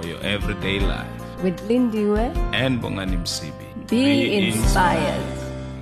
for 0.00 0.06
your 0.08 0.20
everyday 0.22 0.80
life. 0.80 1.06
With 1.42 1.58
Lindiwe, 1.68 2.34
And 2.54 2.80
Bongani 2.80 3.16
Msibi. 3.16 3.88
be, 3.88 4.48
inspired. 4.48 5.22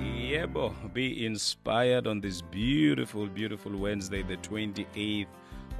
Yebo, 0.01 0.73
be 0.93 1.25
inspired 1.25 2.07
on 2.07 2.21
this 2.21 2.41
beautiful, 2.41 3.27
beautiful 3.27 3.71
Wednesday, 3.75 4.21
the 4.23 4.37
28th 4.37 5.27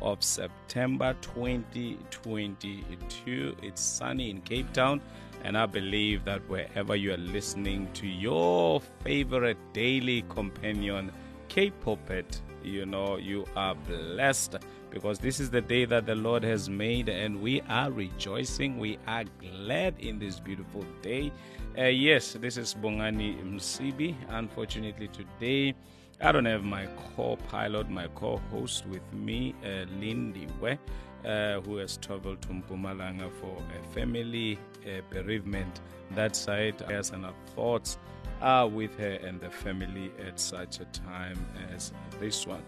of 0.02 0.22
September 0.24 1.14
2022. 1.22 3.56
It's 3.62 3.82
sunny 3.82 4.30
in 4.30 4.42
Cape 4.42 4.72
Town, 4.74 5.02
and 5.44 5.58
I 5.58 5.66
believe 5.66 6.24
that 6.26 6.42
wherever 6.50 6.96
you 6.96 7.14
are 7.14 7.18
listening 7.18 7.88
to 7.94 8.08
your 8.08 8.82
favorite 9.04 9.58
daily 9.74 10.24
companion, 10.30 11.12
Cape 11.48 11.74
Pulpit, 11.82 12.42
you 12.64 12.86
know, 12.86 13.18
you 13.18 13.46
are 13.56 13.76
blessed 13.76 14.58
because 14.90 15.20
this 15.20 15.40
is 15.40 15.50
the 15.50 15.62
day 15.62 15.86
that 15.86 16.06
the 16.06 16.16
Lord 16.16 16.44
has 16.44 16.70
made, 16.70 17.10
and 17.10 17.42
we 17.42 17.62
are 17.70 17.92
rejoicing. 17.92 18.78
We 18.78 18.98
are 19.08 19.24
glad 19.40 20.00
in 20.00 20.20
this 20.20 20.40
beautiful 20.40 20.86
day. 21.02 21.32
Uh, 21.78 21.86
yes, 21.86 22.34
this 22.34 22.58
is 22.58 22.74
Bongani 22.74 23.42
Msibi. 23.44 24.16
Unfortunately, 24.30 25.08
today 25.10 25.76
I 26.22 26.32
don't 26.32 26.46
have 26.46 26.64
my 26.64 26.88
co-pilot, 27.16 27.90
my 27.90 28.08
co-host 28.16 28.86
with 28.88 29.14
me, 29.14 29.56
uh, 29.64 29.86
Lindy 30.00 30.48
We, 30.60 30.78
uh, 31.26 31.62
who 31.62 31.78
has 31.78 31.98
traveled 31.98 32.42
to 32.44 32.50
Mpumalanga 32.50 33.32
for 33.40 33.58
a 33.78 33.94
family 33.94 34.60
uh, 34.86 35.02
bereavement. 35.10 35.82
That 36.12 36.36
side, 36.36 36.84
yes, 36.90 37.12
and 37.12 37.26
our 37.26 37.34
thoughts 37.56 38.00
are 38.42 38.68
with 38.68 38.98
her 38.98 39.20
and 39.24 39.40
the 39.40 39.50
family 39.50 40.12
at 40.28 40.40
such 40.40 40.80
a 40.80 40.86
time 40.86 41.46
as 41.74 41.94
this 42.20 42.48
one. 42.48 42.64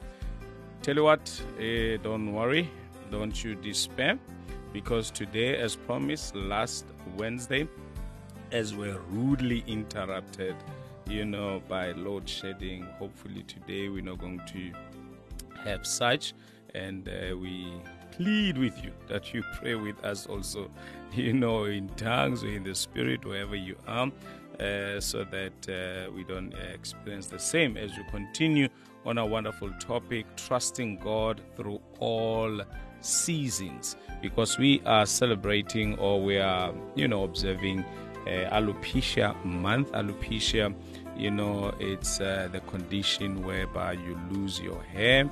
Tell 0.82 0.96
you 0.96 1.04
what, 1.04 1.44
eh, 1.60 1.98
don't 2.02 2.34
worry, 2.34 2.68
don't 3.12 3.44
you 3.44 3.54
despair, 3.54 4.18
because 4.74 5.12
today, 5.12 5.56
as 5.58 5.76
promised 5.76 6.36
last 6.36 6.86
Wednesday, 7.18 7.68
as 8.52 8.74
we're 8.74 8.98
rudely 9.12 9.64
interrupted, 9.68 10.56
you 11.08 11.24
know, 11.24 11.62
by 11.70 11.92
load 11.92 12.28
shedding, 12.28 12.82
hopefully 12.98 13.44
today 13.44 13.90
we're 13.90 14.02
not 14.02 14.18
going 14.18 14.42
to 14.48 14.72
have 15.64 15.86
such, 15.86 16.34
and 16.74 17.08
uh, 17.08 17.38
we 17.38 17.72
plead 18.10 18.58
with 18.58 18.84
you 18.84 18.92
that 19.08 19.36
you 19.36 19.44
pray 19.60 19.76
with 19.76 20.04
us 20.04 20.26
also, 20.26 20.68
you 21.14 21.34
know, 21.34 21.66
in 21.66 21.90
tongues 21.90 22.44
or 22.44 22.48
in 22.48 22.64
the 22.64 22.74
spirit, 22.74 23.24
wherever 23.24 23.56
you 23.56 23.76
are, 23.86 24.12
uh, 24.60 25.00
so 25.00 25.24
that 25.26 25.54
uh, 25.70 26.12
we 26.12 26.24
don't 26.24 26.56
uh, 26.56 26.74
experience 26.74 27.28
the 27.28 27.38
same 27.38 27.78
as 27.78 27.92
we 27.92 28.04
continue 28.10 28.68
on 29.06 29.18
a 29.18 29.26
wonderful 29.26 29.72
topic, 29.80 30.26
trusting 30.36 30.98
God 30.98 31.42
through 31.56 31.82
all 32.00 32.62
seasons, 33.02 33.96
because 34.22 34.58
we 34.58 34.82
are 34.86 35.06
celebrating 35.06 35.98
or 35.98 36.22
we 36.22 36.38
are, 36.38 36.74
you 36.96 37.08
know, 37.08 37.24
observing 37.24 37.84
uh, 38.28 38.50
alopecia 38.52 39.36
month. 39.44 39.92
Alopecia, 39.94 40.74
you 41.18 41.32
know, 41.32 41.74
it's 41.80 42.20
uh, 42.22 42.48
the 42.52 42.60
condition 42.62 43.44
whereby 43.44 43.94
you 43.94 44.20
lose 44.30 44.60
your 44.60 44.82
hair 44.84 45.30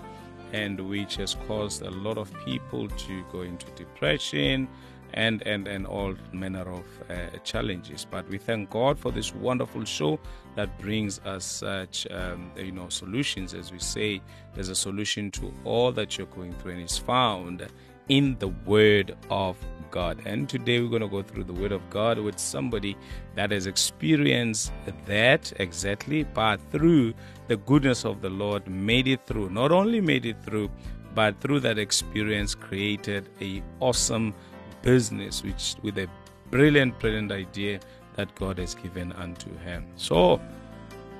and 0.51 0.79
which 0.89 1.15
has 1.17 1.35
caused 1.47 1.83
a 1.83 1.91
lot 1.91 2.17
of 2.17 2.33
people 2.43 2.87
to 2.87 3.23
go 3.31 3.41
into 3.41 3.67
depression 3.71 4.67
and 5.13 5.41
and 5.47 5.67
and 5.67 5.85
all 5.87 6.13
manner 6.31 6.61
of 6.61 6.85
uh, 7.09 7.37
challenges 7.43 8.05
but 8.09 8.27
we 8.29 8.37
thank 8.37 8.69
god 8.69 8.97
for 8.97 9.11
this 9.11 9.33
wonderful 9.33 9.83
show 9.83 10.19
that 10.55 10.77
brings 10.79 11.19
us 11.19 11.45
such 11.45 12.07
um, 12.11 12.51
you 12.55 12.71
know 12.71 12.89
solutions 12.89 13.53
as 13.53 13.71
we 13.71 13.79
say 13.79 14.21
there's 14.53 14.69
a 14.69 14.75
solution 14.75 15.31
to 15.31 15.53
all 15.63 15.91
that 15.91 16.17
you're 16.17 16.27
going 16.27 16.53
through 16.53 16.73
and 16.73 16.81
it's 16.81 16.97
found 16.97 17.67
in 18.09 18.35
the 18.39 18.47
word 18.65 19.15
of 19.29 19.55
God. 19.91 20.21
And 20.25 20.49
today 20.49 20.81
we're 20.81 20.89
going 20.89 21.01
to 21.01 21.07
go 21.07 21.21
through 21.21 21.45
the 21.45 21.53
word 21.53 21.71
of 21.71 21.87
God 21.89 22.19
with 22.19 22.39
somebody 22.39 22.97
that 23.35 23.51
has 23.51 23.67
experienced 23.67 24.71
that 25.05 25.53
exactly, 25.57 26.23
but 26.23 26.59
through 26.71 27.13
the 27.47 27.57
goodness 27.57 28.05
of 28.05 28.21
the 28.21 28.29
Lord, 28.29 28.67
made 28.67 29.07
it 29.07 29.25
through. 29.25 29.49
Not 29.49 29.71
only 29.71 30.01
made 30.01 30.25
it 30.25 30.43
through, 30.43 30.69
but 31.15 31.39
through 31.41 31.61
that 31.61 31.79
experience 31.79 32.55
created 32.55 33.29
a 33.41 33.63
awesome 33.79 34.33
business 34.81 35.43
which 35.43 35.75
with 35.81 35.97
a 35.97 36.07
brilliant 36.51 36.99
brilliant 36.99 37.31
idea 37.31 37.79
that 38.15 38.33
God 38.35 38.57
has 38.57 38.75
given 38.75 39.13
unto 39.13 39.55
him. 39.59 39.85
So 39.95 40.41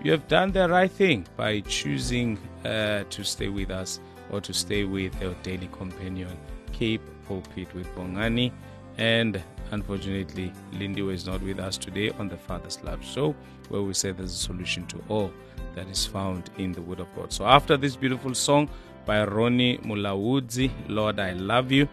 you 0.04 0.12
have 0.12 0.28
done 0.28 0.52
the 0.52 0.68
right 0.70 0.92
thing 0.92 1.28
by 1.36 1.62
choosing 1.62 2.38
uh, 2.66 3.04
to 3.10 3.24
stay 3.24 3.50
with 3.50 3.70
us 3.70 4.00
or 4.32 4.42
to 4.42 4.54
stay 4.54 4.84
with 4.84 5.20
your 5.22 5.34
daily 5.44 5.70
companion, 5.72 6.38
Cape 6.72 7.02
Pulpit 7.28 7.74
with 7.74 7.88
Bongani. 7.96 8.52
And 8.98 9.42
unfortunately, 9.72 10.52
Lindy 10.74 11.08
is 11.10 11.26
not 11.26 11.42
with 11.42 11.60
us 11.60 11.78
today 11.78 12.12
on 12.20 12.28
the 12.28 12.38
Father's 12.38 12.82
Love 12.84 13.04
Show, 13.04 13.36
where 13.70 13.82
we 13.82 13.94
say 13.94 14.12
there's 14.12 14.34
a 14.34 14.38
solution 14.38 14.86
to 14.88 15.02
all 15.08 15.32
that 15.76 15.88
is 15.88 16.06
found 16.06 16.50
in 16.58 16.72
the 16.72 16.82
Word 16.82 17.00
of 17.00 17.14
God. 17.16 17.32
So 17.32 17.46
after 17.46 17.78
this 17.78 17.96
beautiful 17.96 18.34
song 18.34 18.70
by 19.06 19.24
Ronnie 19.24 19.78
Mulaudzi, 19.80 20.72
Lord, 20.88 21.20
I 21.20 21.34
Love 21.34 21.72
You, 21.72 21.88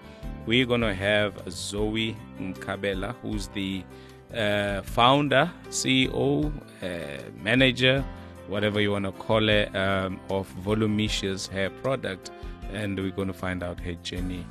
we're 0.47 0.67
going 0.67 0.83
to 0.83 0.94
have 0.94 1.34
Zoey 1.47 2.17
Mkhabela, 2.41 3.15
who's 3.22 3.49
the 3.49 3.83
uh, 4.34 4.83
founder, 4.83 5.50
CEO, 5.69 6.53
uh, 6.83 7.22
manager, 7.43 8.05
whatever 8.49 8.81
you 8.81 8.93
want 8.93 9.05
to 9.05 9.12
call 9.12 9.49
it, 9.49 9.75
um, 9.75 10.21
of 10.31 10.49
Volumicious 10.65 11.49
Hair 11.49 11.71
Product. 11.71 12.31
And 12.72 12.99
we're 12.99 13.11
going 13.11 13.28
to 13.28 13.34
find 13.34 13.62
out 13.62 13.81
her 13.81 13.94
journey 13.94 14.44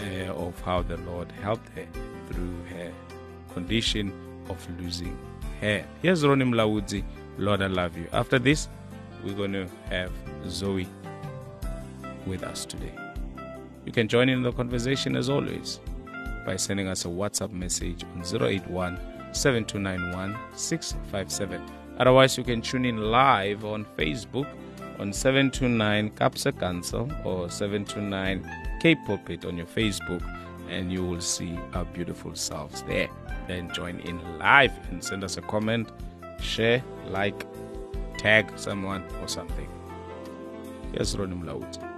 uh, 0.00 0.32
of 0.32 0.60
how 0.62 0.82
the 0.82 0.96
Lord 0.98 1.30
helped 1.42 1.68
her 1.76 1.86
through 2.28 2.64
her 2.70 2.92
condition 3.52 4.12
of 4.48 4.66
losing 4.80 5.18
hair. 5.60 5.86
Here's 6.00 6.24
Ronnie 6.26 6.44
Mulaudzi, 6.44 7.04
Lord, 7.38 7.62
I 7.62 7.66
love 7.66 7.96
you. 7.96 8.06
After 8.12 8.38
this, 8.38 8.68
we're 9.24 9.34
going 9.34 9.52
to 9.52 9.68
have 9.88 10.10
Zoey 10.44 10.86
with 12.26 12.42
us 12.42 12.64
today. 12.64 12.92
You 13.84 13.92
can 13.92 14.08
join 14.08 14.28
in 14.28 14.42
the 14.42 14.52
conversation 14.52 15.16
as 15.16 15.28
always 15.28 15.80
by 16.46 16.56
sending 16.56 16.88
us 16.88 17.04
a 17.04 17.08
WhatsApp 17.08 17.52
message 17.52 18.04
on 18.14 18.20
081 18.20 18.98
7291 19.32 20.36
657. 20.56 21.62
Otherwise, 21.98 22.38
you 22.38 22.44
can 22.44 22.62
tune 22.62 22.84
in 22.84 23.10
live 23.10 23.64
on 23.64 23.84
Facebook 23.96 24.46
on 24.98 25.12
729 25.12 26.10
Capsa 26.10 26.58
Council 26.58 27.10
or 27.24 27.50
729 27.50 28.48
Cape 28.80 28.98
Pulpit 29.06 29.44
on 29.44 29.56
your 29.56 29.66
Facebook, 29.66 30.22
and 30.68 30.92
you 30.92 31.04
will 31.04 31.20
see 31.20 31.58
our 31.74 31.84
beautiful 31.84 32.34
selves 32.34 32.82
there. 32.82 33.08
Then 33.48 33.72
join 33.72 34.00
in 34.00 34.38
live 34.38 34.72
and 34.90 35.02
send 35.02 35.24
us 35.24 35.36
a 35.36 35.42
comment, 35.42 35.90
share, 36.40 36.82
like, 37.08 37.46
tag 38.16 38.52
someone 38.56 39.04
or 39.20 39.28
something. 39.28 39.68
Yes, 40.94 41.14
Ronim 41.14 41.44
Laut. 41.44 41.91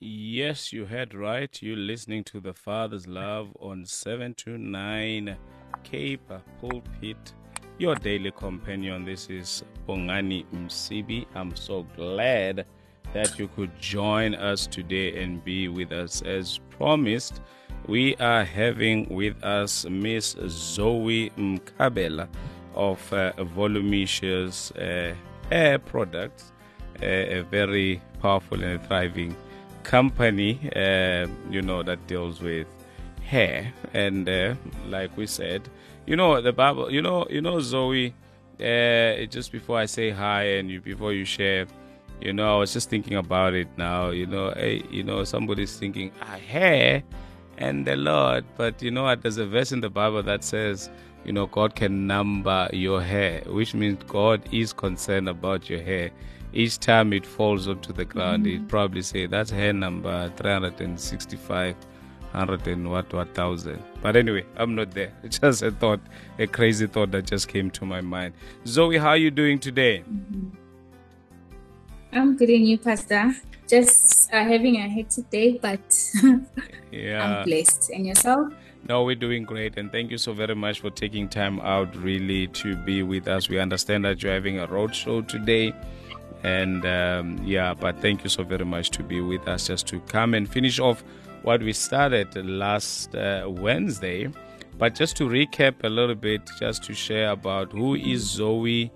Yes, 0.00 0.70
you 0.70 0.84
heard 0.84 1.14
right. 1.14 1.62
You're 1.62 1.78
listening 1.78 2.24
to 2.24 2.40
the 2.40 2.52
Father's 2.52 3.06
Love 3.06 3.48
on 3.58 3.86
729 3.86 5.34
Cape 5.82 6.30
Pulpit, 6.60 7.32
your 7.78 7.94
daily 7.94 8.30
companion. 8.32 9.06
This 9.06 9.30
is 9.30 9.64
Bongani 9.88 10.44
Msibi. 10.52 11.24
I'm 11.34 11.56
so 11.56 11.86
glad 11.96 12.66
that 13.14 13.38
you 13.38 13.48
could 13.48 13.70
join 13.80 14.34
us 14.34 14.66
today 14.66 15.22
and 15.22 15.42
be 15.42 15.68
with 15.68 15.90
us. 15.92 16.20
As 16.20 16.60
promised, 16.68 17.40
we 17.86 18.14
are 18.16 18.44
having 18.44 19.08
with 19.08 19.42
us 19.42 19.86
Miss 19.88 20.34
Zoey 20.34 21.32
Mkhabela 21.36 22.28
of 22.74 23.12
uh, 23.12 23.32
Volumicious 23.38 24.70
uh, 24.72 25.14
Hair 25.50 25.78
Products, 25.78 26.52
uh, 27.02 27.38
a 27.38 27.42
very 27.42 28.00
powerful 28.20 28.62
and 28.62 28.84
thriving 28.86 29.36
company, 29.82 30.70
uh, 30.74 31.26
you 31.50 31.62
know, 31.62 31.82
that 31.82 32.06
deals 32.06 32.40
with 32.40 32.66
hair. 33.22 33.72
And 33.94 34.28
uh, 34.28 34.54
like 34.88 35.16
we 35.16 35.26
said, 35.26 35.68
you 36.06 36.16
know, 36.16 36.40
the 36.40 36.52
Bible, 36.52 36.90
you 36.90 37.02
know, 37.02 37.26
you 37.30 37.40
know, 37.40 37.56
Zoey. 37.56 38.12
Uh, 38.58 39.26
just 39.26 39.52
before 39.52 39.78
I 39.78 39.84
say 39.84 40.10
hi 40.10 40.44
and 40.44 40.70
you, 40.70 40.80
before 40.80 41.12
you 41.12 41.26
share, 41.26 41.66
you 42.22 42.32
know, 42.32 42.56
I 42.56 42.58
was 42.58 42.72
just 42.72 42.88
thinking 42.88 43.16
about 43.18 43.52
it 43.52 43.68
now. 43.76 44.10
You 44.10 44.26
know, 44.26 44.50
hey, 44.56 44.82
you 44.90 45.02
know, 45.02 45.24
somebody's 45.24 45.76
thinking 45.76 46.10
ah, 46.22 46.38
hair, 46.48 47.02
and 47.58 47.86
the 47.86 47.96
Lord. 47.96 48.44
But 48.56 48.82
you 48.82 48.90
know? 48.90 49.14
There's 49.14 49.36
a 49.36 49.46
verse 49.46 49.72
in 49.72 49.80
the 49.80 49.90
Bible 49.90 50.22
that 50.22 50.42
says, 50.42 50.88
you 51.24 51.32
know, 51.32 51.46
God 51.46 51.74
can 51.74 52.06
number 52.06 52.68
your 52.72 53.02
hair, 53.02 53.42
which 53.46 53.74
means 53.74 54.02
God 54.06 54.42
is 54.52 54.72
concerned 54.72 55.28
about 55.28 55.68
your 55.68 55.82
hair. 55.82 56.10
Each 56.56 56.78
time 56.78 57.12
it 57.12 57.26
falls 57.26 57.68
onto 57.68 57.92
the 57.92 58.06
ground, 58.06 58.46
mm-hmm. 58.46 58.62
He'd 58.62 58.68
probably 58.68 59.02
say 59.02 59.26
that's 59.26 59.50
hair 59.50 59.74
number 59.74 60.32
365, 60.36 61.76
100 62.32 62.66
and 62.66 62.90
what, 62.90 63.12
what 63.12 63.34
thousand. 63.34 63.82
But 64.00 64.16
anyway, 64.16 64.46
I'm 64.56 64.74
not 64.74 64.92
there. 64.92 65.12
It's 65.22 65.38
just 65.38 65.60
a 65.60 65.70
thought, 65.70 66.00
a 66.38 66.46
crazy 66.46 66.86
thought 66.86 67.10
that 67.10 67.26
just 67.26 67.48
came 67.48 67.70
to 67.72 67.84
my 67.84 68.00
mind. 68.00 68.32
Zoey, 68.64 68.98
how 68.98 69.10
are 69.10 69.18
you 69.18 69.30
doing 69.30 69.58
today? 69.58 70.02
Mm-hmm. 70.10 70.48
I'm 72.12 72.36
good 72.38 72.48
and 72.48 72.66
you, 72.66 72.78
Pastor. 72.78 73.34
Just 73.68 74.32
uh, 74.32 74.42
having 74.42 74.76
a 74.76 74.88
hectic 74.88 75.28
day, 75.28 75.58
but 75.60 76.10
yeah, 76.90 77.22
I'm 77.22 77.44
blessed. 77.44 77.90
And 77.90 78.06
yourself? 78.06 78.50
No, 78.88 79.04
we're 79.04 79.16
doing 79.16 79.44
great, 79.44 79.76
and 79.76 79.92
thank 79.92 80.10
you 80.10 80.16
so 80.16 80.32
very 80.32 80.54
much 80.54 80.80
for 80.80 80.88
taking 80.88 81.28
time 81.28 81.60
out 81.60 81.94
really 81.96 82.46
to 82.48 82.76
be 82.76 83.02
with 83.02 83.28
us. 83.28 83.50
We 83.50 83.58
understand 83.58 84.06
that 84.06 84.22
you're 84.22 84.32
having 84.32 84.58
a 84.58 84.66
road 84.66 84.94
show 84.94 85.20
today, 85.20 85.74
and 86.46 86.86
um, 86.86 87.40
yeah, 87.42 87.74
but 87.74 88.00
thank 88.00 88.22
you 88.22 88.30
so 88.30 88.44
very 88.44 88.64
much 88.64 88.90
to 88.90 89.02
be 89.02 89.20
with 89.20 89.48
us 89.48 89.66
just 89.66 89.88
to 89.88 89.98
come 90.02 90.32
and 90.32 90.48
finish 90.48 90.78
off 90.78 91.02
what 91.42 91.60
we 91.60 91.72
started 91.72 92.36
last 92.36 93.16
uh, 93.16 93.46
Wednesday. 93.48 94.30
But 94.78 94.94
just 94.94 95.16
to 95.16 95.24
recap 95.24 95.82
a 95.82 95.88
little 95.88 96.14
bit, 96.14 96.42
just 96.60 96.84
to 96.84 96.94
share 96.94 97.30
about 97.30 97.72
who 97.72 97.96
is 97.96 98.38
Zoey. 98.38 98.92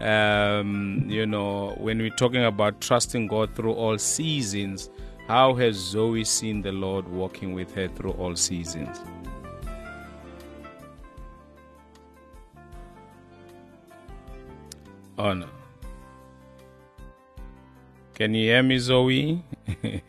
Um, 0.00 1.04
you 1.06 1.26
know, 1.26 1.74
when 1.76 1.98
we're 1.98 2.08
talking 2.08 2.42
about 2.42 2.80
trusting 2.80 3.26
God 3.26 3.54
through 3.54 3.74
all 3.74 3.98
seasons, 3.98 4.88
how 5.28 5.52
has 5.56 5.76
Zoey 5.76 6.26
seen 6.26 6.62
the 6.62 6.72
Lord 6.72 7.06
walking 7.06 7.52
with 7.52 7.74
her 7.74 7.88
through 7.88 8.12
all 8.12 8.34
seasons? 8.34 8.98
Oh 15.18 15.34
no. 15.34 15.48
Can 18.14 18.32
you 18.32 18.50
hear 18.50 18.62
me, 18.62 18.76
Zoey? 18.76 19.42
yes, 19.82 20.02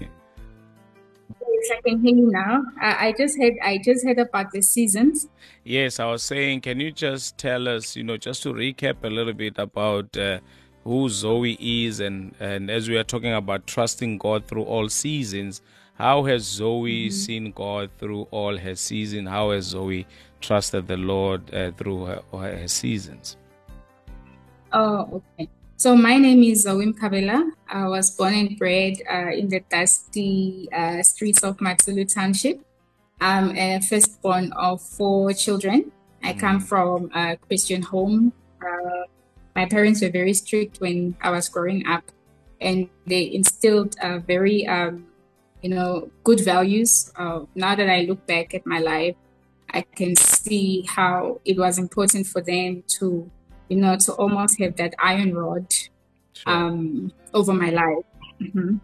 I 1.71 1.81
can 1.83 1.99
hear 2.03 2.15
you 2.15 2.29
now. 2.31 2.63
I, 2.79 3.07
I 3.07 3.13
just 3.17 3.39
had 3.41 3.53
I 3.63 3.79
just 3.83 4.05
heard 4.05 4.19
about 4.19 4.51
the 4.51 4.61
seasons. 4.61 5.27
Yes, 5.63 5.99
I 5.99 6.05
was 6.05 6.21
saying, 6.21 6.61
can 6.61 6.79
you 6.79 6.91
just 6.91 7.37
tell 7.39 7.67
us, 7.67 7.95
you 7.95 8.03
know, 8.03 8.17
just 8.17 8.43
to 8.43 8.53
recap 8.53 9.03
a 9.03 9.07
little 9.07 9.33
bit 9.33 9.57
about 9.57 10.15
uh, 10.15 10.39
who 10.83 11.07
Zoey 11.07 11.57
is, 11.59 11.99
and 11.99 12.35
and 12.39 12.69
as 12.69 12.87
we 12.87 12.95
are 12.95 13.03
talking 13.03 13.33
about 13.33 13.65
trusting 13.65 14.19
God 14.19 14.47
through 14.47 14.63
all 14.63 14.87
seasons, 14.87 15.63
how 15.95 16.25
has 16.25 16.45
Zoey 16.45 17.07
mm-hmm. 17.07 17.09
seen 17.09 17.51
God 17.51 17.89
through 17.97 18.27
all 18.29 18.55
her 18.55 18.75
seasons? 18.75 19.27
How 19.27 19.49
has 19.49 19.73
Zoey 19.73 20.05
trusted 20.41 20.87
the 20.87 20.97
Lord 20.97 21.51
uh, 21.53 21.71
through 21.71 22.05
her, 22.05 22.21
her 22.33 22.67
seasons? 22.67 23.37
Oh, 24.73 25.23
okay. 25.39 25.49
So 25.77 25.93
my 25.93 26.15
name 26.17 26.41
is 26.41 26.65
Zoey 26.65 26.93
Mkhabela. 26.93 27.51
I 27.67 27.87
was 27.89 28.09
born 28.09 28.33
and 28.33 28.57
bred 28.57 29.01
uh, 29.11 29.31
in 29.31 29.49
the 29.49 29.59
dusty 29.69 30.69
uh, 30.71 31.03
streets 31.03 31.43
of 31.43 31.57
Matsulu 31.57 32.07
Township. 32.11 32.61
I'm 33.19 33.51
a 33.57 33.81
firstborn 33.81 34.53
of 34.53 34.81
four 34.81 35.33
children. 35.33 35.91
I 36.23 36.31
mm. 36.31 36.39
come 36.39 36.59
from 36.61 37.11
a 37.13 37.35
Christian 37.35 37.81
home. 37.81 38.31
Uh, 38.65 39.03
my 39.53 39.65
parents 39.65 40.01
were 40.01 40.09
very 40.09 40.33
strict 40.33 40.79
when 40.79 41.17
I 41.21 41.29
was 41.29 41.49
growing 41.49 41.85
up, 41.85 42.03
and 42.61 42.87
they 43.05 43.33
instilled 43.33 43.97
very, 44.25 44.65
um, 44.67 45.07
you 45.61 45.69
know, 45.69 46.09
good 46.23 46.39
values. 46.39 47.11
Uh, 47.17 47.41
now 47.53 47.75
that 47.75 47.89
I 47.89 48.03
look 48.03 48.25
back 48.25 48.53
at 48.53 48.65
my 48.65 48.79
life, 48.79 49.15
I 49.71 49.81
can 49.81 50.15
see 50.15 50.85
how 50.87 51.41
it 51.43 51.57
was 51.57 51.77
important 51.77 52.27
for 52.27 52.41
them 52.41 52.83
to 52.99 53.29
you 53.69 53.77
know, 53.77 53.97
to 53.97 54.13
almost 54.13 54.59
have 54.59 54.75
that 54.77 54.93
iron 54.99 55.33
rod 55.33 55.73
sure. 56.33 56.53
um, 56.53 57.11
over 57.33 57.53
my 57.53 57.69
life. 57.69 58.05
Because, 58.39 58.77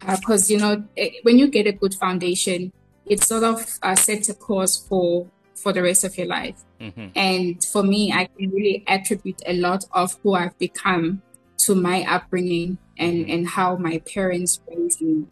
mm-hmm. 0.00 0.08
uh, 0.08 0.38
you 0.48 0.58
know, 0.58 0.84
it, 0.96 1.24
when 1.24 1.38
you 1.38 1.48
get 1.48 1.66
a 1.66 1.72
good 1.72 1.94
foundation, 1.94 2.72
it 3.06 3.22
sort 3.22 3.44
of 3.44 3.66
uh, 3.82 3.94
sets 3.94 4.28
a 4.28 4.34
course 4.34 4.76
for 4.76 5.26
for 5.54 5.72
the 5.72 5.82
rest 5.82 6.04
of 6.04 6.16
your 6.16 6.28
life. 6.28 6.64
Mm-hmm. 6.80 7.08
And 7.16 7.64
for 7.64 7.82
me, 7.82 8.12
I 8.12 8.26
can 8.26 8.50
really 8.50 8.84
attribute 8.86 9.42
a 9.44 9.54
lot 9.54 9.84
of 9.92 10.16
who 10.22 10.34
I've 10.34 10.56
become 10.58 11.20
to 11.58 11.74
my 11.74 12.04
upbringing 12.04 12.78
and, 12.96 13.16
mm-hmm. 13.16 13.30
and 13.32 13.48
how 13.48 13.76
my 13.76 13.98
parents 13.98 14.60
raised 14.68 15.02
me. 15.02 15.26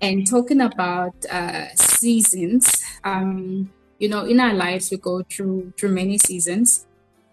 And 0.00 0.24
talking 0.24 0.60
about 0.60 1.14
uh, 1.26 1.66
seasons, 1.74 2.80
um, 3.02 3.72
you 3.98 4.08
know, 4.08 4.24
in 4.24 4.38
our 4.38 4.54
lives, 4.54 4.90
we 4.90 4.98
go 4.98 5.22
through 5.22 5.72
through 5.76 5.90
many 5.90 6.18
seasons 6.18 6.85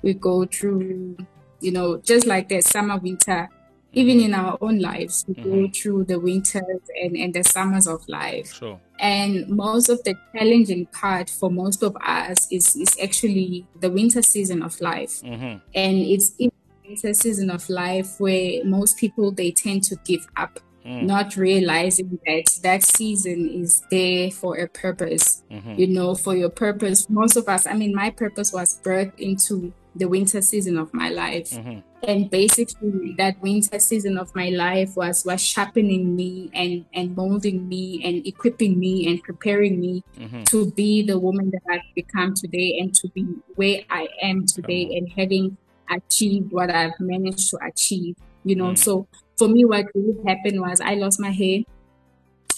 we 0.04 0.14
go 0.14 0.46
through, 0.46 1.18
you 1.62 1.72
know, 1.72 1.98
just 1.98 2.28
like 2.28 2.50
the 2.50 2.62
summer, 2.62 2.98
winter, 2.98 3.50
even 3.94 4.20
in 4.20 4.34
our 4.34 4.58
own 4.60 4.80
lives, 4.80 5.24
we 5.28 5.36
mm-hmm. 5.36 5.50
go 5.50 5.70
through 5.70 6.04
the 6.06 6.20
winters 6.20 6.82
and, 7.02 7.16
and 7.16 7.34
the 7.34 7.44
summers 7.44 7.88
of 7.88 8.08
life. 8.10 8.54
Sure. 8.54 8.80
And 9.00 9.48
most 9.50 9.90
of 9.90 10.04
the 10.04 10.16
challenging 10.36 10.88
part 10.88 11.30
for 11.30 11.50
most 11.50 11.84
of 11.84 11.96
us 11.98 12.48
is, 12.52 12.76
is 12.76 12.98
actually 13.02 13.68
the 13.80 13.90
winter 13.90 14.22
season 14.22 14.62
of 14.62 14.80
life. 14.82 15.22
Mm-hmm. 15.22 15.58
And 15.76 15.98
it's 15.98 16.36
in 16.38 16.52
the 16.84 16.90
winter 16.90 17.14
season 17.14 17.50
of 17.50 17.70
life 17.70 18.20
where 18.20 18.64
most 18.66 18.98
people, 18.98 19.32
they 19.32 19.52
tend 19.52 19.84
to 19.86 19.96
give 20.06 20.28
up. 20.36 20.60
Mm. 20.86 21.04
not 21.04 21.38
realizing 21.38 22.20
that 22.26 22.44
that 22.62 22.84
season 22.84 23.50
is 23.50 23.82
there 23.90 24.30
for 24.30 24.58
a 24.58 24.68
purpose 24.68 25.42
mm-hmm. 25.50 25.80
you 25.80 25.88
know 25.88 26.14
for 26.14 26.36
your 26.36 26.50
purpose 26.50 27.10
most 27.10 27.38
of 27.38 27.48
us 27.48 27.66
i 27.66 27.74
mean 27.74 27.96
my 27.96 28.10
purpose 28.10 28.52
was 28.52 28.82
birthed 28.84 29.18
into 29.18 29.72
the 29.96 30.08
winter 30.08 30.42
season 30.42 30.78
of 30.78 30.94
my 30.94 31.10
life. 31.10 31.52
Mm-hmm. 31.52 31.80
And 32.08 32.30
basically 32.30 33.16
that 33.18 33.42
winter 33.42 33.80
season 33.80 34.18
of 34.18 34.34
my 34.36 34.50
life 34.50 34.96
was 34.96 35.24
was 35.26 35.42
sharpening 35.42 36.16
me 36.16 36.50
and 36.54 36.86
and 36.94 37.16
molding 37.16 37.68
me 37.70 38.02
and 38.04 38.26
equipping 38.28 38.78
me 38.80 39.08
and 39.08 39.22
preparing 39.24 39.80
me 39.80 40.04
mm-hmm. 40.20 40.44
to 40.44 40.72
be 40.72 41.06
the 41.06 41.18
woman 41.18 41.52
that 41.52 41.62
I've 41.70 41.96
become 41.96 42.34
today 42.34 42.78
and 42.80 42.94
to 42.96 43.08
be 43.10 43.26
where 43.56 43.82
I 43.90 44.10
am 44.22 44.46
today 44.46 44.98
and 44.98 45.10
having 45.16 45.58
achieved 45.90 46.52
what 46.52 46.70
I've 46.70 47.00
managed 47.00 47.50
to 47.52 47.60
achieve. 47.66 48.16
You 48.44 48.58
know, 48.58 48.72
mm. 48.72 48.78
so 48.78 49.08
for 49.38 49.48
me 49.48 49.64
what 49.64 49.86
really 49.96 50.18
happened 50.28 50.60
was 50.60 50.82
I 50.82 50.96
lost 50.96 51.20
my 51.20 51.32
hair 51.32 51.62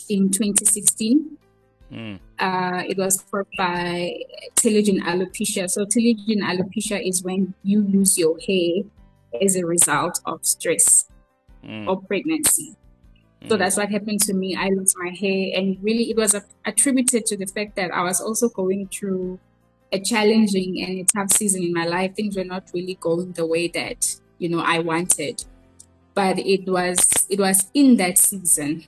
in 0.09 0.29
2016 0.31 1.37
Mm. 1.91 2.19
Uh, 2.39 2.83
it 2.87 2.97
was 2.97 3.23
caused 3.31 3.49
by 3.57 4.13
telogen 4.55 5.01
alopecia. 5.01 5.69
So 5.69 5.85
telogen 5.85 6.41
alopecia 6.41 6.99
is 7.05 7.23
when 7.23 7.53
you 7.63 7.81
lose 7.81 8.17
your 8.17 8.37
hair 8.39 8.83
as 9.41 9.55
a 9.55 9.65
result 9.65 10.19
of 10.25 10.45
stress 10.45 11.07
mm. 11.63 11.87
or 11.87 12.01
pregnancy. 12.01 12.75
Mm. 13.41 13.49
So 13.49 13.57
that's 13.57 13.77
what 13.77 13.89
happened 13.89 14.21
to 14.21 14.33
me. 14.33 14.55
I 14.55 14.69
lost 14.69 14.95
my 14.97 15.09
hair, 15.09 15.51
and 15.55 15.77
really, 15.81 16.09
it 16.09 16.17
was 16.17 16.33
a- 16.33 16.43
attributed 16.65 17.25
to 17.27 17.37
the 17.37 17.45
fact 17.45 17.75
that 17.75 17.91
I 17.91 18.03
was 18.03 18.21
also 18.21 18.49
going 18.49 18.87
through 18.87 19.39
a 19.91 19.99
challenging 19.99 20.81
and 20.81 20.99
a 20.99 21.03
tough 21.03 21.31
season 21.31 21.63
in 21.63 21.73
my 21.73 21.85
life. 21.85 22.15
Things 22.15 22.35
were 22.35 22.43
not 22.43 22.69
really 22.73 22.95
going 22.99 23.33
the 23.33 23.45
way 23.45 23.67
that 23.69 24.15
you 24.39 24.49
know 24.49 24.59
I 24.59 24.79
wanted, 24.79 25.43
but 26.13 26.39
it 26.39 26.67
was 26.67 26.97
it 27.29 27.39
was 27.39 27.69
in 27.73 27.97
that 27.97 28.17
season 28.17 28.87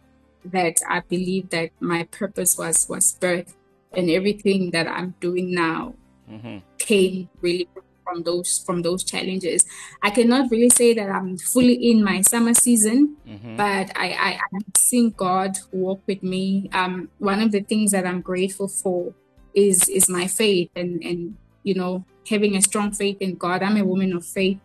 that 0.51 0.77
I 0.87 1.01
believe 1.01 1.49
that 1.49 1.71
my 1.79 2.03
purpose 2.03 2.57
was 2.57 2.87
was 2.89 3.13
birth 3.13 3.55
and 3.93 4.09
everything 4.09 4.71
that 4.71 4.87
I'm 4.87 5.15
doing 5.19 5.53
now 5.53 5.93
mm-hmm. 6.29 6.59
came 6.77 7.29
really 7.41 7.67
from 8.07 8.23
those 8.23 8.63
from 8.65 8.81
those 8.81 9.03
challenges. 9.03 9.65
I 10.01 10.09
cannot 10.09 10.49
really 10.49 10.69
say 10.69 10.93
that 10.93 11.09
I'm 11.09 11.37
fully 11.37 11.73
in 11.73 12.03
my 12.03 12.21
summer 12.21 12.53
season, 12.53 13.17
mm-hmm. 13.27 13.57
but 13.57 13.91
I, 13.95 14.07
I 14.13 14.39
I'm 14.53 14.63
seeing 14.75 15.11
God 15.11 15.57
walk 15.71 16.01
with 16.07 16.23
me. 16.23 16.69
Um, 16.73 17.09
one 17.19 17.41
of 17.41 17.51
the 17.51 17.61
things 17.61 17.91
that 17.91 18.05
I'm 18.05 18.21
grateful 18.21 18.67
for 18.67 19.13
is 19.53 19.89
is 19.89 20.07
my 20.07 20.27
faith 20.27 20.69
and 20.75 21.03
and 21.03 21.35
you 21.63 21.73
know 21.73 22.05
having 22.29 22.55
a 22.55 22.61
strong 22.61 22.91
faith 22.91 23.17
in 23.19 23.35
God. 23.35 23.63
I'm 23.63 23.77
a 23.77 23.85
woman 23.85 24.13
of 24.13 24.25
faith. 24.25 24.59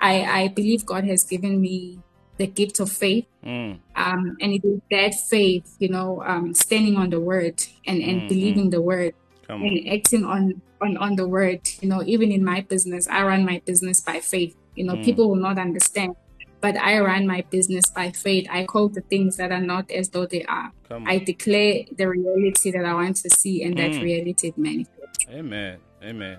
I 0.00 0.24
I 0.24 0.48
believe 0.48 0.86
God 0.86 1.04
has 1.04 1.24
given 1.24 1.60
me 1.60 2.00
the 2.40 2.46
gift 2.46 2.80
of 2.80 2.90
faith. 2.90 3.26
Mm. 3.44 3.78
Um, 3.94 4.36
and 4.40 4.52
it 4.52 4.64
is 4.64 4.80
that 4.90 5.14
faith, 5.14 5.76
you 5.78 5.90
know, 5.90 6.22
um, 6.24 6.54
standing 6.54 6.96
on 6.96 7.10
the 7.10 7.20
word 7.20 7.62
and, 7.86 8.02
and 8.02 8.20
mm-hmm. 8.20 8.28
believing 8.28 8.70
the 8.70 8.80
word 8.80 9.14
and 9.48 9.62
on. 9.62 9.88
acting 9.88 10.24
on, 10.24 10.62
on, 10.80 10.96
on 10.96 11.16
the 11.16 11.28
word. 11.28 11.60
You 11.82 11.88
know, 11.90 12.02
even 12.04 12.32
in 12.32 12.42
my 12.42 12.62
business, 12.62 13.06
I 13.08 13.22
run 13.24 13.44
my 13.44 13.60
business 13.66 14.00
by 14.00 14.20
faith. 14.20 14.56
You 14.74 14.84
know, 14.84 14.94
mm. 14.94 15.04
people 15.04 15.28
will 15.28 15.36
not 15.36 15.58
understand, 15.58 16.16
but 16.62 16.76
I 16.78 16.98
run 17.00 17.26
my 17.26 17.42
business 17.50 17.90
by 17.90 18.10
faith. 18.10 18.46
I 18.50 18.64
call 18.64 18.88
the 18.88 19.02
things 19.02 19.36
that 19.36 19.52
are 19.52 19.60
not 19.60 19.90
as 19.90 20.08
though 20.08 20.26
they 20.26 20.44
are. 20.44 20.72
I 21.06 21.18
declare 21.18 21.84
the 21.94 22.08
reality 22.08 22.70
that 22.70 22.84
I 22.84 22.94
want 22.94 23.16
to 23.16 23.30
see, 23.30 23.62
and 23.62 23.76
that 23.78 23.92
mm. 23.92 24.02
reality 24.02 24.52
manifests. 24.56 25.26
Amen. 25.28 25.78
Amen. 26.02 26.38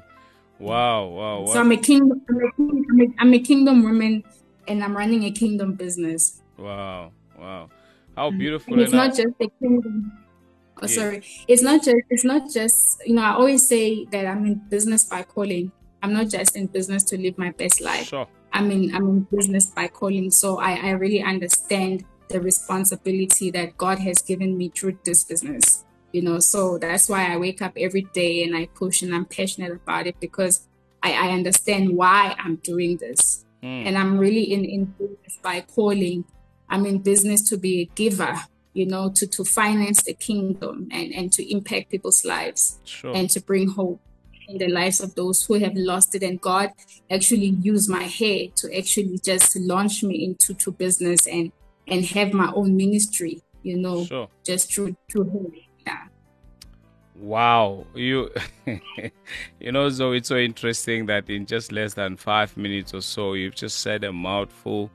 Wow, 0.60 1.06
wow, 1.06 1.40
wow. 1.42 1.54
So 1.54 1.60
I'm 1.60 1.72
a 1.72 1.78
kingdom. 1.78 2.22
I'm 2.30 2.38
a, 2.38 2.48
I'm 2.58 3.02
a, 3.02 3.06
I'm 3.20 3.34
a 3.34 3.40
kingdom 3.40 3.84
woman 3.84 4.24
and 4.72 4.84
I'm 4.84 4.96
running 4.96 5.24
a 5.26 5.32
kingdom 5.32 5.74
business. 5.74 6.42
Wow, 6.58 7.12
wow. 7.38 7.70
How 8.16 8.32
mm. 8.32 8.38
beautiful. 8.38 8.74
And 8.74 8.82
it's 8.82 8.94
not 8.94 9.10
just 9.16 9.36
a 9.40 9.48
kingdom 9.60 10.12
Oh, 10.82 10.88
sorry. 10.88 11.22
It's 11.48 11.62
not 11.62 11.84
just. 11.84 11.98
It's 12.10 12.24
not 12.24 12.50
just. 12.52 13.02
You 13.06 13.16
know, 13.16 13.22
I 13.22 13.34
always 13.34 13.68
say 13.68 14.06
that 14.06 14.26
I'm 14.26 14.46
in 14.46 14.56
business 14.70 15.06
by 15.06 15.24
calling. 15.24 15.72
I'm 16.02 16.14
not 16.14 16.30
just 16.30 16.56
in 16.56 16.68
business 16.68 17.04
to 17.06 17.18
live 17.18 17.38
my 17.38 17.52
best 17.52 17.82
life. 17.82 18.08
Sure. 18.08 18.28
I'm 18.54 18.72
in. 18.72 18.94
I'm 18.96 19.08
in 19.08 19.28
business 19.32 19.68
by 19.68 19.88
calling. 19.88 20.32
So 20.32 20.60
I, 20.60 20.74
I 20.74 20.90
really 20.92 21.22
understand 21.22 22.04
the 22.30 22.42
responsibility 22.42 23.52
that 23.52 23.78
God 23.78 24.00
has 24.00 24.22
given 24.22 24.58
me 24.58 24.70
through 24.70 24.98
this 25.04 25.24
business. 25.24 25.86
You 26.14 26.24
know, 26.24 26.40
so 26.40 26.78
that's 26.78 27.08
why 27.08 27.32
I 27.32 27.38
wake 27.38 27.62
up 27.62 27.74
every 27.78 28.08
day 28.14 28.44
and 28.44 28.56
I 28.56 28.66
push 28.74 29.02
and 29.02 29.14
I'm 29.16 29.26
passionate 29.26 29.72
about 29.72 30.08
it 30.08 30.20
because 30.20 30.68
I, 31.04 31.14
I 31.14 31.30
understand 31.30 31.96
why 31.96 32.36
I'm 32.38 32.58
doing 32.58 32.98
this. 32.98 33.46
Mm. 33.64 33.88
And 33.88 33.98
I'm 33.98 34.18
really 34.18 34.52
in, 34.52 34.66
in 34.66 34.86
business 34.86 35.40
by 35.42 35.62
calling. 35.62 36.26
I'm 36.70 36.86
in 36.86 37.00
business 37.00 37.48
to 37.50 37.58
be 37.58 37.82
a 37.82 37.86
giver, 37.96 38.36
you 38.74 38.86
know, 38.86 39.12
to, 39.12 39.28
to 39.28 39.44
finance 39.44 40.04
the 40.04 40.14
kingdom 40.14 40.88
and, 40.92 41.14
and 41.14 41.34
to 41.34 41.52
impact 41.52 41.92
people's 41.92 42.24
lives 42.24 42.80
sure. 42.86 43.16
and 43.16 43.30
to 43.32 43.42
bring 43.42 43.70
hope 43.70 44.00
in 44.48 44.58
the 44.58 44.68
lives 44.68 45.00
of 45.00 45.16
those 45.16 45.44
who 45.44 45.56
have 45.56 45.76
lost 45.76 46.16
it. 46.16 46.24
And 46.24 46.40
God 46.40 46.72
actually 47.10 47.48
used 47.48 47.90
my 47.90 48.04
hair 48.04 48.48
to 48.56 48.78
actually 48.78 49.20
just 49.24 49.56
launch 49.58 50.04
me 50.04 50.24
into 50.24 50.54
to 50.54 50.72
business 50.72 51.28
and 51.28 51.52
and 51.88 52.06
have 52.06 52.32
my 52.32 52.52
own 52.56 52.78
ministry, 52.78 53.42
you 53.64 53.78
know, 53.78 54.06
sure. 54.06 54.30
just 54.46 54.74
through 54.74 54.96
through 55.12 55.26
him. 55.26 55.52
Wow, 57.22 57.86
you 57.94 58.32
you 59.60 59.72
know, 59.72 59.90
so 59.90 60.12
it's 60.12 60.28
so 60.30 60.38
interesting 60.38 61.06
that 61.06 61.30
in 61.30 61.46
just 61.46 61.72
less 61.72 61.94
than 61.94 62.18
five 62.18 62.58
minutes 62.58 62.96
or 62.96 63.02
so, 63.02 63.34
you've 63.34 63.54
just 63.54 63.82
said 63.82 64.04
a 64.04 64.12
mouthful, 64.12 64.90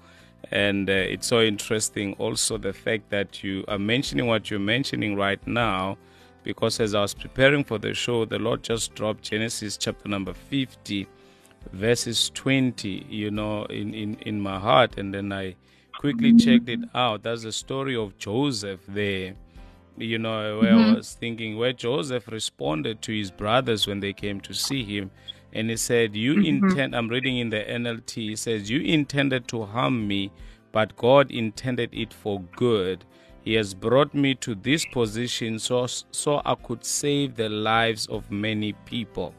and 0.50 0.90
uh, 0.90 0.92
it's 0.92 1.28
so 1.28 1.40
interesting 1.40 2.14
also 2.14 2.59
the 2.59 2.73
fact 2.73 3.11
that 3.11 3.45
you 3.45 3.64
are 3.68 3.78
mentioning 3.78 4.26
what 4.26 4.50
you're 4.50 4.59
mentioning 4.59 5.14
right 5.14 5.38
now, 5.47 5.99
because 6.42 6.80
as 6.80 6.97
I 6.97 7.02
was 7.02 7.14
preparing 7.14 7.62
for 7.62 7.78
the 7.78 7.95
show, 7.95 8.25
the 8.25 8.40
Lord 8.40 8.64
just 8.64 8.97
dropped 8.97 9.23
Genesis 9.23 9.76
chapter 9.76 10.09
number 10.09 10.35
fifty, 10.35 11.06
verses 11.73 12.30
twenty, 12.35 13.06
you 13.09 13.30
know, 13.30 13.66
in 13.66 13.95
in 13.95 14.16
in 14.23 14.40
my 14.40 14.59
heart, 14.59 14.99
and 14.99 15.14
then 15.14 15.33
I 15.33 15.54
quickly 15.97 16.35
checked 16.35 16.68
it 16.68 16.80
out. 16.92 17.23
That's 17.23 17.45
the 17.45 17.52
story 17.52 17.95
of 17.95 18.18
Joseph 18.18 18.80
there 18.88 19.37
you 19.97 20.19
know, 20.19 20.59
where 20.59 20.73
mm-hmm. 20.73 20.93
I 20.93 20.97
was 20.97 21.15
thinking 21.15 21.57
where 21.57 21.73
Joseph 21.73 22.29
responded 22.29 23.03
to 23.03 23.12
his 23.12 23.31
brothers 23.31 23.87
when 23.87 24.00
they 24.00 24.12
came 24.12 24.41
to 24.43 24.55
see 24.55 24.85
him. 24.85 25.11
And 25.53 25.71
he 25.71 25.76
said, 25.76 26.15
You 26.15 26.35
mm-hmm. 26.35 26.67
intend, 26.69 26.95
I'm 26.95 27.09
reading 27.09 27.38
in 27.38 27.50
the 27.50 27.61
NLT, 27.61 28.11
he 28.11 28.37
says, 28.37 28.71
You 28.71 28.81
intended 28.81 29.49
to 29.49 29.65
harm 29.65 30.07
me, 30.07 30.31
but 30.73 30.97
God 30.97 31.31
intended 31.31 31.91
it 31.93 32.12
for 32.12 32.41
good. 32.57 33.05
He 33.43 33.55
has 33.55 33.75
brought 33.75 34.12
me 34.12 34.35
to 34.37 34.57
this 34.57 34.85
position 34.85 35.59
so, 35.59 35.87
so 35.87 36.43
I 36.45 36.57
could 36.57 36.85
save 36.85 37.37
the 37.37 37.49
lives 37.49 38.07
of 38.07 38.31
many 38.31 38.73
people. 38.85 39.35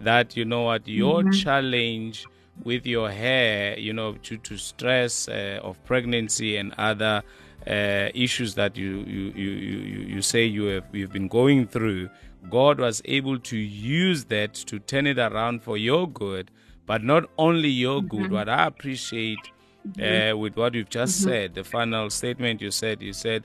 That, 0.00 0.36
you 0.36 0.44
know 0.44 0.62
what, 0.62 0.86
your 0.88 1.20
mm-hmm. 1.20 1.30
challenge 1.30 2.26
with 2.64 2.86
your 2.86 3.10
hair, 3.10 3.78
you 3.78 3.92
know, 3.92 4.12
due 4.22 4.38
to 4.38 4.56
stress 4.56 5.28
uh, 5.28 5.60
of 5.62 5.82
pregnancy 5.84 6.56
and 6.56 6.74
other 6.76 7.22
uh, 7.66 8.08
issues 8.14 8.54
that 8.54 8.76
you, 8.76 8.98
you, 9.06 9.32
you, 9.34 9.50
you, 9.50 10.00
you 10.14 10.22
say 10.22 10.44
you 10.44 10.64
have 10.64 10.84
you've 10.92 11.12
been 11.12 11.28
going 11.28 11.66
through, 11.66 12.10
God 12.50 12.80
was 12.80 13.02
able 13.04 13.38
to 13.38 13.56
use 13.56 14.24
that 14.26 14.54
to 14.54 14.78
turn 14.78 15.06
it 15.06 15.18
around 15.18 15.62
for 15.62 15.76
your 15.76 16.08
good, 16.08 16.50
but 16.86 17.02
not 17.02 17.24
only 17.38 17.68
your 17.68 18.00
mm-hmm. 18.00 18.16
good. 18.22 18.30
What 18.32 18.48
I 18.48 18.66
appreciate 18.66 19.38
mm-hmm. 19.86 20.32
uh, 20.32 20.36
with 20.36 20.56
what 20.56 20.74
you've 20.74 20.90
just 20.90 21.20
mm-hmm. 21.20 21.30
said, 21.30 21.54
the 21.54 21.64
final 21.64 22.10
statement 22.10 22.60
you 22.60 22.70
said, 22.70 23.00
you 23.02 23.12
said, 23.12 23.44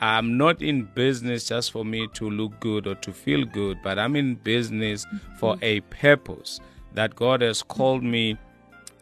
I'm 0.00 0.36
not 0.36 0.62
in 0.62 0.84
business 0.94 1.48
just 1.48 1.72
for 1.72 1.84
me 1.84 2.06
to 2.14 2.30
look 2.30 2.60
good 2.60 2.86
or 2.86 2.94
to 2.96 3.12
feel 3.12 3.44
good, 3.44 3.78
but 3.82 3.98
I'm 3.98 4.14
in 4.14 4.36
business 4.36 5.04
for 5.38 5.54
mm-hmm. 5.54 5.64
a 5.64 5.80
purpose 5.80 6.60
that 6.94 7.16
God 7.16 7.42
has 7.42 7.62
called 7.62 8.04
me 8.04 8.38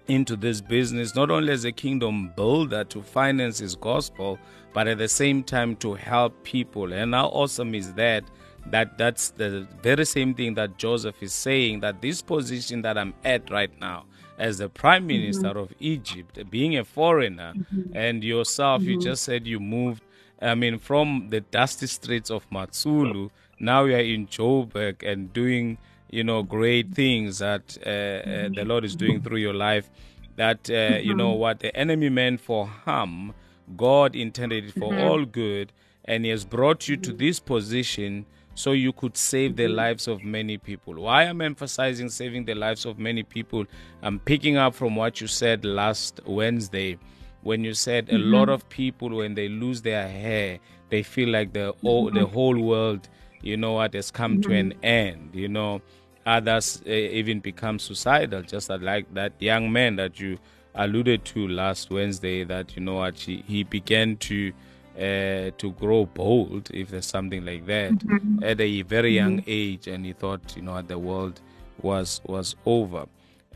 into 0.08 0.36
this 0.36 0.60
business, 0.60 1.14
not 1.14 1.30
only 1.30 1.52
as 1.52 1.64
a 1.64 1.72
kingdom 1.72 2.32
builder 2.36 2.84
to 2.84 3.02
finance 3.02 3.58
his 3.58 3.75
gospel, 3.75 4.38
but 4.72 4.86
at 4.86 4.98
the 4.98 5.08
same 5.08 5.42
time 5.42 5.76
to 5.76 5.94
help 5.94 6.42
people. 6.44 6.92
And 6.92 7.14
how 7.14 7.26
awesome 7.28 7.75
is 7.75 7.92
that? 7.94 8.25
That 8.66 8.98
that's 8.98 9.30
the 9.30 9.66
very 9.82 10.04
same 10.04 10.34
thing 10.34 10.54
that 10.54 10.76
Joseph 10.76 11.22
is 11.22 11.32
saying 11.32 11.80
that 11.80 12.02
this 12.02 12.20
position 12.20 12.82
that 12.82 12.98
I'm 12.98 13.14
at 13.25 13.48
right 13.50 13.70
now 13.80 14.06
as 14.38 14.58
the 14.58 14.68
prime 14.68 15.02
mm-hmm. 15.02 15.20
minister 15.20 15.48
mm-hmm. 15.48 15.58
of 15.58 15.72
Egypt, 15.78 16.38
being 16.50 16.76
a 16.76 16.84
foreigner, 16.84 17.54
mm-hmm. 17.54 17.96
and 17.96 18.22
yourself, 18.22 18.82
mm-hmm. 18.82 18.90
you 18.90 19.00
just 19.00 19.22
said 19.22 19.46
you 19.46 19.60
moved, 19.60 20.02
I 20.40 20.54
mean, 20.54 20.78
from 20.78 21.28
the 21.30 21.40
dusty 21.40 21.86
streets 21.86 22.30
of 22.30 22.48
Matsulu, 22.50 23.30
now 23.58 23.84
you 23.84 23.94
are 23.94 23.98
in 23.98 24.26
Joburg 24.26 25.02
and 25.02 25.32
doing 25.32 25.78
you 26.10 26.25
know 26.25 26.42
great 26.42 26.94
things 26.94 27.38
that 27.38 27.76
uh, 27.84 27.90
uh, 27.90 28.48
the 28.54 28.64
Lord 28.64 28.84
is 28.84 28.96
doing 28.96 29.22
through 29.22 29.38
your 29.38 29.54
life. 29.54 29.90
That 30.36 30.68
uh, 30.70 30.98
you 30.98 31.14
know 31.14 31.30
mm-hmm. 31.30 31.40
what 31.40 31.60
the 31.60 31.75
enemy 31.76 32.08
meant 32.08 32.40
for 32.40 32.66
harm, 32.66 33.34
God 33.76 34.14
intended 34.14 34.66
it 34.66 34.72
for 34.75 34.92
mm-hmm. 34.92 35.08
all 35.08 35.25
good, 35.25 35.72
and 36.04 36.25
He 36.25 36.30
has 36.30 36.44
brought 36.44 36.88
you 36.88 36.96
to 36.98 37.12
this 37.12 37.40
position 37.40 38.26
so 38.54 38.72
you 38.72 38.92
could 38.92 39.16
save 39.16 39.56
the 39.56 39.64
mm-hmm. 39.64 39.75
lives 39.75 40.08
of 40.08 40.22
many 40.22 40.58
people. 40.58 40.94
Why 40.94 41.25
I'm 41.25 41.40
emphasizing 41.40 42.08
saving 42.08 42.44
the 42.44 42.54
lives 42.54 42.84
of 42.86 42.98
many 42.98 43.22
people, 43.22 43.64
I'm 44.02 44.18
picking 44.18 44.56
up 44.56 44.75
from 44.75 44.96
what 44.96 45.20
you 45.20 45.26
said 45.26 45.64
last 45.64 46.20
Wednesday 46.26 46.98
when 47.42 47.62
you 47.62 47.75
said 47.75 48.06
mm-hmm. 48.06 48.16
a 48.16 48.18
lot 48.18 48.48
of 48.48 48.68
people 48.68 49.10
when 49.10 49.34
they 49.34 49.48
lose 49.48 49.82
their 49.82 50.08
hair, 50.08 50.58
they 50.90 51.02
feel 51.02 51.28
like 51.28 51.52
the 51.52 51.75
oh, 51.84 52.10
the 52.10 52.26
whole 52.26 52.58
world 52.58 53.08
you 53.42 53.56
know 53.56 53.72
what 53.72 53.94
has 53.94 54.10
come 54.10 54.38
mm-hmm. 54.38 54.50
to 54.50 54.56
an 54.56 54.70
mm-hmm. 54.70 54.84
end 54.84 55.30
you 55.32 55.48
know 55.48 55.80
others 56.26 56.83
uh, 56.87 56.90
even 56.90 57.40
become 57.40 57.78
suicidal 57.78 58.42
just 58.42 58.68
like 58.68 59.12
that 59.14 59.33
young 59.38 59.73
man 59.73 59.97
that 59.97 60.18
you 60.18 60.38
alluded 60.75 61.25
to 61.25 61.49
last 61.49 61.90
wednesday 61.90 62.45
that 62.45 62.76
you 62.76 62.83
know 62.83 62.97
what 62.97 63.16
he, 63.18 63.42
he 63.47 63.62
began 63.64 64.16
to 64.16 64.52
uh, 64.97 65.50
to 65.59 65.73
grow 65.78 66.06
bold 66.06 66.71
if 66.73 66.88
there's 66.88 67.06
something 67.06 67.45
like 67.45 67.66
that 67.66 67.92
mm-hmm. 67.92 68.42
at 68.42 68.61
a 68.61 68.83
very 68.83 69.14
young 69.14 69.38
mm-hmm. 69.38 69.50
age 69.50 69.87
and 69.87 70.04
he 70.06 70.12
thought 70.12 70.56
you 70.56 70.62
know 70.62 70.80
the 70.83 70.99
world 70.99 71.40
was 71.83 72.21
was 72.25 72.56
over 72.64 73.06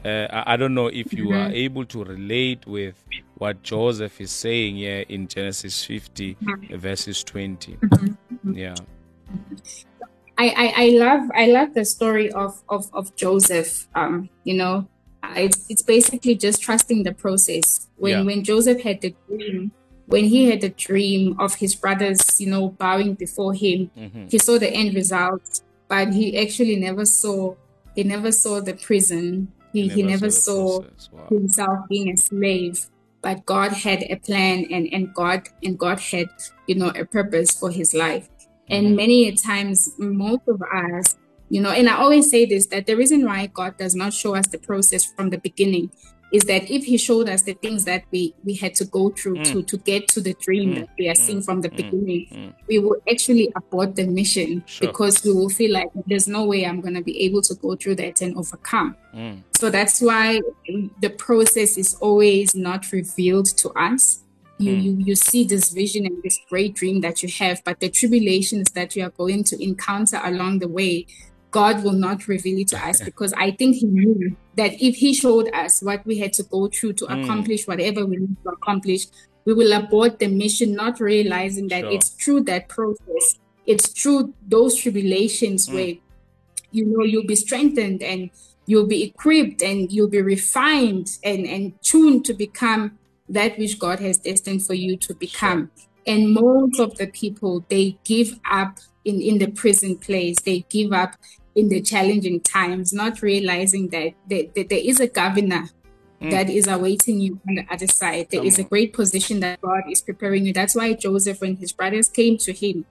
uh, 0.04 0.26
I, 0.30 0.54
I, 0.54 0.56
don't 0.56 0.74
know 0.74 0.86
if 0.86 1.12
you 1.12 1.30
are 1.32 1.46
mm-hmm. 1.46 1.54
able 1.54 1.84
to 1.86 2.04
relate 2.04 2.66
with 2.66 3.02
what 3.36 3.62
joseph 3.62 4.20
is 4.20 4.30
saying 4.30 4.76
here 4.76 5.04
in 5.08 5.28
genesis 5.28 5.82
50 5.84 6.34
mm-hmm. 6.34 6.76
verses 6.76 7.24
20 7.24 7.78
yeah 8.52 8.74
I, 10.40 10.46
I, 10.56 10.84
I 10.84 10.88
love 10.96 11.30
I 11.34 11.46
love 11.46 11.74
the 11.74 11.84
story 11.84 12.32
of 12.32 12.62
of, 12.70 12.88
of 12.94 13.14
Joseph. 13.14 13.86
Um, 13.94 14.30
you 14.44 14.54
know, 14.54 14.88
it's 15.36 15.66
it's 15.68 15.82
basically 15.82 16.34
just 16.34 16.62
trusting 16.62 17.02
the 17.02 17.12
process. 17.12 17.88
When 17.96 18.10
yeah. 18.10 18.22
when 18.22 18.42
Joseph 18.42 18.80
had 18.80 19.02
the 19.02 19.14
dream, 19.28 19.72
when 20.06 20.24
he 20.24 20.48
had 20.48 20.62
the 20.62 20.70
dream 20.70 21.38
of 21.38 21.56
his 21.56 21.74
brothers, 21.74 22.40
you 22.40 22.48
know, 22.48 22.70
bowing 22.70 23.14
before 23.14 23.52
him, 23.52 23.90
mm-hmm. 23.94 24.28
he 24.28 24.38
saw 24.38 24.58
the 24.58 24.70
end 24.70 24.94
result, 24.94 25.60
but 25.88 26.14
he 26.14 26.38
actually 26.38 26.76
never 26.76 27.04
saw 27.04 27.54
he 27.94 28.02
never 28.02 28.32
saw 28.32 28.60
the 28.60 28.72
prison. 28.72 29.52
He, 29.74 29.82
he 29.82 29.88
never, 29.88 29.94
he 29.94 30.02
never 30.02 30.30
saw, 30.30 30.80
saw 30.96 31.16
wow. 31.16 31.26
himself 31.28 31.78
being 31.88 32.10
a 32.10 32.16
slave 32.16 32.88
but 33.22 33.44
God 33.44 33.72
had 33.72 34.02
a 34.04 34.16
plan 34.16 34.66
and, 34.70 34.88
and 34.92 35.12
God 35.12 35.48
and 35.62 35.78
God 35.78 36.00
had, 36.00 36.30
you 36.66 36.74
know, 36.74 36.90
a 36.96 37.04
purpose 37.04 37.50
for 37.50 37.70
his 37.70 37.92
life. 37.92 38.29
And 38.70 38.96
many 38.96 39.32
times, 39.32 39.90
most 39.98 40.42
of 40.48 40.62
us, 40.62 41.16
you 41.48 41.60
know, 41.60 41.70
and 41.70 41.88
I 41.88 41.96
always 41.96 42.30
say 42.30 42.46
this 42.46 42.66
that 42.68 42.86
the 42.86 42.94
reason 42.94 43.24
why 43.24 43.46
God 43.46 43.76
does 43.76 43.94
not 43.94 44.12
show 44.12 44.34
us 44.34 44.46
the 44.48 44.58
process 44.58 45.04
from 45.04 45.30
the 45.30 45.38
beginning 45.38 45.90
is 46.32 46.44
that 46.44 46.70
if 46.70 46.84
He 46.84 46.96
showed 46.96 47.28
us 47.28 47.42
the 47.42 47.54
things 47.54 47.84
that 47.84 48.04
we 48.12 48.34
we 48.44 48.54
had 48.54 48.74
to 48.76 48.84
go 48.84 49.10
through 49.10 49.38
mm. 49.38 49.44
to 49.46 49.62
to 49.64 49.76
get 49.78 50.06
to 50.08 50.20
the 50.20 50.34
dream 50.34 50.70
mm. 50.70 50.74
that 50.80 50.88
we 50.98 51.08
are 51.08 51.14
mm. 51.14 51.18
seeing 51.18 51.42
from 51.42 51.60
the 51.60 51.68
mm. 51.70 51.76
beginning, 51.76 52.26
mm. 52.32 52.54
we 52.68 52.78
will 52.78 52.96
actually 53.10 53.52
abort 53.56 53.96
the 53.96 54.06
mission 54.06 54.62
sure. 54.66 54.86
because 54.86 55.24
we 55.24 55.32
will 55.32 55.48
feel 55.48 55.72
like 55.72 55.88
there's 56.06 56.28
no 56.28 56.44
way 56.44 56.64
I'm 56.64 56.80
going 56.80 56.94
to 56.94 57.02
be 57.02 57.20
able 57.24 57.42
to 57.42 57.54
go 57.56 57.74
through 57.74 57.96
that 57.96 58.20
and 58.20 58.36
overcome. 58.36 58.96
Mm. 59.12 59.42
So 59.56 59.70
that's 59.70 60.00
why 60.00 60.40
the 61.00 61.10
process 61.10 61.76
is 61.76 61.94
always 61.96 62.54
not 62.54 62.92
revealed 62.92 63.46
to 63.58 63.70
us 63.70 64.20
you, 64.60 64.72
mm. 64.72 64.82
you 64.82 64.96
you 65.06 65.14
see 65.14 65.44
this 65.44 65.70
vision 65.70 66.06
and 66.06 66.22
this 66.22 66.38
great 66.48 66.74
dream 66.74 67.00
that 67.00 67.22
you 67.22 67.28
have 67.28 67.62
but 67.64 67.80
the 67.80 67.88
tribulations 67.88 68.70
that 68.72 68.94
you 68.94 69.02
are 69.02 69.10
going 69.10 69.42
to 69.42 69.62
encounter 69.62 70.20
along 70.24 70.58
the 70.58 70.68
way 70.68 71.06
god 71.50 71.82
will 71.82 71.92
not 71.92 72.28
reveal 72.28 72.58
it 72.58 72.68
to 72.68 72.86
us 72.86 73.00
because 73.04 73.32
i 73.34 73.50
think 73.50 73.76
he 73.76 73.86
knew 73.86 74.36
that 74.56 74.72
if 74.80 74.96
he 74.96 75.14
showed 75.14 75.48
us 75.54 75.82
what 75.82 76.04
we 76.04 76.18
had 76.18 76.32
to 76.32 76.42
go 76.44 76.68
through 76.68 76.92
to 76.92 77.06
mm. 77.06 77.22
accomplish 77.22 77.66
whatever 77.66 78.04
we 78.04 78.16
need 78.16 78.36
to 78.42 78.50
accomplish 78.50 79.06
we 79.44 79.54
will 79.54 79.72
abort 79.72 80.18
the 80.18 80.28
mission 80.28 80.74
not 80.74 81.00
realizing 81.00 81.68
that 81.68 81.80
sure. 81.80 81.90
it's 81.90 82.10
through 82.10 82.40
that 82.40 82.68
process 82.68 83.38
it's 83.66 83.88
through 83.88 84.34
those 84.46 84.76
tribulations 84.76 85.68
mm. 85.68 85.74
where 85.74 85.94
you 86.72 86.84
know 86.84 87.04
you'll 87.04 87.26
be 87.26 87.36
strengthened 87.36 88.02
and 88.02 88.30
you'll 88.66 88.86
be 88.86 89.02
equipped 89.02 89.62
and 89.62 89.90
you'll 89.90 90.08
be 90.08 90.22
refined 90.22 91.18
and 91.24 91.46
and 91.46 91.72
tuned 91.82 92.24
to 92.24 92.32
become 92.32 92.98
that 93.30 93.58
which 93.58 93.78
God 93.78 94.00
has 94.00 94.18
destined 94.18 94.66
for 94.66 94.74
you 94.74 94.96
to 94.98 95.14
become. 95.14 95.70
And 96.06 96.32
most 96.32 96.80
of 96.80 96.96
the 96.96 97.06
people, 97.06 97.64
they 97.68 97.98
give 98.04 98.38
up 98.50 98.78
in, 99.04 99.20
in 99.20 99.38
the 99.38 99.50
prison 99.50 99.96
place, 99.96 100.36
they 100.40 100.66
give 100.68 100.92
up 100.92 101.14
in 101.54 101.68
the 101.68 101.80
challenging 101.80 102.40
times, 102.40 102.92
not 102.92 103.22
realizing 103.22 103.88
that 103.88 104.12
there, 104.28 104.44
that 104.54 104.68
there 104.68 104.80
is 104.82 105.00
a 105.00 105.06
governor 105.06 105.68
mm. 106.20 106.30
that 106.30 106.48
is 106.50 106.66
awaiting 106.66 107.20
you 107.20 107.40
on 107.48 107.56
the 107.56 107.66
other 107.70 107.86
side. 107.86 108.28
There 108.30 108.40
Come 108.40 108.46
is 108.46 108.58
a 108.58 108.64
great 108.64 108.92
position 108.92 109.40
that 109.40 109.60
God 109.60 109.82
is 109.90 110.00
preparing 110.00 110.46
you. 110.46 110.52
That's 110.52 110.74
why 110.74 110.94
Joseph, 110.94 111.40
when 111.40 111.56
his 111.56 111.72
brothers 111.72 112.08
came 112.08 112.38
to 112.38 112.52
him, 112.52 112.84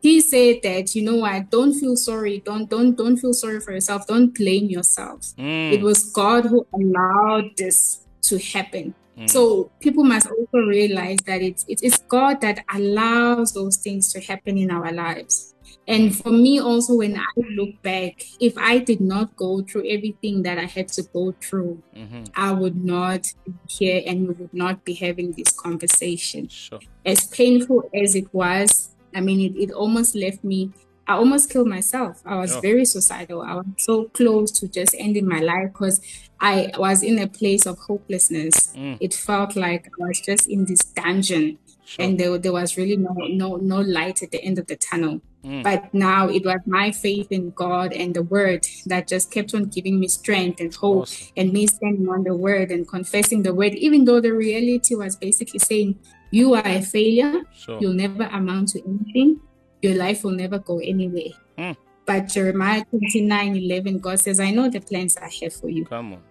he 0.00 0.20
said 0.20 0.56
that 0.62 0.94
you 0.94 1.02
know 1.02 1.16
what 1.16 1.50
don't 1.50 1.74
feel 1.74 1.96
sorry 1.96 2.38
don't 2.44 2.68
don't 2.68 2.96
don't 2.96 3.16
feel 3.16 3.32
sorry 3.32 3.58
for 3.60 3.72
yourself 3.72 4.06
don't 4.06 4.34
blame 4.34 4.66
yourself 4.66 5.20
mm. 5.36 5.72
it 5.72 5.82
was 5.82 6.12
god 6.12 6.44
who 6.44 6.66
allowed 6.74 7.50
this 7.56 8.04
to 8.20 8.38
happen 8.38 8.94
mm. 9.16 9.28
so 9.28 9.70
people 9.80 10.04
must 10.04 10.26
also 10.26 10.58
realize 10.66 11.18
that 11.26 11.42
it's 11.42 11.64
it's 11.68 11.98
god 12.08 12.40
that 12.40 12.64
allows 12.74 13.52
those 13.52 13.76
things 13.76 14.12
to 14.12 14.20
happen 14.20 14.56
in 14.58 14.70
our 14.70 14.92
lives 14.92 15.54
and 15.88 16.16
for 16.16 16.30
me 16.30 16.60
also 16.60 16.96
when 16.96 17.16
i 17.16 17.40
look 17.54 17.80
back 17.82 18.22
if 18.40 18.56
i 18.58 18.78
did 18.78 19.00
not 19.00 19.34
go 19.36 19.62
through 19.62 19.84
everything 19.88 20.42
that 20.42 20.58
i 20.58 20.64
had 20.64 20.88
to 20.88 21.02
go 21.12 21.34
through 21.40 21.82
mm-hmm. 21.94 22.24
i 22.34 22.50
would 22.50 22.84
not 22.84 23.26
be 23.44 23.52
here 23.68 24.02
and 24.06 24.28
we 24.28 24.34
would 24.34 24.54
not 24.54 24.84
be 24.84 24.94
having 24.94 25.32
this 25.32 25.52
conversation 25.52 26.48
sure. 26.48 26.80
as 27.04 27.26
painful 27.26 27.88
as 27.94 28.14
it 28.14 28.32
was 28.32 28.96
I 29.16 29.20
mean, 29.22 29.40
it, 29.40 29.58
it 29.58 29.72
almost 29.72 30.14
left 30.14 30.44
me. 30.44 30.72
I 31.08 31.14
almost 31.14 31.50
killed 31.50 31.68
myself. 31.68 32.20
I 32.26 32.36
was 32.36 32.56
oh. 32.56 32.60
very 32.60 32.84
suicidal. 32.84 33.42
I 33.42 33.54
was 33.54 33.66
so 33.78 34.04
close 34.06 34.50
to 34.52 34.68
just 34.68 34.94
ending 34.98 35.28
my 35.28 35.40
life 35.40 35.72
because 35.72 36.00
I 36.40 36.72
was 36.78 37.02
in 37.02 37.18
a 37.18 37.28
place 37.28 37.64
of 37.64 37.78
hopelessness. 37.78 38.74
Mm. 38.74 38.98
It 39.00 39.14
felt 39.14 39.56
like 39.56 39.86
I 39.86 40.06
was 40.08 40.20
just 40.20 40.48
in 40.48 40.64
this 40.64 40.84
dungeon, 40.84 41.58
sure. 41.84 42.04
and 42.04 42.18
there, 42.18 42.36
there 42.38 42.52
was 42.52 42.76
really 42.76 42.96
no 42.96 43.14
no 43.28 43.56
no 43.56 43.80
light 43.80 44.22
at 44.22 44.32
the 44.32 44.42
end 44.42 44.58
of 44.58 44.66
the 44.66 44.76
tunnel. 44.76 45.20
Mm. 45.44 45.62
But 45.62 45.94
now 45.94 46.28
it 46.28 46.44
was 46.44 46.60
my 46.66 46.90
faith 46.90 47.30
in 47.30 47.50
God 47.50 47.92
and 47.92 48.12
the 48.14 48.24
Word 48.24 48.66
that 48.86 49.06
just 49.06 49.30
kept 49.30 49.54
on 49.54 49.66
giving 49.66 50.00
me 50.00 50.08
strength 50.08 50.60
and 50.60 50.74
hope, 50.74 51.02
awesome. 51.02 51.32
and 51.36 51.52
me 51.52 51.68
standing 51.68 52.08
on 52.08 52.24
the 52.24 52.34
Word 52.34 52.72
and 52.72 52.86
confessing 52.86 53.44
the 53.44 53.54
Word, 53.54 53.74
even 53.76 54.06
though 54.06 54.20
the 54.20 54.32
reality 54.32 54.96
was 54.96 55.14
basically 55.14 55.60
saying 55.60 56.00
you 56.32 56.54
are 56.54 56.66
a 56.66 56.82
failure. 56.82 57.42
Sure. 57.54 57.78
You'll 57.80 57.94
never 57.94 58.24
amount 58.24 58.70
to 58.70 58.82
anything. 58.84 59.40
Your 59.86 59.94
life 59.94 60.24
will 60.24 60.32
never 60.32 60.58
go 60.58 60.80
anywhere. 60.80 61.32
Mm. 61.56 61.76
But 62.06 62.26
Jeremiah 62.26 62.84
29 62.90 63.56
11, 63.56 63.98
God 64.00 64.18
says, 64.18 64.40
I 64.40 64.50
know 64.50 64.68
the 64.68 64.80
plans 64.80 65.16
I 65.16 65.30
have 65.42 65.54
for 65.54 65.68
you. 65.68 65.84
Come 65.84 66.14
on. 66.14 66.22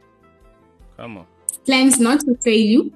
Come 0.97 1.17
on. 1.19 1.25
Plans 1.65 1.97
not 1.97 2.19
to 2.21 2.35
fail 2.43 2.65
you, 2.73 2.93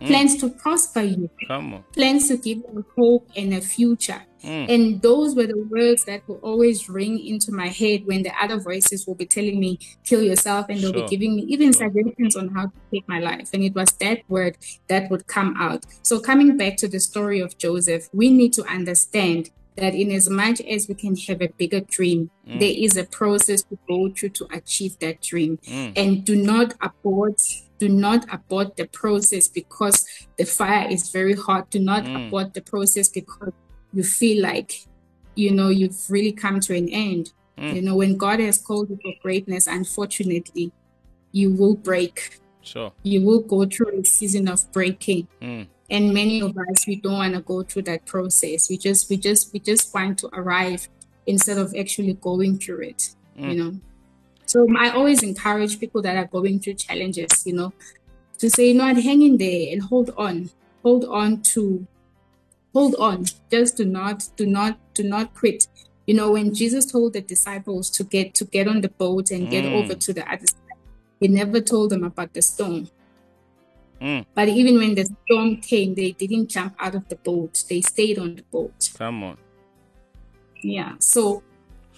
mm. 0.00 0.06
plans 0.08 0.36
to 0.38 0.48
prosper 0.48 1.02
you, 1.02 1.30
Come 1.46 1.74
on. 1.74 1.84
plans 1.92 2.26
to 2.28 2.36
give 2.36 2.58
you 2.58 2.84
hope 2.96 3.28
and 3.36 3.54
a 3.54 3.60
future. 3.60 4.22
Mm. 4.42 4.74
And 4.74 5.02
those 5.02 5.36
were 5.36 5.46
the 5.46 5.68
words 5.70 6.04
that 6.06 6.26
will 6.26 6.40
always 6.42 6.88
ring 6.88 7.24
into 7.24 7.52
my 7.52 7.68
head 7.68 8.06
when 8.06 8.24
the 8.24 8.32
other 8.42 8.58
voices 8.58 9.06
will 9.06 9.14
be 9.14 9.26
telling 9.26 9.60
me, 9.60 9.78
kill 10.02 10.20
yourself, 10.20 10.66
and 10.68 10.80
they'll 10.80 10.92
sure. 10.92 11.04
be 11.04 11.16
giving 11.16 11.36
me 11.36 11.42
even 11.42 11.72
sure. 11.72 11.88
suggestions 11.88 12.34
on 12.34 12.48
how 12.48 12.66
to 12.66 12.72
take 12.92 13.06
my 13.08 13.20
life. 13.20 13.50
And 13.54 13.62
it 13.62 13.74
was 13.74 13.92
that 14.00 14.22
word 14.28 14.58
that 14.88 15.10
would 15.12 15.28
come 15.28 15.54
out. 15.58 15.86
So, 16.02 16.18
coming 16.18 16.56
back 16.56 16.76
to 16.78 16.88
the 16.88 16.98
story 16.98 17.38
of 17.38 17.56
Joseph, 17.56 18.08
we 18.12 18.30
need 18.30 18.52
to 18.54 18.64
understand 18.64 19.50
that 19.76 19.94
in 19.94 20.10
as 20.10 20.28
much 20.28 20.60
as 20.60 20.88
we 20.88 20.94
can 20.94 21.16
have 21.16 21.40
a 21.40 21.48
bigger 21.48 21.80
dream, 21.80 22.30
mm. 22.46 22.60
there 22.60 22.74
is 22.76 22.96
a 22.96 23.04
process 23.04 23.62
to 23.62 23.78
go 23.88 24.10
through 24.10 24.30
to 24.30 24.46
achieve 24.52 24.98
that 24.98 25.20
dream. 25.22 25.58
Mm. 25.66 25.92
And 25.96 26.24
do 26.24 26.36
not 26.36 26.74
abort, 26.80 27.42
do 27.78 27.88
not 27.88 28.26
abort 28.32 28.76
the 28.76 28.86
process 28.86 29.48
because 29.48 30.06
the 30.36 30.44
fire 30.44 30.88
is 30.90 31.10
very 31.10 31.34
hot. 31.34 31.70
Do 31.70 31.78
not 31.78 32.04
mm. 32.04 32.26
abort 32.28 32.54
the 32.54 32.60
process 32.60 33.08
because 33.08 33.52
you 33.92 34.04
feel 34.04 34.42
like, 34.42 34.86
you 35.34 35.50
know, 35.50 35.68
you've 35.68 36.10
really 36.10 36.32
come 36.32 36.60
to 36.60 36.76
an 36.76 36.88
end. 36.90 37.32
Mm. 37.56 37.74
You 37.74 37.82
know, 37.82 37.96
when 37.96 38.16
God 38.16 38.40
has 38.40 38.58
called 38.58 38.90
you 38.90 38.98
for 39.02 39.12
greatness, 39.22 39.66
unfortunately, 39.66 40.72
you 41.32 41.50
will 41.50 41.76
break. 41.76 42.40
Sure. 42.60 42.92
You 43.02 43.22
will 43.22 43.40
go 43.40 43.64
through 43.66 44.00
a 44.00 44.04
season 44.04 44.48
of 44.48 44.70
breaking. 44.72 45.26
Mm. 45.92 45.96
And 45.96 46.14
many 46.14 46.40
of 46.40 46.56
us 46.56 46.86
we 46.86 46.96
don't 46.96 47.18
want 47.18 47.34
to 47.34 47.40
go 47.40 47.62
through 47.62 47.82
that 47.82 48.06
process. 48.06 48.70
We 48.70 48.78
just 48.78 49.10
we 49.10 49.16
just 49.16 49.52
we 49.52 49.60
just 49.60 49.92
want 49.94 50.18
to 50.20 50.28
arrive 50.32 50.88
instead 51.26 51.58
of 51.58 51.74
actually 51.78 52.14
going 52.14 52.58
through 52.58 52.80
it. 52.80 53.10
Mm. 53.38 53.52
You 53.52 53.64
know. 53.64 53.80
So 54.46 54.66
I 54.76 54.90
always 54.90 55.22
encourage 55.22 55.78
people 55.78 56.02
that 56.02 56.16
are 56.16 56.26
going 56.26 56.60
through 56.60 56.74
challenges, 56.74 57.46
you 57.46 57.54
know, 57.54 57.72
to 58.38 58.50
say, 58.50 58.68
you 58.68 58.74
know, 58.74 58.94
hang 58.94 59.22
in 59.22 59.38
there 59.38 59.72
and 59.72 59.82
hold 59.82 60.10
on. 60.16 60.50
Hold 60.82 61.04
on 61.04 61.42
to 61.54 61.86
hold 62.72 62.94
on 62.96 63.24
just 63.50 63.76
do 63.76 63.84
not 63.84 64.28
do 64.36 64.46
not 64.46 64.78
do 64.94 65.02
not 65.02 65.34
quit 65.34 65.66
you 66.06 66.14
know 66.14 66.32
when 66.32 66.54
jesus 66.54 66.86
told 66.86 67.12
the 67.12 67.20
disciples 67.20 67.90
to 67.90 68.04
get 68.04 68.34
to 68.34 68.44
get 68.46 68.66
on 68.66 68.80
the 68.80 68.88
boat 68.88 69.30
and 69.30 69.50
get 69.50 69.64
mm. 69.64 69.72
over 69.72 69.94
to 69.94 70.12
the 70.12 70.26
other 70.30 70.46
side 70.46 70.78
he 71.20 71.28
never 71.28 71.60
told 71.60 71.90
them 71.90 72.04
about 72.04 72.32
the 72.32 72.42
storm 72.42 72.88
mm. 74.02 74.26
but 74.34 74.48
even 74.48 74.76
when 74.76 74.94
the 74.94 75.04
storm 75.24 75.56
came 75.56 75.94
they 75.94 76.12
didn't 76.12 76.48
jump 76.48 76.74
out 76.78 76.94
of 76.94 77.08
the 77.08 77.16
boat 77.16 77.64
they 77.68 77.80
stayed 77.80 78.18
on 78.18 78.34
the 78.34 78.42
boat 78.44 78.90
come 78.96 79.22
on 79.22 79.36
yeah 80.62 80.94
so 80.98 81.42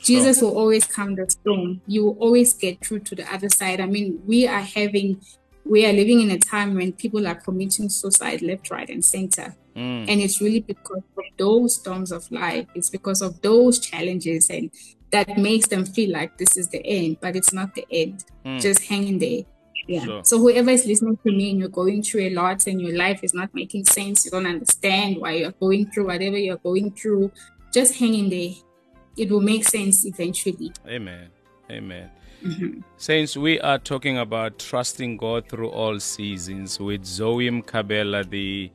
jesus 0.02 0.40
will 0.42 0.56
always 0.56 0.86
calm 0.86 1.14
the 1.14 1.28
storm 1.30 1.80
you 1.86 2.04
will 2.04 2.18
always 2.18 2.52
get 2.54 2.84
through 2.84 3.00
to 3.00 3.14
the 3.14 3.26
other 3.32 3.48
side 3.48 3.80
i 3.80 3.86
mean 3.86 4.20
we 4.26 4.46
are 4.46 4.60
having 4.60 5.20
we 5.64 5.86
are 5.86 5.92
living 5.92 6.20
in 6.20 6.30
a 6.30 6.38
time 6.38 6.74
when 6.74 6.92
people 6.92 7.26
are 7.26 7.34
committing 7.34 7.88
suicide 7.88 8.42
left 8.42 8.70
right 8.70 8.90
and 8.90 9.04
center 9.04 9.54
Mm. 9.76 10.08
And 10.08 10.20
it's 10.20 10.40
really 10.40 10.60
because 10.60 11.02
of 11.16 11.24
those 11.36 11.76
storms 11.76 12.12
of 12.12 12.30
life, 12.30 12.66
it's 12.74 12.90
because 12.90 13.22
of 13.22 13.40
those 13.42 13.78
challenges 13.80 14.48
and 14.50 14.70
that 15.10 15.36
makes 15.38 15.68
them 15.68 15.84
feel 15.84 16.12
like 16.12 16.38
this 16.38 16.56
is 16.56 16.68
the 16.68 16.84
end, 16.84 17.18
but 17.20 17.36
it's 17.36 17.52
not 17.52 17.74
the 17.74 17.86
end. 17.90 18.24
Mm. 18.44 18.60
Just 18.60 18.84
hang 18.84 19.18
there. 19.18 19.42
Yeah. 19.86 20.04
Sure. 20.04 20.24
So 20.24 20.38
whoever 20.38 20.70
is 20.70 20.86
listening 20.86 21.18
to 21.18 21.32
me 21.32 21.50
and 21.50 21.58
you're 21.58 21.68
going 21.68 22.02
through 22.02 22.22
a 22.22 22.30
lot 22.30 22.66
and 22.66 22.80
your 22.80 22.96
life 22.96 23.20
is 23.22 23.34
not 23.34 23.54
making 23.54 23.84
sense, 23.84 24.24
you 24.24 24.30
don't 24.30 24.46
understand 24.46 25.18
why 25.18 25.32
you're 25.32 25.52
going 25.52 25.90
through 25.90 26.06
whatever 26.06 26.38
you're 26.38 26.56
going 26.56 26.90
through, 26.92 27.30
just 27.72 27.96
hang 27.96 28.14
in 28.14 28.30
there. 28.30 28.52
It 29.16 29.30
will 29.30 29.40
make 29.40 29.68
sense 29.68 30.04
eventually. 30.06 30.72
Amen. 30.86 31.28
Amen. 31.70 32.10
Mm-hmm. 32.42 32.80
Saints, 32.98 33.36
we 33.36 33.60
are 33.60 33.78
talking 33.78 34.18
about 34.18 34.58
trusting 34.58 35.16
God 35.16 35.48
through 35.48 35.70
all 35.70 35.98
seasons 35.98 36.78
with 36.78 37.02
Zoey 37.02 37.62
Mkhabela, 37.62 38.28
the 38.28 38.70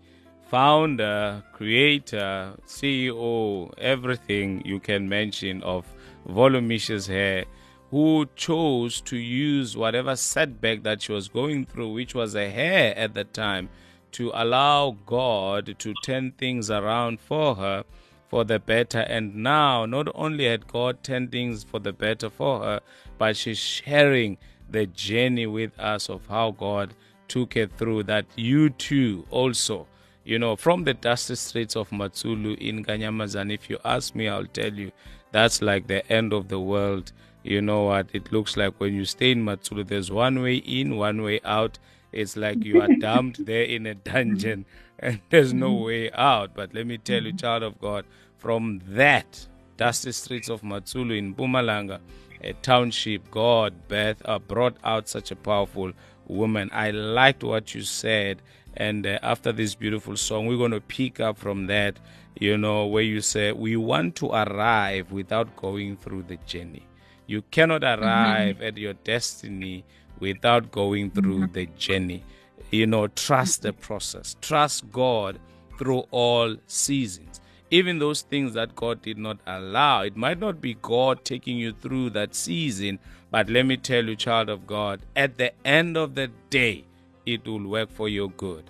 founder, 0.49 1.43
creator, 1.53 2.53
CEO, 2.65 3.71
everything 3.77 4.63
you 4.65 4.79
can 4.79 5.07
mention 5.07 5.61
of 5.61 5.85
Volumicious 6.27 7.07
Hair, 7.07 7.45
who 7.91 8.27
chose 8.35 9.01
to 9.01 9.17
use 9.17 9.75
whatever 9.75 10.15
setback 10.15 10.83
that 10.83 11.01
she 11.01 11.11
was 11.11 11.27
going 11.27 11.65
through, 11.65 11.93
which 11.93 12.13
was 12.13 12.35
a 12.35 12.49
hair 12.49 12.95
at 12.97 13.13
the 13.13 13.23
time, 13.23 13.69
to 14.11 14.31
allow 14.33 14.97
God 15.05 15.75
to 15.79 15.93
turn 16.03 16.31
things 16.31 16.69
around 16.69 17.19
for 17.19 17.55
her 17.55 17.83
for 18.27 18.43
the 18.43 18.59
better. 18.59 18.99
And 18.99 19.35
now, 19.35 19.85
not 19.85 20.07
only 20.15 20.45
had 20.45 20.67
God 20.67 21.03
turned 21.03 21.31
things 21.31 21.63
for 21.63 21.79
the 21.79 21.93
better 21.93 22.29
for 22.29 22.59
her, 22.59 22.79
but 23.17 23.37
she's 23.37 23.57
sharing 23.57 24.37
the 24.69 24.85
journey 24.85 25.47
with 25.47 25.77
us 25.79 26.09
of 26.09 26.27
how 26.27 26.51
God 26.51 26.93
took 27.27 27.55
her 27.55 27.67
through 27.67 28.03
that 28.03 28.25
you 28.35 28.69
too 28.69 29.25
also 29.29 29.87
you 30.29 30.37
know, 30.37 30.55
from 30.55 30.83
the 30.83 30.93
dusty 30.93 31.33
streets 31.33 31.75
of 31.75 31.89
Matsulu 31.89 32.55
in 32.59 32.85
Kanyamazane, 32.85 33.51
if 33.51 33.67
you 33.67 33.79
ask 33.83 34.13
me, 34.13 34.27
I'll 34.27 34.45
tell 34.45 34.71
you 34.71 34.91
that's 35.31 35.59
like 35.59 35.87
the 35.87 36.07
end 36.11 36.33
of 36.33 36.49
the 36.49 36.59
world. 36.59 37.11
You 37.49 37.63
know 37.63 37.85
what? 37.85 38.09
It 38.13 38.31
looks 38.31 38.55
like 38.57 38.79
when 38.79 38.93
you 38.93 39.05
stay 39.05 39.31
in 39.31 39.43
Matsulu, 39.43 39.87
there's 39.87 40.11
one 40.11 40.43
way 40.43 40.57
in, 40.57 40.97
one 40.97 41.23
way 41.23 41.39
out. 41.43 41.79
It's 42.11 42.37
like 42.37 42.63
you 42.63 42.79
are 42.79 42.87
dumped 42.99 43.43
there 43.47 43.63
in 43.63 43.87
a 43.87 43.95
dungeon 43.95 44.65
and 44.99 45.19
there's 45.31 45.51
no 45.51 45.73
way 45.73 46.11
out. 46.11 46.53
But 46.53 46.75
let 46.75 46.85
me 46.85 46.99
tell 46.99 47.23
you, 47.23 47.33
child 47.33 47.63
of 47.63 47.81
God, 47.81 48.05
from 48.37 48.81
that 48.89 49.47
dusty 49.77 50.11
streets 50.11 50.47
of 50.47 50.61
Matsulu 50.61 51.17
in 51.17 51.33
Mpumalanga, 51.33 52.01
a 52.43 52.53
township, 52.53 53.31
God 53.31 53.73
Beth 53.87 54.21
uh, 54.25 54.37
brought 54.37 54.77
out 54.83 55.09
such 55.09 55.31
a 55.31 55.35
powerful 55.35 55.91
woman. 56.27 56.69
I 56.71 56.91
liked 56.91 57.43
what 57.43 57.73
you 57.73 57.81
said 57.81 58.43
and 58.75 59.07
uh, 59.07 59.17
after 59.23 59.51
this 59.51 59.73
beautiful 59.73 60.15
song, 60.17 60.45
we're 60.45 60.57
going 60.57 60.69
to 60.69 60.81
pick 60.81 61.19
up 61.19 61.39
from 61.39 61.65
that, 61.65 61.99
you 62.39 62.59
know, 62.59 62.85
where 62.85 63.01
you 63.01 63.21
say, 63.21 63.51
We 63.51 63.75
want 63.75 64.15
to 64.17 64.29
arrive 64.29 65.11
without 65.11 65.55
going 65.55 65.97
through 65.97 66.23
the 66.27 66.37
journey. 66.45 66.85
You 67.29 67.43
cannot 67.51 67.83
mm-hmm. 67.83 68.03
arrive 68.03 68.55
mm-hmm. 68.55 68.65
at 68.65 68.77
your 68.77 68.93
destiny 68.93 69.85
without 70.19 70.71
going 70.71 71.11
through 71.11 71.41
mm-hmm. 71.41 71.53
the 71.53 71.67
journey. 71.77 72.23
You 72.71 72.87
know, 72.87 73.05
trust 73.07 73.61
the 73.61 73.71
process, 73.71 74.35
trust 74.41 74.91
God 74.91 75.39
through 75.77 76.05
all 76.09 76.55
seasons. 76.65 77.39
Even 77.69 77.99
those 77.99 78.23
things 78.23 78.55
that 78.55 78.75
God 78.75 79.03
did 79.03 79.19
not 79.19 79.37
allow, 79.45 80.01
it 80.01 80.17
might 80.17 80.39
not 80.39 80.59
be 80.59 80.73
God 80.81 81.23
taking 81.23 81.57
you 81.57 81.71
through 81.71 82.09
that 82.11 82.33
season, 82.33 82.97
but 83.29 83.47
let 83.47 83.67
me 83.67 83.77
tell 83.77 84.03
you, 84.05 84.15
child 84.15 84.49
of 84.49 84.65
God, 84.65 85.01
at 85.15 85.37
the 85.37 85.53
end 85.63 85.97
of 85.97 86.15
the 86.15 86.31
day, 86.49 86.85
it 87.27 87.47
will 87.47 87.67
work 87.67 87.91
for 87.91 88.09
your 88.09 88.31
good. 88.31 88.63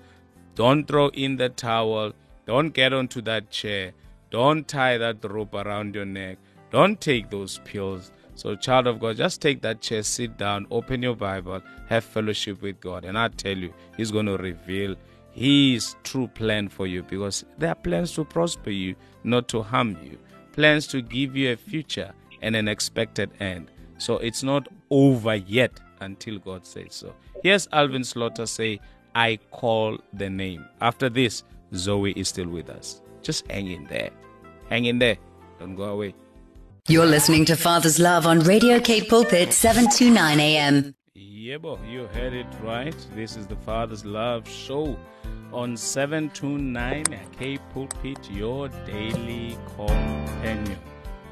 Don't 0.55 0.85
throw 0.85 1.07
in 1.09 1.37
the 1.37 1.47
towel. 1.47 2.11
Don't 2.45 2.73
get 2.73 2.91
onto 2.91 3.21
that 3.21 3.51
chair. 3.51 3.93
Don't 4.31 4.67
tie 4.67 4.97
that 4.97 5.23
rope 5.23 5.53
around 5.53 5.95
your 5.95 6.05
neck. 6.05 6.37
Don't 6.71 6.99
take 6.99 7.29
those 7.29 7.59
pills. 7.63 8.11
So, 8.39 8.55
child 8.55 8.87
of 8.87 9.01
God, 9.01 9.17
just 9.17 9.41
take 9.41 9.61
that 9.63 9.81
chair, 9.81 10.01
sit 10.01 10.37
down, 10.37 10.65
open 10.71 11.03
your 11.03 11.13
Bible, 11.13 11.61
have 11.89 12.05
fellowship 12.05 12.61
with 12.61 12.79
God. 12.79 13.03
And 13.03 13.17
I 13.17 13.27
tell 13.27 13.57
you, 13.57 13.73
He's 13.97 14.11
going 14.11 14.27
to 14.27 14.37
reveal 14.37 14.95
His 15.31 15.97
true 16.05 16.29
plan 16.29 16.69
for 16.69 16.87
you 16.87 17.03
because 17.03 17.43
there 17.57 17.67
are 17.67 17.75
plans 17.75 18.13
to 18.13 18.23
prosper 18.23 18.69
you, 18.69 18.95
not 19.25 19.49
to 19.49 19.61
harm 19.61 19.97
you, 20.01 20.17
plans 20.53 20.87
to 20.87 21.01
give 21.01 21.35
you 21.35 21.51
a 21.51 21.57
future 21.57 22.13
and 22.41 22.55
an 22.55 22.69
expected 22.69 23.29
end. 23.41 23.71
So, 23.97 24.19
it's 24.19 24.41
not 24.41 24.69
over 24.89 25.35
yet 25.35 25.77
until 25.99 26.39
God 26.39 26.65
says 26.65 26.95
so. 26.95 27.13
Here's 27.43 27.67
Alvin 27.73 28.05
Slaughter 28.05 28.45
say, 28.45 28.79
I 29.15 29.37
call 29.51 29.97
the 30.13 30.29
name. 30.29 30.65
After 30.79 31.09
this, 31.09 31.43
Zoey 31.73 32.15
is 32.15 32.29
still 32.29 32.47
with 32.47 32.69
us. 32.69 33.01
Just 33.21 33.51
hang 33.51 33.67
in 33.67 33.83
there. 33.87 34.11
Hang 34.69 34.85
in 34.85 34.97
there. 34.97 35.17
Don't 35.59 35.75
go 35.75 35.83
away. 35.83 36.15
You're 36.87 37.05
listening 37.05 37.45
to 37.45 37.55
Father's 37.55 37.99
Love 37.99 38.25
on 38.25 38.39
Radio 38.39 38.79
Cape 38.79 39.09
Pulpit 39.09 39.53
729 39.53 40.39
AM. 40.39 40.95
Yebo, 41.15 41.77
you 41.89 42.07
heard 42.07 42.33
it 42.33 42.47
right. 42.63 42.95
This 43.13 43.37
is 43.37 43.45
the 43.45 43.55
Father's 43.57 44.05
Love 44.05 44.47
Show 44.47 44.97
on 45.53 45.77
729 45.77 47.05
Cape 47.37 47.61
Pulpit, 47.73 48.31
your 48.31 48.69
daily 48.87 49.57
companion. 49.75 50.77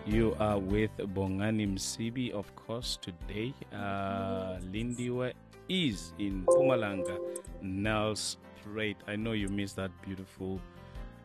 You 0.06 0.36
are 0.40 0.60
with 0.60 0.92
Bongani 0.98 1.74
Msibi, 1.74 2.32
of 2.32 2.56
course, 2.56 2.98
today. 3.02 3.54
Uh, 3.74 4.58
Lindiwe 4.72 5.34
is 5.70 6.14
in 6.20 6.44
Mpumalanga, 6.46 7.20
Nels 7.62 8.38
Strait. 8.62 8.98
I 9.08 9.16
know 9.16 9.32
you 9.32 9.48
missed 9.50 9.76
that 9.78 9.92
beautiful, 10.04 10.62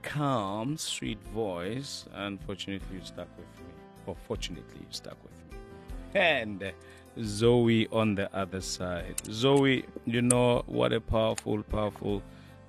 calm, 0.02 0.76
sweet 0.78 1.22
voice. 1.35 2.06
Unfortunately, 2.14 2.96
you're 2.96 3.04
stuck 3.04 3.28
with 3.37 3.46
Or 4.06 4.16
fortunately, 4.26 4.80
you 4.80 4.86
stuck 4.90 5.16
with 5.22 5.32
me. 5.50 5.58
And 6.14 6.72
Zoey 7.18 7.88
on 7.92 8.14
the 8.14 8.34
other 8.34 8.60
side. 8.60 9.16
Zoey, 9.24 9.84
you 10.06 10.22
know, 10.22 10.62
what 10.66 10.92
a 10.92 11.00
powerful, 11.00 11.62
powerful, 11.62 12.22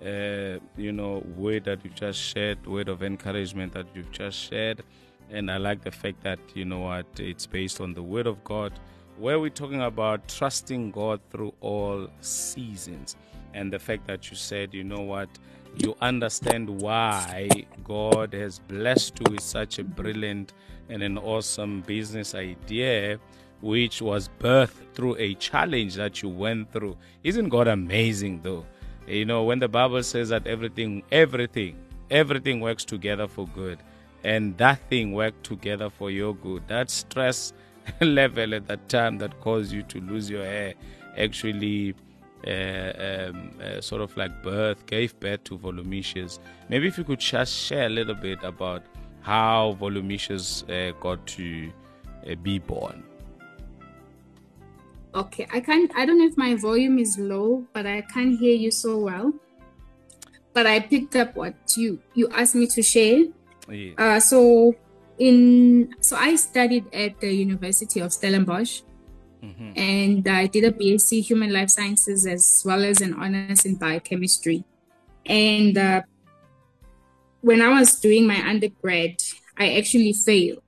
uh, 0.06 0.60
you 0.78 0.92
know, 0.92 1.24
word 1.38 1.66
that 1.66 1.80
you've 1.84 1.96
just 1.96 2.20
shared, 2.20 2.66
word 2.68 2.90
of 2.90 3.04
encouragement 3.04 3.74
that 3.74 3.86
you've 3.94 4.12
just 4.12 4.38
shared. 4.38 4.84
And 5.30 5.50
I 5.50 5.58
like 5.58 5.84
the 5.84 5.92
fact 5.92 6.22
that, 6.24 6.40
you 6.54 6.66
know 6.66 6.80
what, 6.80 7.06
it's 7.18 7.46
based 7.46 7.80
on 7.82 7.94
the 7.94 8.04
word 8.04 8.28
of 8.28 8.44
God, 8.44 8.74
where 9.18 9.40
we're 9.40 9.50
talking 9.50 9.82
about 9.82 10.28
trusting 10.28 10.92
God 10.92 11.22
through 11.32 11.54
all 11.62 12.08
seasons. 12.22 13.16
And 13.54 13.72
the 13.72 13.80
fact 13.80 14.08
that 14.08 14.30
you 14.30 14.36
said, 14.36 14.74
you 14.74 14.84
know 14.84 15.02
what, 15.02 15.30
you 15.78 15.96
understand 16.02 16.82
why 16.82 17.50
God 17.84 18.34
has 18.34 18.60
blessed 18.60 19.20
you 19.20 19.32
with 19.32 19.42
such 19.42 19.80
a 19.80 19.84
brilliant 19.84 20.54
and 20.90 21.04
an 21.04 21.18
awesome 21.18 21.82
business 21.82 22.36
idea, 22.36 23.20
which 23.62 24.02
was 24.02 24.30
birthed 24.40 24.94
through 24.94 25.16
a 25.18 25.34
challenge 25.36 25.96
that 25.96 26.22
you 26.22 26.30
went 26.30 26.72
through. 26.72 26.98
Isn't 27.24 27.50
God 27.50 27.68
amazing, 27.68 28.42
though? 28.42 28.66
You 29.08 29.26
know, 29.26 29.44
when 29.44 29.60
the 29.60 29.68
Bible 29.68 30.04
says 30.04 30.30
that 30.30 30.48
everything, 30.48 31.04
everything, 31.12 31.78
everything 32.10 32.60
works 32.60 32.86
together 32.86 33.28
for 33.28 33.48
good, 33.48 33.80
and 34.24 34.58
that 34.58 34.80
thing 34.90 35.12
worked 35.12 35.44
together 35.44 35.90
for 35.90 36.10
your 36.10 36.36
good, 36.36 36.68
that 36.68 36.90
stress 36.90 37.54
level 38.02 38.54
at 38.54 38.68
that 38.68 38.88
time 38.88 39.18
that 39.18 39.40
caused 39.42 39.74
you 39.74 39.84
to 39.84 40.00
lose 40.00 40.30
your 40.30 40.44
hair 40.44 40.74
actually 41.18 41.96
uh, 42.46 43.30
um, 43.30 43.52
uh, 43.62 43.80
sort 43.82 44.02
of 44.02 44.16
like 44.18 44.44
birth, 44.44 44.86
gave 44.86 45.18
birth 45.20 45.44
to 45.46 45.58
Volumicious. 45.58 46.40
Maybe 46.70 46.88
if 46.88 46.98
you 46.98 47.04
could 47.04 47.20
just 47.20 47.54
share 47.54 47.86
a 47.86 47.90
little 47.90 48.16
bit 48.16 48.44
about 48.44 48.84
how 49.24 49.76
Volumicious 49.80 50.64
uh, 50.70 50.92
got 51.00 51.26
to 51.28 51.72
uh, 52.30 52.36
be 52.36 52.60
born. 52.60 53.04
Okay, 55.16 55.48
I 55.52 55.60
can't. 55.60 55.92
I 55.96 56.06
don't 56.06 56.18
know 56.20 56.26
if 56.28 56.38
my 56.38 56.56
volume 56.56 56.98
is 57.00 57.18
low, 57.18 57.66
but 57.74 57.86
I 57.86 58.02
can't 58.02 58.38
hear 58.40 58.56
you 58.56 58.72
so 58.72 58.98
well. 58.98 59.34
But 60.54 60.66
I 60.68 60.80
picked 60.80 61.16
up 61.16 61.36
what 61.36 61.56
you 61.78 62.00
you 62.14 62.30
asked 62.30 62.56
me 62.56 62.68
to 62.68 62.82
share. 62.82 63.26
Yeah. 63.70 63.94
Uh, 63.98 64.20
so 64.20 64.76
in 65.18 65.94
so 66.02 66.16
I 66.16 66.36
studied 66.36 66.86
at 66.94 67.20
the 67.22 67.32
University 67.32 68.00
of 68.02 68.12
Stellenbosch, 68.12 68.82
Mm-hmm. 69.44 69.72
and 69.76 70.26
I 70.26 70.48
did 70.48 70.64
a 70.64 70.72
BSc 70.72 71.22
Human 71.24 71.52
Life 71.52 71.70
Sciences 71.70 72.26
as 72.26 72.64
well 72.66 72.82
as 72.82 73.02
an 73.02 73.14
honors 73.14 73.66
in 73.66 73.76
biochemistry. 73.76 74.64
And 75.26 75.78
uh, 75.78 76.04
when 77.44 77.62
I 77.62 77.68
was 77.68 78.00
doing 78.00 78.26
my 78.26 78.40
undergrad, 78.40 79.22
I 79.58 79.76
actually 79.76 80.14
failed. 80.14 80.64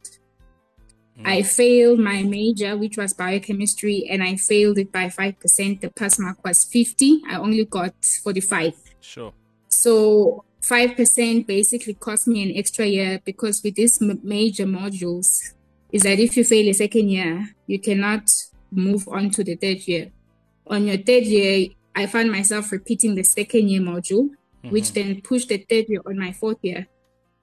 Mm. 1.17 1.25
I 1.25 1.41
failed 1.41 1.99
my 1.99 2.23
major, 2.23 2.75
which 2.75 2.97
was 2.97 3.13
biochemistry, 3.13 4.07
and 4.09 4.21
I 4.21 4.35
failed 4.35 4.77
it 4.77 4.91
by 4.91 5.05
5%. 5.05 5.79
The 5.79 5.89
pass 5.89 6.19
mark 6.19 6.43
was 6.43 6.65
50. 6.65 7.21
I 7.29 7.37
only 7.37 7.63
got 7.63 7.95
45. 8.23 8.73
Sure. 8.99 9.31
So 9.69 10.43
5% 10.61 11.47
basically 11.47 11.93
cost 11.93 12.27
me 12.27 12.43
an 12.43 12.57
extra 12.57 12.85
year 12.85 13.21
because 13.23 13.63
with 13.63 13.75
these 13.75 14.01
major 14.01 14.65
modules, 14.65 15.53
is 15.93 16.03
that 16.03 16.19
if 16.19 16.35
you 16.35 16.43
fail 16.43 16.67
a 16.67 16.73
second 16.73 17.07
year, 17.07 17.55
you 17.67 17.79
cannot 17.79 18.29
move 18.69 19.07
on 19.07 19.29
to 19.29 19.45
the 19.45 19.55
third 19.55 19.87
year. 19.87 20.11
On 20.67 20.85
your 20.85 20.97
third 20.97 21.23
year, 21.23 21.69
I 21.95 22.07
found 22.07 22.33
myself 22.33 22.73
repeating 22.73 23.15
the 23.15 23.23
second 23.23 23.69
year 23.69 23.79
module, 23.79 24.27
which 24.71 24.85
mm-hmm. 24.85 25.09
then 25.09 25.21
pushed 25.21 25.49
the 25.49 25.57
third 25.57 25.85
year 25.89 26.01
on 26.05 26.17
my 26.17 26.31
fourth 26.31 26.57
year. 26.61 26.87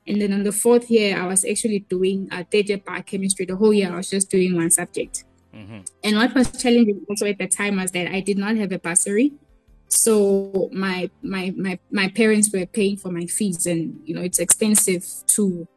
And 0.07 0.21
then 0.21 0.33
on 0.33 0.43
the 0.43 0.53
fourth 0.53 0.91
year, 0.91 1.21
I 1.21 1.27
was 1.27 1.45
actually 1.45 1.81
doing 1.81 2.29
a 2.33 2.45
third 2.45 2.69
year 2.69 2.79
biochemistry. 2.79 3.47
The 3.47 3.57
whole 3.57 3.73
year, 3.73 3.93
I 3.93 3.97
was 3.97 4.11
just 4.11 4.31
doing 4.31 4.57
one 4.57 4.71
subject. 4.71 5.25
Mm-hmm. 5.55 5.81
And 6.03 6.17
what 6.17 6.35
was 6.35 6.51
challenging 6.61 7.05
also 7.09 7.27
at 7.27 7.39
the 7.39 7.47
time 7.47 7.77
was 7.77 7.91
that 7.93 8.09
I 8.09 8.21
did 8.21 8.39
not 8.39 8.57
have 8.57 8.73
a 8.73 8.79
bursary. 8.79 9.33
So 9.89 10.71
my 10.73 11.11
my 11.23 11.53
my 11.57 11.79
my 11.91 12.09
parents 12.09 12.51
were 12.53 12.65
paying 12.65 12.97
for 12.97 13.11
my 13.11 13.27
fees, 13.27 13.67
and 13.67 14.01
you 14.05 14.15
know 14.15 14.23
it's 14.23 14.39
expensive 14.39 15.05
to 15.27 15.69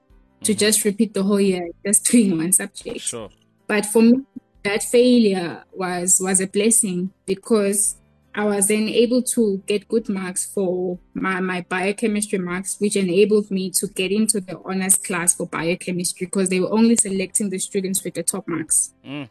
to 0.43 0.51
mm-hmm. 0.51 0.58
just 0.58 0.86
repeat 0.86 1.13
the 1.13 1.23
whole 1.23 1.41
year 1.41 1.67
just 1.86 2.05
doing 2.12 2.38
one 2.38 2.53
subject. 2.53 3.01
Sure. 3.01 3.29
But 3.67 3.86
for 3.86 4.01
me, 4.01 4.21
that 4.63 4.84
failure 4.84 5.63
was 5.73 6.19
was 6.21 6.39
a 6.39 6.47
blessing 6.47 7.12
because 7.25 7.97
I 8.38 8.43
was 8.43 8.67
then 8.67 8.89
able 8.89 9.21
to 9.24 9.63
get 9.65 9.88
good 9.88 10.10
marks 10.10 10.45
for 10.45 11.00
my, 11.13 11.39
my 11.39 11.62
biochemistry 11.69 12.38
marks, 12.38 12.78
which 12.80 12.98
enabled 12.98 13.50
me 13.50 13.69
to 13.71 13.88
get 13.88 14.12
into 14.12 14.41
the 14.41 14.60
honors 14.65 14.98
class 14.98 15.34
for 15.34 15.48
biochemistry 15.48 16.28
because 16.28 16.50
they 16.50 16.60
were 16.60 16.71
only 16.71 16.98
selecting 16.98 17.50
the 17.50 17.60
students 17.60 18.04
with 18.04 18.15
the 18.15 18.24
top 18.24 18.45
marks. 18.45 18.93
Mm. 19.06 19.30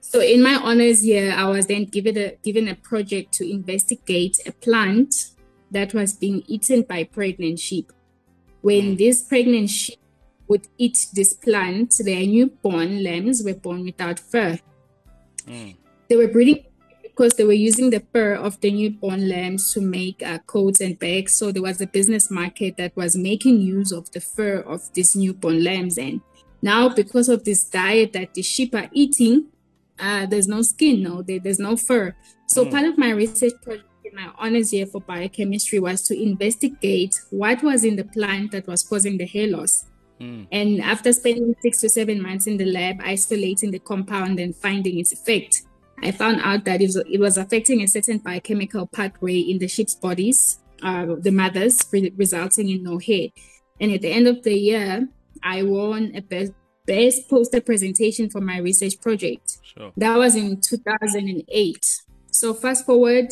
So 0.00 0.20
in 0.20 0.42
my 0.42 0.54
honors 0.54 1.04
year, 1.04 1.34
I 1.34 1.44
was 1.44 1.66
then 1.66 1.84
given 1.84 2.16
a 2.16 2.36
given 2.42 2.68
a 2.68 2.74
project 2.74 3.32
to 3.34 3.50
investigate 3.50 4.38
a 4.46 4.52
plant 4.52 5.14
that 5.70 5.92
was 5.92 6.14
being 6.14 6.44
eaten 6.46 6.82
by 6.82 7.04
pregnant 7.04 7.60
sheep. 7.60 7.92
When 8.62 8.96
these 8.96 9.20
pregnant 9.20 9.68
sheep 9.68 9.98
would 10.48 10.66
eat 10.78 11.08
this 11.12 11.34
plant, 11.34 11.96
their 12.02 12.24
newborn 12.26 13.04
lambs 13.04 13.42
were 13.44 13.52
born 13.54 13.84
without 13.84 14.18
fur. 14.18 14.58
They 15.46 16.16
were 16.16 16.28
breeding 16.28 16.64
because 17.18 17.34
they 17.34 17.42
were 17.42 17.52
using 17.52 17.90
the 17.90 18.00
fur 18.12 18.34
of 18.34 18.60
the 18.60 18.70
newborn 18.70 19.28
lambs 19.28 19.72
to 19.72 19.80
make 19.80 20.22
uh, 20.22 20.38
coats 20.46 20.80
and 20.80 20.96
bags. 21.00 21.34
So 21.34 21.50
there 21.50 21.62
was 21.62 21.80
a 21.80 21.86
business 21.88 22.30
market 22.30 22.76
that 22.76 22.94
was 22.94 23.16
making 23.16 23.60
use 23.60 23.90
of 23.90 24.08
the 24.12 24.20
fur 24.20 24.60
of 24.60 24.82
these 24.94 25.16
newborn 25.16 25.64
lambs. 25.64 25.98
And 25.98 26.20
now, 26.62 26.88
because 26.88 27.28
of 27.28 27.42
this 27.42 27.64
diet 27.64 28.12
that 28.12 28.34
the 28.34 28.42
sheep 28.42 28.72
are 28.72 28.88
eating, 28.92 29.46
uh, 29.98 30.26
there's 30.26 30.46
no 30.46 30.62
skin, 30.62 31.02
no, 31.02 31.22
there, 31.22 31.40
there's 31.40 31.58
no 31.58 31.76
fur. 31.76 32.14
So 32.46 32.70
part 32.70 32.84
of 32.84 32.96
my 32.96 33.10
research 33.10 33.54
project 33.62 33.88
in 34.04 34.14
my 34.14 34.30
honors 34.38 34.72
year 34.72 34.86
for 34.86 35.00
biochemistry 35.00 35.80
was 35.80 36.02
to 36.02 36.22
investigate 36.22 37.20
what 37.30 37.64
was 37.64 37.82
in 37.82 37.96
the 37.96 38.04
plant 38.04 38.52
that 38.52 38.68
was 38.68 38.84
causing 38.84 39.18
the 39.18 39.26
hair 39.26 39.48
loss. 39.48 39.86
And 40.20 40.80
after 40.80 41.12
spending 41.12 41.54
six 41.62 41.80
to 41.80 41.88
seven 41.88 42.22
months 42.22 42.46
in 42.46 42.58
the 42.58 42.64
lab 42.64 43.00
isolating 43.04 43.72
the 43.72 43.78
compound 43.80 44.38
and 44.38 44.54
finding 44.54 44.98
its 44.98 45.12
effect, 45.12 45.62
I 46.02 46.12
found 46.12 46.40
out 46.42 46.64
that 46.64 46.80
it 46.80 46.86
was, 46.86 46.96
it 46.96 47.20
was 47.20 47.36
affecting 47.36 47.82
a 47.82 47.88
certain 47.88 48.18
biochemical 48.18 48.86
pathway 48.86 49.38
in 49.38 49.58
the 49.58 49.68
sheep's 49.68 49.94
bodies, 49.94 50.60
uh, 50.82 51.06
the 51.18 51.30
mothers, 51.30 51.84
re- 51.92 52.12
resulting 52.16 52.68
in 52.68 52.82
no 52.82 52.98
hair. 52.98 53.28
And 53.80 53.92
at 53.92 54.02
the 54.02 54.10
end 54.10 54.26
of 54.26 54.42
the 54.42 54.54
year, 54.54 55.08
I 55.42 55.62
won 55.62 56.12
a 56.14 56.20
best, 56.20 56.52
best 56.86 57.28
poster 57.28 57.60
presentation 57.60 58.30
for 58.30 58.40
my 58.40 58.58
research 58.58 59.00
project. 59.00 59.58
Sure. 59.62 59.92
That 59.96 60.16
was 60.16 60.34
in 60.34 60.60
2008. 60.60 62.02
So 62.30 62.54
fast 62.54 62.86
forward, 62.86 63.28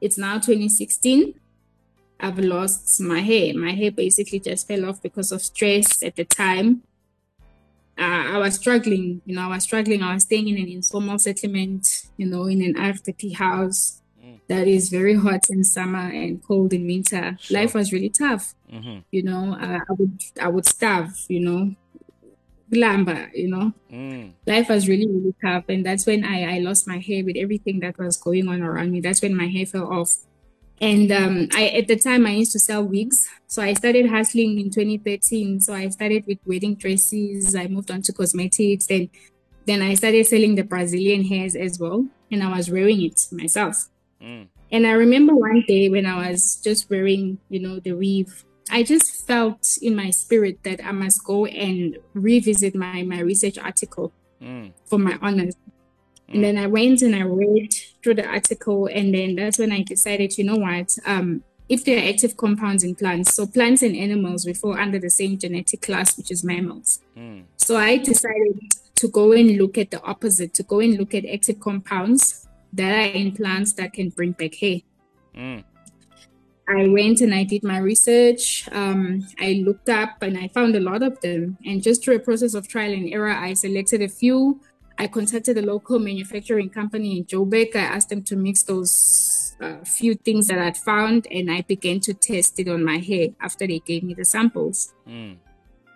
it's 0.00 0.18
now 0.18 0.34
2016. 0.34 1.34
I've 2.18 2.38
lost 2.38 3.00
my 3.00 3.20
hair. 3.20 3.54
My 3.54 3.72
hair 3.72 3.90
basically 3.90 4.40
just 4.40 4.68
fell 4.68 4.84
off 4.84 5.02
because 5.02 5.32
of 5.32 5.42
stress 5.42 6.02
at 6.02 6.16
the 6.16 6.24
time. 6.24 6.82
Uh, 8.00 8.34
I 8.34 8.38
was 8.38 8.54
struggling, 8.54 9.20
you 9.26 9.34
know, 9.34 9.42
I 9.42 9.48
was 9.48 9.64
struggling. 9.64 10.02
I 10.02 10.14
was 10.14 10.22
staying 10.24 10.48
in 10.48 10.56
an 10.56 10.68
informal 10.68 11.18
settlement, 11.18 11.86
you 12.16 12.26
know, 12.26 12.44
in 12.46 12.62
an 12.62 12.74
RDP 12.74 13.34
house. 13.36 13.96
that 14.48 14.66
is 14.66 14.88
very 14.90 15.14
hot 15.14 15.42
in 15.48 15.62
summer 15.62 16.06
and 16.10 16.42
cold 16.42 16.72
in 16.72 16.84
winter, 16.86 17.36
Sure. 17.40 17.58
life 17.58 17.72
was 17.74 17.92
really 17.92 18.10
tough. 18.10 18.54
Mm-hmm. 18.72 18.98
You 19.12 19.22
know, 19.22 19.42
uh, 19.54 19.78
I 19.88 19.92
would 19.98 20.16
I 20.40 20.48
would 20.48 20.66
starve. 20.66 21.12
You 21.28 21.40
know, 21.46 21.60
glamba. 22.72 23.28
You 23.34 23.48
know, 23.48 23.72
Mm. 23.92 24.32
life 24.46 24.68
was 24.68 24.88
really 24.88 25.06
really 25.06 25.34
tough, 25.42 25.64
and 25.68 25.84
that's 25.86 26.06
when 26.06 26.24
I 26.24 26.56
I 26.56 26.58
lost 26.60 26.86
my 26.86 26.98
hair 26.98 27.24
with 27.24 27.36
everything 27.36 27.80
that 27.80 27.98
was 27.98 28.16
going 28.16 28.48
on 28.48 28.62
around 28.62 28.90
me. 28.92 29.00
That's 29.00 29.22
when 29.22 29.36
my 29.36 29.46
hair 29.46 29.66
fell 29.66 29.92
off. 29.92 30.10
And 30.80 31.12
um, 31.12 31.48
I 31.52 31.68
at 31.68 31.88
the 31.88 31.96
time 31.96 32.26
I 32.26 32.30
used 32.30 32.52
to 32.52 32.58
sell 32.58 32.82
wigs, 32.82 33.28
so 33.46 33.62
I 33.62 33.74
started 33.74 34.08
hustling 34.08 34.58
in 34.58 34.70
2013. 34.70 35.60
So 35.60 35.74
I 35.74 35.88
started 35.90 36.24
with 36.26 36.38
wedding 36.46 36.74
dresses. 36.74 37.54
I 37.54 37.66
moved 37.66 37.90
on 37.90 38.02
to 38.02 38.12
cosmetics, 38.12 38.86
and 38.88 39.10
then 39.66 39.82
I 39.82 39.94
started 39.94 40.26
selling 40.26 40.54
the 40.54 40.64
Brazilian 40.64 41.24
hairs 41.24 41.54
as 41.54 41.78
well, 41.78 42.06
and 42.30 42.42
I 42.42 42.56
was 42.56 42.70
wearing 42.70 43.02
it 43.02 43.20
myself. 43.30 43.88
Mm. 44.22 44.48
And 44.72 44.86
I 44.86 44.92
remember 44.92 45.34
one 45.34 45.64
day 45.66 45.88
when 45.88 46.06
I 46.06 46.30
was 46.30 46.56
just 46.56 46.88
wearing, 46.88 47.38
you 47.48 47.60
know, 47.60 47.80
the 47.80 47.92
weave, 47.92 48.44
I 48.70 48.82
just 48.82 49.26
felt 49.26 49.76
in 49.82 49.96
my 49.96 50.10
spirit 50.10 50.62
that 50.62 50.84
I 50.84 50.92
must 50.92 51.24
go 51.24 51.44
and 51.44 51.98
revisit 52.14 52.74
my 52.74 53.02
my 53.02 53.20
research 53.20 53.58
article 53.58 54.12
Mm. 54.40 54.72
for 54.86 54.98
my 54.98 55.18
honors. 55.20 55.54
And 56.30 56.44
then 56.44 56.56
I 56.58 56.66
went 56.66 57.02
and 57.02 57.14
I 57.14 57.22
read 57.22 57.74
through 58.02 58.14
the 58.14 58.26
article, 58.26 58.86
and 58.86 59.12
then 59.12 59.34
that's 59.34 59.58
when 59.58 59.72
I 59.72 59.82
decided, 59.82 60.38
you 60.38 60.44
know 60.44 60.56
what? 60.56 60.96
Um, 61.04 61.42
if 61.68 61.84
there 61.84 61.98
are 61.98 62.08
active 62.08 62.36
compounds 62.36 62.82
in 62.82 62.94
plants, 62.94 63.34
so 63.34 63.46
plants 63.46 63.82
and 63.82 63.96
animals, 63.96 64.46
we 64.46 64.54
fall 64.54 64.76
under 64.78 64.98
the 64.98 65.10
same 65.10 65.38
genetic 65.38 65.82
class, 65.82 66.16
which 66.16 66.30
is 66.30 66.42
mammals. 66.42 67.00
Mm. 67.16 67.44
So 67.56 67.76
I 67.76 67.96
decided 67.98 68.60
to 68.96 69.08
go 69.08 69.32
and 69.32 69.56
look 69.56 69.78
at 69.78 69.90
the 69.90 70.02
opposite, 70.02 70.54
to 70.54 70.62
go 70.62 70.80
and 70.80 70.98
look 70.98 71.14
at 71.14 71.24
active 71.26 71.60
compounds 71.60 72.46
that 72.72 72.92
are 72.92 73.12
in 73.12 73.32
plants 73.32 73.72
that 73.74 73.92
can 73.92 74.10
bring 74.10 74.32
back 74.32 74.54
hair. 74.54 74.80
Mm. 75.36 75.64
I 76.68 76.86
went 76.86 77.20
and 77.20 77.34
I 77.34 77.42
did 77.42 77.64
my 77.64 77.78
research. 77.78 78.68
Um, 78.70 79.26
I 79.40 79.62
looked 79.64 79.88
up 79.88 80.22
and 80.22 80.38
I 80.38 80.48
found 80.48 80.76
a 80.76 80.80
lot 80.80 81.02
of 81.02 81.20
them. 81.20 81.58
And 81.64 81.82
just 81.82 82.04
through 82.04 82.16
a 82.16 82.20
process 82.20 82.54
of 82.54 82.68
trial 82.68 82.92
and 82.92 83.12
error, 83.12 83.30
I 83.30 83.54
selected 83.54 84.02
a 84.02 84.08
few. 84.08 84.60
I 85.00 85.06
contacted 85.06 85.56
a 85.56 85.62
local 85.62 85.98
manufacturing 85.98 86.68
company 86.68 87.16
in 87.16 87.24
Joburg. 87.24 87.74
I 87.74 87.86
asked 87.96 88.10
them 88.10 88.22
to 88.24 88.36
mix 88.36 88.64
those 88.64 89.56
uh, 89.58 89.78
few 89.82 90.14
things 90.14 90.48
that 90.48 90.58
I'd 90.58 90.76
found, 90.76 91.26
and 91.30 91.50
I 91.50 91.62
began 91.62 92.00
to 92.00 92.12
test 92.12 92.60
it 92.60 92.68
on 92.68 92.84
my 92.84 92.98
hair 92.98 93.28
after 93.40 93.66
they 93.66 93.78
gave 93.78 94.02
me 94.02 94.12
the 94.12 94.26
samples. 94.26 94.92
Mm. 95.08 95.36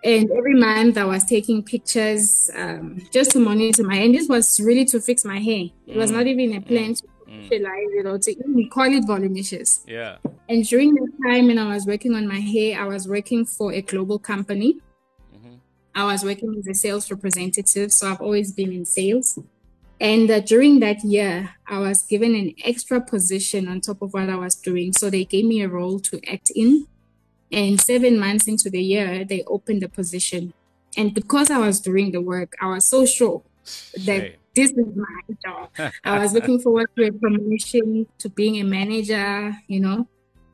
And 0.03 0.31
every 0.31 0.55
month 0.55 0.97
I 0.97 1.05
was 1.05 1.23
taking 1.23 1.61
pictures 1.61 2.49
um, 2.55 2.99
just 3.11 3.29
to 3.31 3.39
monitor 3.39 3.83
my 3.83 3.97
and 3.97 4.13
this 4.15 4.27
was 4.27 4.59
really 4.59 4.85
to 4.85 4.99
fix 4.99 5.23
my 5.23 5.39
hair. 5.39 5.65
It 5.85 5.97
was 5.97 6.09
Mm. 6.09 6.15
not 6.17 6.27
even 6.27 6.53
a 6.55 6.61
plan 6.61 6.95
to 6.95 7.03
commercialize 7.25 7.91
it 7.99 8.05
or 8.07 8.17
to 8.19 8.31
even 8.31 8.69
call 8.69 8.91
it 8.97 9.03
Volumicious. 9.05 9.83
Yeah. 9.87 10.17
And 10.49 10.63
during 10.63 10.95
that 10.95 11.11
time 11.25 11.45
when 11.47 11.59
I 11.59 11.73
was 11.75 11.85
working 11.85 12.13
on 12.15 12.27
my 12.27 12.39
hair, 12.39 12.81
I 12.83 12.85
was 12.85 13.07
working 13.07 13.45
for 13.45 13.71
a 13.71 13.81
global 13.81 14.19
company. 14.19 14.77
I 15.95 16.03
was 16.03 16.23
working 16.23 16.55
as 16.59 16.67
a 16.67 16.73
sales 16.73 17.09
representative, 17.09 17.91
so 17.91 18.11
I've 18.11 18.21
always 18.21 18.51
been 18.51 18.73
in 18.73 18.85
sales. 18.85 19.39
And 19.99 20.29
uh, 20.29 20.41
during 20.41 20.81
that 20.81 21.03
year, 21.05 21.51
I 21.67 21.79
was 21.79 22.03
given 22.03 22.35
an 22.35 22.53
extra 22.65 22.99
position 22.99 23.69
on 23.69 23.79
top 23.79 24.01
of 24.01 24.13
what 24.13 24.29
I 24.29 24.35
was 24.35 24.55
doing. 24.55 24.91
So 24.91 25.09
they 25.09 25.23
gave 25.23 25.45
me 25.45 25.61
a 25.61 25.69
role 25.69 25.99
to 26.01 26.19
act 26.29 26.51
in. 26.53 26.87
And 27.51 27.79
seven 27.79 28.19
months 28.19 28.47
into 28.47 28.69
the 28.69 28.81
year, 28.81 29.23
they 29.23 29.43
opened 29.47 29.81
the 29.81 29.87
position. 29.87 30.53
And 30.97 31.13
because 31.13 31.49
I 31.49 31.59
was 31.59 31.79
doing 31.79 32.11
the 32.11 32.21
work, 32.21 32.55
I 32.61 32.67
was 32.67 32.89
so 32.89 33.05
sure 33.05 33.43
that 34.05 34.35
this 34.53 34.71
is 34.71 34.95
my 34.95 35.35
job. 35.43 35.69
I 36.03 36.19
was 36.19 36.33
looking 36.33 36.59
forward 36.59 36.87
to 36.97 37.07
a 37.07 37.11
promotion, 37.11 38.07
to 38.19 38.29
being 38.29 38.59
a 38.59 38.63
manager, 38.63 39.53
you 39.67 39.79
know. 39.79 40.07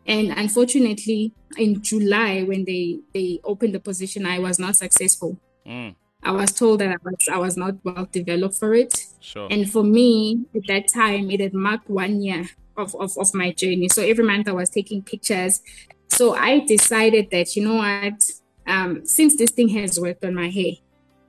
And 0.06 0.32
unfortunately, 0.32 1.34
in 1.58 1.82
July, 1.82 2.44
when 2.44 2.66
they 2.66 3.00
they 3.14 3.40
opened 3.44 3.76
the 3.76 3.80
position, 3.80 4.26
I 4.26 4.40
was 4.40 4.60
not 4.60 4.76
successful. 4.76 5.38
Mm. 5.66 5.96
I 6.24 6.32
was 6.32 6.52
told 6.52 6.80
that 6.82 6.90
I 6.90 6.98
was 7.04 7.30
I 7.32 7.38
was 7.38 7.58
not 7.58 7.76
well 7.84 8.08
developed 8.12 8.56
for 8.56 8.74
it. 8.74 9.06
Sure. 9.20 9.48
And 9.50 9.70
for 9.70 9.84
me, 9.84 10.46
at 10.56 10.68
that 10.68 10.88
time, 10.88 11.32
it 11.32 11.40
had 11.40 11.54
marked 11.54 11.90
one 11.90 12.22
year 12.22 12.50
of, 12.78 12.96
of, 12.96 13.18
of 13.18 13.34
my 13.34 13.52
journey. 13.52 13.90
So 13.90 14.02
every 14.02 14.24
month 14.24 14.48
I 14.48 14.54
was 14.54 14.70
taking 14.70 15.02
pictures. 15.02 15.62
So 16.08 16.36
I 16.36 16.60
decided 16.60 17.30
that, 17.32 17.56
you 17.56 17.64
know 17.68 17.76
what, 17.76 18.22
um, 18.68 19.06
since 19.06 19.38
this 19.38 19.52
thing 19.52 19.70
has 19.70 20.00
worked 20.00 20.26
on 20.26 20.36
my 20.36 20.50
hair, 20.50 20.74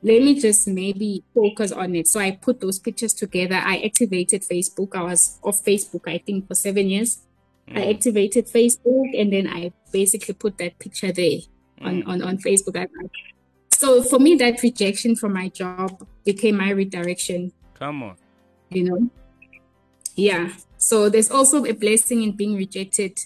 let 0.02 0.22
me 0.22 0.38
just 0.38 0.66
maybe 0.66 1.22
focus 1.34 1.70
on 1.72 1.94
it. 1.94 2.08
So 2.08 2.18
I 2.18 2.32
put 2.32 2.60
those 2.60 2.78
pictures 2.78 3.14
together. 3.14 3.54
I 3.54 3.78
activated 3.78 4.42
Facebook. 4.42 4.96
I 4.96 5.02
was 5.02 5.38
off 5.42 5.64
Facebook, 5.64 6.08
I 6.08 6.18
think, 6.18 6.48
for 6.48 6.54
seven 6.54 6.90
years. 6.90 7.22
I 7.68 7.80
mm. 7.80 7.94
activated 7.94 8.46
Facebook 8.46 9.18
and 9.18 9.32
then 9.32 9.46
I 9.46 9.72
basically 9.92 10.34
put 10.34 10.58
that 10.58 10.78
picture 10.78 11.12
there 11.12 11.38
on, 11.80 12.02
mm. 12.02 12.08
on, 12.08 12.22
on 12.22 12.38
Facebook. 12.38 12.88
So 13.70 14.02
for 14.02 14.18
me, 14.18 14.36
that 14.36 14.62
rejection 14.62 15.16
from 15.16 15.32
my 15.32 15.48
job 15.48 16.06
became 16.24 16.56
my 16.56 16.70
redirection 16.70 17.52
Come 17.74 18.02
on. 18.02 18.16
you 18.70 18.84
know? 18.84 19.10
Yeah. 20.14 20.52
So 20.76 21.08
there's 21.08 21.30
also 21.30 21.64
a 21.64 21.72
blessing 21.72 22.22
in 22.22 22.32
being 22.32 22.56
rejected. 22.56 23.18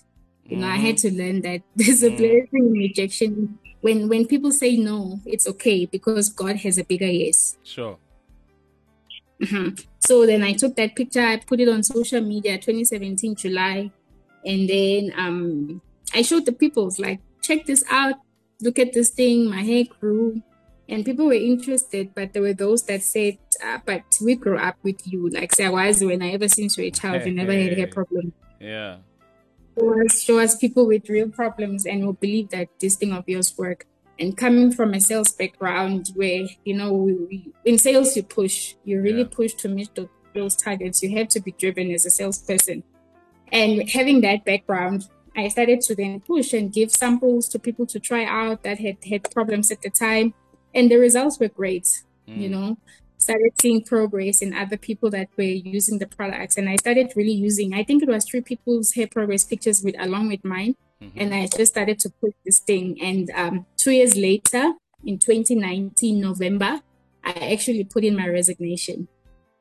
You 0.49 0.59
know 0.59 0.69
i 0.69 0.77
had 0.77 0.95
mm. 0.95 1.01
to 1.03 1.13
learn 1.13 1.41
that 1.43 1.63
there's 1.77 2.05
a 2.05 2.11
blessing 2.11 2.49
in 2.53 2.73
rejection. 2.73 3.59
When 3.81 4.09
when 4.09 4.27
people 4.27 4.53
say 4.53 4.77
no 4.77 5.21
it's 5.27 5.47
okay 5.49 5.87
because 5.87 6.31
god 6.31 6.57
has 6.57 6.79
a 6.79 6.85
bigger 6.85 7.07
yes. 7.07 7.57
Sure. 7.65 7.99
Mhm. 9.41 9.85
so 9.99 10.25
then 10.25 10.43
i 10.43 10.55
took 10.55 10.77
that 10.77 10.97
picture 10.97 11.21
i 11.21 11.37
put 11.37 11.61
it 11.61 11.69
on 11.69 11.83
social 11.83 12.23
media 12.23 12.57
2017 12.57 13.35
july 13.35 13.91
and 14.47 14.69
then 14.69 15.13
um 15.19 15.81
i 16.15 16.23
showed 16.23 16.47
the 16.47 16.53
people 16.53 16.91
like 16.99 17.21
check 17.43 17.67
this 17.67 17.85
out 17.91 18.15
look 18.63 18.79
at 18.79 18.93
this 18.93 19.11
thing 19.11 19.51
my 19.51 19.63
hair 19.63 19.85
grew 20.01 20.41
and 20.89 21.05
people 21.05 21.27
were 21.27 21.35
interested 21.53 22.15
but 22.15 22.33
there 22.33 22.43
were 22.43 22.55
those 22.55 22.85
that 22.85 23.03
said 23.03 23.37
uh, 23.65 23.79
but 23.85 24.03
we 24.25 24.35
grew 24.35 24.57
up 24.59 24.77
with 24.83 25.01
you 25.07 25.29
like 25.31 25.53
say 25.55 25.69
was 25.69 26.03
when 26.03 26.23
i 26.23 26.31
ever 26.31 26.49
since 26.49 26.79
you 26.79 26.85
were 26.85 26.89
a 26.89 26.91
child 26.91 27.25
you 27.27 27.33
never 27.33 27.53
had 27.53 27.77
hair 27.77 27.87
problem 27.89 28.33
Yeah. 28.61 28.99
show 30.09 30.39
us, 30.39 30.57
people 30.57 30.87
with 30.87 31.09
real 31.09 31.29
problems 31.29 31.85
and 31.87 32.05
will 32.05 32.15
believe 32.15 32.49
that 32.51 32.69
this 32.81 32.97
thing 32.97 33.13
of 33.13 33.29
yours 33.29 33.53
work. 33.59 33.87
And 34.19 34.35
coming 34.37 34.73
from 34.73 34.95
a 34.95 35.01
sales 35.01 35.33
background 35.33 36.11
where, 36.15 36.47
you 36.65 36.75
know, 36.75 36.93
we, 36.93 37.13
we, 37.13 37.53
in 37.67 37.77
sales 37.79 38.17
you 38.17 38.23
push, 38.23 38.75
you 38.85 39.03
really 39.03 39.23
Yeah. 39.29 39.29
push 39.31 39.53
to 39.55 39.69
meet 39.69 39.95
tho- 39.95 40.09
those 40.35 40.57
targets. 40.57 41.03
You 41.03 41.11
have 41.19 41.29
to 41.29 41.41
be 41.41 41.53
driven 41.53 41.91
as 41.91 42.07
a 42.07 42.11
salesperson. 42.11 42.83
And 43.53 43.89
having 43.89 44.21
that 44.23 44.45
background, 44.45 45.09
I 45.37 45.49
started 45.49 45.81
to 45.83 45.95
then 45.95 46.21
push 46.21 46.53
and 46.53 46.73
give 46.73 46.91
samples 46.91 47.49
to 47.51 47.59
people 47.59 47.87
to 47.87 48.01
try 48.01 48.25
out 48.25 48.63
that 48.63 48.79
had 48.79 48.97
had 49.09 49.31
problems 49.31 49.71
at 49.71 49.83
the 49.83 49.91
time. 49.91 50.35
And 50.75 50.91
the 50.91 50.97
results 50.97 51.39
were 51.39 51.49
great, 51.49 52.03
you 52.27 52.49
know. 52.49 52.79
Started 53.19 53.53
seeing 53.61 53.83
progress 53.83 54.43
in 54.43 54.55
other 54.55 54.77
people 54.77 55.11
that 55.11 55.29
were 55.37 55.45
using 55.45 55.99
the 55.99 56.07
products. 56.07 56.57
And 56.57 56.69
i 56.69 56.77
started 56.77 57.13
really 57.17 57.33
using 57.33 57.75
i 57.75 57.83
think 57.83 58.03
it 58.03 58.09
was 58.09 58.25
three 58.25 58.43
people's 58.43 58.93
hair 58.93 59.07
progress 59.07 59.45
pictures 59.45 59.83
with 59.83 59.95
along 59.99 60.29
with 60.29 60.45
mine. 60.45 60.75
And 61.17 61.35
i 61.35 61.47
just 61.47 61.73
started 61.73 61.99
to 62.01 62.11
push 62.21 62.35
this 62.45 62.61
thing. 62.61 62.99
And 63.03 63.31
um, 63.35 63.67
two 63.77 63.93
years 63.93 64.17
later 64.17 64.73
in 65.05 65.19
2019 65.19 66.21
november 66.21 66.81
i 67.25 67.53
actually 67.53 67.85
put 67.85 68.05
in 68.05 68.17
my 68.17 68.29
resignation. 68.29 69.09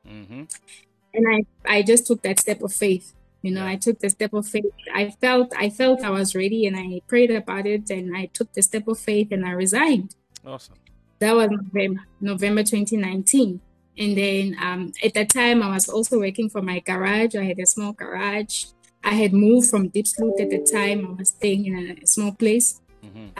Mm-hmm. 0.06 0.44
and 1.14 1.26
i 1.28 1.44
i 1.66 1.82
just 1.82 2.06
took 2.06 2.22
that 2.22 2.38
step 2.38 2.62
of 2.62 2.72
faith 2.72 3.12
you 3.46 3.52
know 3.54 3.66
i 3.66 3.76
took 3.76 3.98
the 4.00 4.10
step 4.10 4.32
of 4.32 4.46
faith 4.46 4.64
i 4.94 5.08
felt 5.22 5.52
i 5.56 5.70
felt 5.70 6.02
i 6.02 6.10
was 6.10 6.34
ready 6.34 6.66
and 6.66 6.76
i 6.76 7.00
prayed 7.06 7.30
about 7.30 7.66
it 7.66 7.88
and 7.90 8.16
i 8.16 8.26
took 8.26 8.52
the 8.52 8.62
step 8.62 8.86
of 8.88 8.98
faith 8.98 9.28
and 9.30 9.46
i 9.46 9.50
resigned 9.50 10.14
Awesome. 10.46 10.76
that 11.18 11.34
was 11.34 11.48
November, 11.50 12.02
November 12.20 12.62
2019. 12.62 13.60
And 13.98 14.16
then 14.16 14.56
um, 14.60 14.92
at 15.02 15.14
that 15.14 15.30
time, 15.30 15.62
I 15.62 15.70
was 15.70 15.88
also 15.88 16.20
working 16.20 16.48
for 16.48 16.62
my 16.62 16.80
garage. 16.80 17.34
I 17.34 17.44
had 17.44 17.58
a 17.58 17.66
small 17.66 17.92
garage. 17.92 18.66
I 19.02 19.14
had 19.14 19.32
moved 19.32 19.70
from 19.70 19.88
deep 19.88 20.04
Diepsloot 20.06 20.40
at 20.40 20.50
the 20.50 20.62
time. 20.70 21.06
I 21.06 21.10
was 21.18 21.28
staying 21.30 21.66
in 21.66 21.98
a 22.02 22.06
small 22.06 22.32
place. 22.32 22.80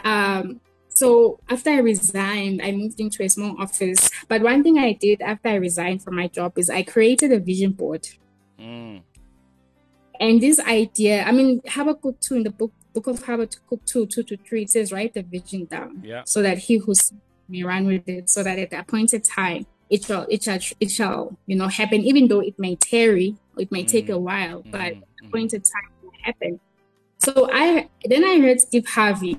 Um, 0.03 0.61
so 0.89 1.39
after 1.47 1.69
I 1.69 1.79
resigned, 1.79 2.61
I 2.61 2.71
moved 2.71 2.99
into 2.99 3.21
a 3.23 3.29
small 3.29 3.55
office. 3.61 4.09
But 4.27 4.41
one 4.41 4.63
thing 4.63 4.79
I 4.79 4.93
did 4.93 5.21
after 5.21 5.49
I 5.49 5.55
resigned 5.55 6.01
from 6.01 6.15
my 6.15 6.27
job 6.27 6.57
is 6.57 6.69
I 6.69 6.83
created 6.83 7.31
a 7.31 7.39
vision 7.39 7.73
board. 7.73 8.07
Mm. 8.59 9.03
And 10.19 10.41
this 10.41 10.59
idea, 10.59 11.23
I 11.23 11.31
mean, 11.31 11.61
Habakkuk 11.67 12.19
2 12.21 12.35
in 12.35 12.43
the 12.43 12.49
book, 12.51 12.73
book 12.93 13.07
of 13.07 13.23
Habakkuk 13.23 13.81
2, 13.85 14.07
2 14.07 14.23
to 14.23 14.37
3, 14.37 14.63
it 14.63 14.69
says, 14.69 14.91
write 14.91 15.13
the 15.13 15.21
vision 15.23 15.65
down 15.65 16.01
Yeah. 16.03 16.23
so 16.25 16.41
that 16.41 16.57
he 16.57 16.77
who 16.77 16.93
may 17.49 17.63
run 17.63 17.85
with 17.85 18.07
it, 18.07 18.29
so 18.29 18.43
that 18.43 18.57
at 18.59 18.69
the 18.71 18.79
appointed 18.79 19.23
time 19.23 19.65
it 19.89 20.03
shall 20.03 20.25
it 20.29 20.43
shall 20.43 20.59
it 20.81 20.91
shall 20.91 21.37
you 21.45 21.55
know 21.55 21.69
happen, 21.69 22.01
even 22.01 22.27
though 22.27 22.41
it 22.41 22.55
may 22.57 22.75
tarry, 22.75 23.37
it 23.57 23.71
may 23.71 23.83
take 23.85 24.09
a 24.09 24.17
while, 24.17 24.65
but 24.69 24.81
Mhm. 24.81 25.01
appointed 25.27 25.63
time 25.63 25.91
will 26.03 26.11
happen. 26.23 26.59
So 27.23 27.49
I 27.51 27.87
then 28.03 28.25
I 28.25 28.39
heard 28.39 28.59
Steve 28.59 28.85
Harvey, 28.87 29.37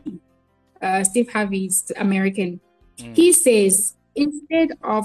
uh, 0.80 1.04
Steve 1.04 1.28
Harvey's 1.32 1.92
American. 1.96 2.60
He 3.14 3.32
says 3.32 3.94
instead 4.14 4.70
of 4.82 5.04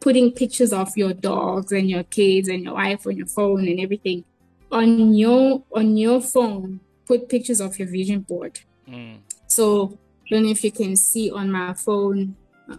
putting 0.00 0.32
pictures 0.32 0.72
of 0.72 0.88
your 0.96 1.12
dogs 1.12 1.70
and 1.70 1.88
your 1.90 2.04
kids 2.04 2.48
and 2.48 2.64
your 2.64 2.74
wife 2.74 3.06
on 3.06 3.16
your 3.16 3.26
phone 3.26 3.68
and 3.68 3.78
everything, 3.78 4.24
on 4.72 5.14
your 5.14 5.62
on 5.74 5.96
your 5.96 6.20
phone, 6.20 6.80
put 7.06 7.28
pictures 7.28 7.60
of 7.60 7.78
your 7.78 7.88
vision 7.88 8.20
board. 8.20 8.60
Mm. 8.88 9.18
So 9.46 9.98
I 10.26 10.34
don't 10.34 10.44
know 10.44 10.50
if 10.50 10.64
you 10.64 10.72
can 10.72 10.96
see 10.96 11.30
on 11.30 11.52
my 11.52 11.74
phone. 11.74 12.36
uh, 12.70 12.76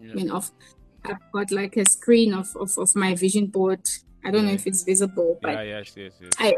I 0.00 0.14
mean, 0.14 0.30
of 0.30 0.50
I've 1.04 1.32
got 1.32 1.50
like 1.50 1.76
a 1.76 1.84
screen 1.84 2.32
of, 2.32 2.54
of, 2.56 2.78
of 2.78 2.94
my 2.94 3.14
vision 3.14 3.46
board. 3.46 3.88
I 4.24 4.30
don't 4.30 4.46
know 4.46 4.52
if 4.52 4.68
it's 4.68 4.84
visible, 4.84 5.38
but 5.42 5.52
Yeah, 5.52 5.62
yes, 5.62 5.92
yes, 5.96 6.12
yes. 6.20 6.32
I 6.38 6.54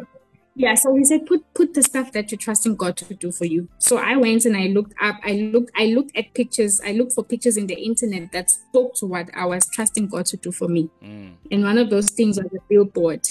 yeah, 0.56 0.74
so 0.74 0.94
he 0.94 1.04
said 1.04 1.26
put 1.26 1.42
put 1.54 1.74
the 1.74 1.82
stuff 1.82 2.12
that 2.12 2.30
you're 2.30 2.38
trusting 2.38 2.76
God 2.76 2.96
to 2.98 3.14
do 3.14 3.32
for 3.32 3.44
you. 3.44 3.68
So 3.78 3.96
I 3.96 4.16
went 4.16 4.44
and 4.44 4.56
I 4.56 4.66
looked 4.66 4.94
up, 5.00 5.16
I 5.24 5.50
looked 5.52 5.72
I 5.74 5.86
looked 5.86 6.16
at 6.16 6.32
pictures, 6.34 6.80
I 6.84 6.92
looked 6.92 7.12
for 7.12 7.24
pictures 7.24 7.56
in 7.56 7.66
the 7.66 7.74
internet 7.74 8.30
that 8.32 8.50
spoke 8.50 8.94
to 8.96 9.06
what 9.06 9.30
I 9.34 9.46
was 9.46 9.66
trusting 9.66 10.08
God 10.08 10.26
to 10.26 10.36
do 10.36 10.52
for 10.52 10.68
me. 10.68 10.90
Mm. 11.02 11.34
And 11.50 11.64
one 11.64 11.78
of 11.78 11.90
those 11.90 12.08
things 12.10 12.38
was 12.38 12.52
a 12.52 12.62
billboard. 12.68 13.26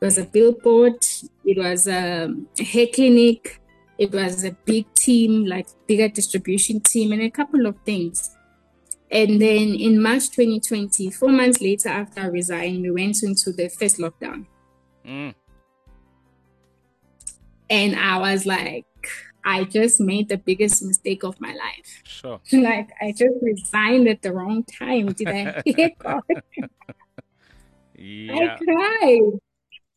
It 0.00 0.04
was 0.04 0.18
a 0.18 0.24
billboard, 0.24 1.04
it 1.44 1.58
was 1.58 1.86
a 1.86 2.34
hair 2.58 2.86
clinic, 2.92 3.60
it 3.98 4.12
was 4.12 4.44
a 4.44 4.52
big 4.64 4.92
team, 4.94 5.44
like 5.44 5.66
bigger 5.86 6.08
distribution 6.08 6.80
team, 6.80 7.12
and 7.12 7.22
a 7.22 7.30
couple 7.30 7.66
of 7.66 7.76
things. 7.84 8.34
And 9.10 9.42
then 9.42 9.74
in 9.74 10.00
March 10.00 10.30
2020, 10.30 11.10
four 11.10 11.30
months 11.30 11.60
later 11.60 11.88
after 11.88 12.20
I 12.22 12.26
resigned, 12.26 12.82
we 12.82 12.90
went 12.90 13.22
into 13.22 13.52
the 13.52 13.68
first 13.68 13.98
lockdown. 13.98 14.46
Mm. 15.04 15.34
And 17.68 17.96
I 17.96 18.18
was 18.18 18.46
like, 18.46 18.86
I 19.44 19.64
just 19.64 20.00
made 20.00 20.28
the 20.28 20.36
biggest 20.36 20.82
mistake 20.82 21.24
of 21.24 21.40
my 21.40 21.52
life. 21.52 22.02
Sure. 22.04 22.40
like, 22.52 22.90
I 23.00 23.12
just 23.12 23.34
resigned 23.42 24.08
at 24.08 24.22
the 24.22 24.32
wrong 24.32 24.64
time. 24.64 25.12
Did 25.12 25.28
I 25.28 25.62
hear 25.66 25.90
God? 25.98 26.22
Yeah. 28.02 28.56
I 28.58 28.64
cried. 28.64 29.40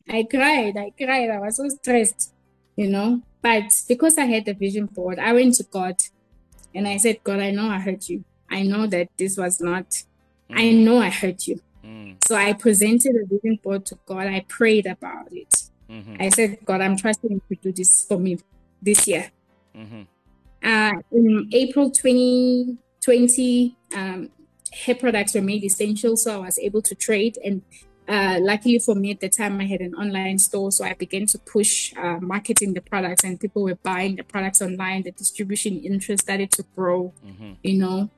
I 0.08 0.24
cried. 0.24 0.76
I 0.76 0.92
cried. 0.96 1.30
I 1.30 1.38
was 1.40 1.56
so 1.56 1.68
stressed, 1.68 2.32
you 2.76 2.88
know. 2.88 3.22
But 3.42 3.64
because 3.88 4.18
I 4.18 4.24
had 4.24 4.44
the 4.44 4.54
vision 4.54 4.86
board, 4.86 5.18
I 5.18 5.32
went 5.32 5.54
to 5.56 5.64
God 5.64 5.96
and 6.74 6.88
I 6.88 6.96
said, 6.96 7.22
God, 7.22 7.40
I 7.40 7.50
know 7.50 7.68
I 7.68 7.78
hurt 7.78 8.08
you. 8.08 8.24
I 8.50 8.62
know 8.62 8.86
that 8.86 9.08
this 9.18 9.36
was 9.36 9.60
not, 9.60 10.02
I 10.50 10.70
know 10.72 10.98
I 10.98 11.10
hurt 11.10 11.46
you. 11.46 11.60
Mm. 11.84 12.16
So 12.26 12.36
I 12.36 12.52
presented 12.52 13.16
a 13.16 13.26
vision 13.26 13.58
board 13.62 13.84
to 13.86 13.98
God. 14.06 14.26
I 14.26 14.44
prayed 14.48 14.86
about 14.86 15.32
it. 15.32 15.70
Mhm. 15.90 16.20
I 16.20 16.28
said, 16.30 16.58
God, 16.64 16.80
I'm 16.80 16.96
trusting 16.96 17.30
you 17.30 17.42
to 17.48 17.62
do 17.62 17.72
this 17.72 18.04
for 18.06 18.18
me 18.18 18.38
this 18.80 19.06
year. 19.06 19.30
Mhm. 19.76 20.06
Uh, 20.62 20.92
in 21.12 21.48
April 21.52 21.90
2020, 21.90 23.76
um, 23.94 24.30
hair 24.72 24.94
products 24.94 25.34
were 25.34 25.42
made 25.42 25.62
essential, 25.62 26.16
so 26.16 26.34
I 26.34 26.46
was 26.46 26.58
able 26.58 26.80
to 26.82 26.94
trade. 26.94 27.38
And 27.44 27.62
uh, 28.08 28.38
luckily 28.40 28.78
for 28.78 28.94
me 28.94 29.10
at 29.12 29.20
the 29.20 29.28
time, 29.28 29.60
I 29.60 29.64
had 29.64 29.80
an 29.80 29.94
online 29.94 30.38
store, 30.38 30.70
so 30.72 30.84
I 30.84 30.94
began 30.94 31.26
to 31.26 31.38
push 31.38 31.92
uh, 31.96 32.18
marketing 32.20 32.74
the 32.74 32.80
products, 32.82 33.24
and 33.24 33.40
people 33.40 33.62
were 33.62 33.76
buying 33.76 34.16
the 34.16 34.22
products 34.24 34.60
online. 34.60 35.02
The 35.04 35.12
distribution 35.12 35.78
interest 35.80 36.22
started 36.24 36.50
to 36.52 36.64
grow, 36.76 37.12
Mhm. 37.26 37.56
you 37.62 37.78
know. 37.78 38.10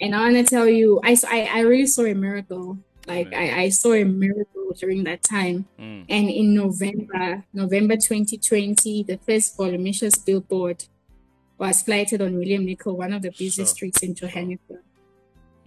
And 0.00 0.14
I 0.14 0.20
want 0.20 0.36
to 0.36 0.44
tell 0.44 0.68
you, 0.68 1.00
I, 1.02 1.16
I, 1.26 1.48
I 1.54 1.60
really 1.60 1.86
saw 1.86 2.04
a 2.04 2.14
miracle. 2.14 2.78
Like. 3.08 3.32
I, 3.32 3.62
I 3.62 3.68
saw 3.70 3.92
a 3.94 4.04
miracle 4.04 4.72
during 4.78 5.04
that 5.04 5.22
time. 5.22 5.66
Mm. 5.78 6.04
And 6.08 6.28
in 6.28 6.54
November, 6.54 7.44
November 7.54 7.96
2020, 7.96 9.04
the 9.04 9.16
first 9.18 9.56
Volumicious 9.56 10.18
billboard 10.24 10.84
was 11.56 11.82
flighted 11.82 12.20
on 12.20 12.36
William 12.36 12.64
Nicol, 12.66 12.96
one 12.96 13.12
of 13.12 13.22
the 13.22 13.30
busiest 13.30 13.56
Sure. 13.58 13.66
streets 13.90 14.02
in 14.02 14.14
Johannesburg, 14.14 14.82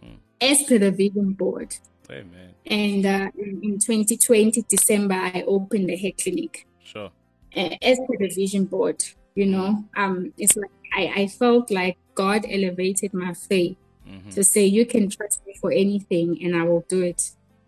Mm. 0.04 0.17
as 0.41 0.63
per 0.63 0.78
the 0.78 0.91
vision 0.91 1.32
board. 1.34 1.78
Amen. 2.12 2.56
And 2.65 3.06
uh, 3.06 3.32
in, 3.38 3.60
in 3.63 3.80
2020, 3.80 4.63
December, 4.67 5.15
I 5.15 5.43
opened 5.48 5.89
the 5.89 5.95
hair 5.98 6.12
clinic 6.22 6.65
Sure. 6.84 7.12
uh, 7.56 7.76
as 7.82 7.98
per 8.00 8.17
the 8.17 8.30
vision 8.30 8.65
board. 8.65 9.04
You 9.36 9.45
know, 9.45 9.86
um, 9.95 10.34
it's 10.38 10.56
like 10.58 10.72
I, 10.95 11.22
I 11.22 11.28
felt 11.28 11.69
like 11.72 11.98
God 12.15 12.45
elevated 12.50 13.13
my 13.13 13.34
faith 13.34 13.78
Mhm. 14.08 14.34
to 14.34 14.43
say 14.43 14.65
you 14.65 14.86
can 14.88 15.08
trust 15.10 15.39
me 15.45 15.54
for 15.62 15.72
anything 15.72 16.39
and 16.43 16.56
I 16.56 16.63
will 16.63 16.84
do 16.89 17.02
it. 17.04 17.22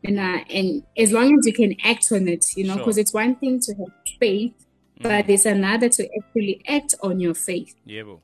And 0.04 0.19
uh, 0.19 0.39
and 0.49 0.84
as 0.97 1.12
long 1.12 1.38
as 1.38 1.45
you 1.45 1.54
can 1.54 1.75
act 1.84 2.12
on 2.12 2.27
it, 2.27 2.43
you 2.58 2.63
know, 2.63 2.73
Sure. 2.73 2.80
because 2.80 2.97
it's 2.97 3.13
one 3.13 3.36
thing 3.36 3.60
to 3.60 3.75
have 3.75 3.91
faith, 4.19 4.54
but 4.99 5.30
it's 5.30 5.45
another 5.45 5.88
to 5.89 6.10
actually 6.17 6.63
act 6.67 6.95
on 7.04 7.19
your 7.19 7.36
faith. 7.36 7.75
Yeah, 7.86 8.01
bro. 8.04 8.21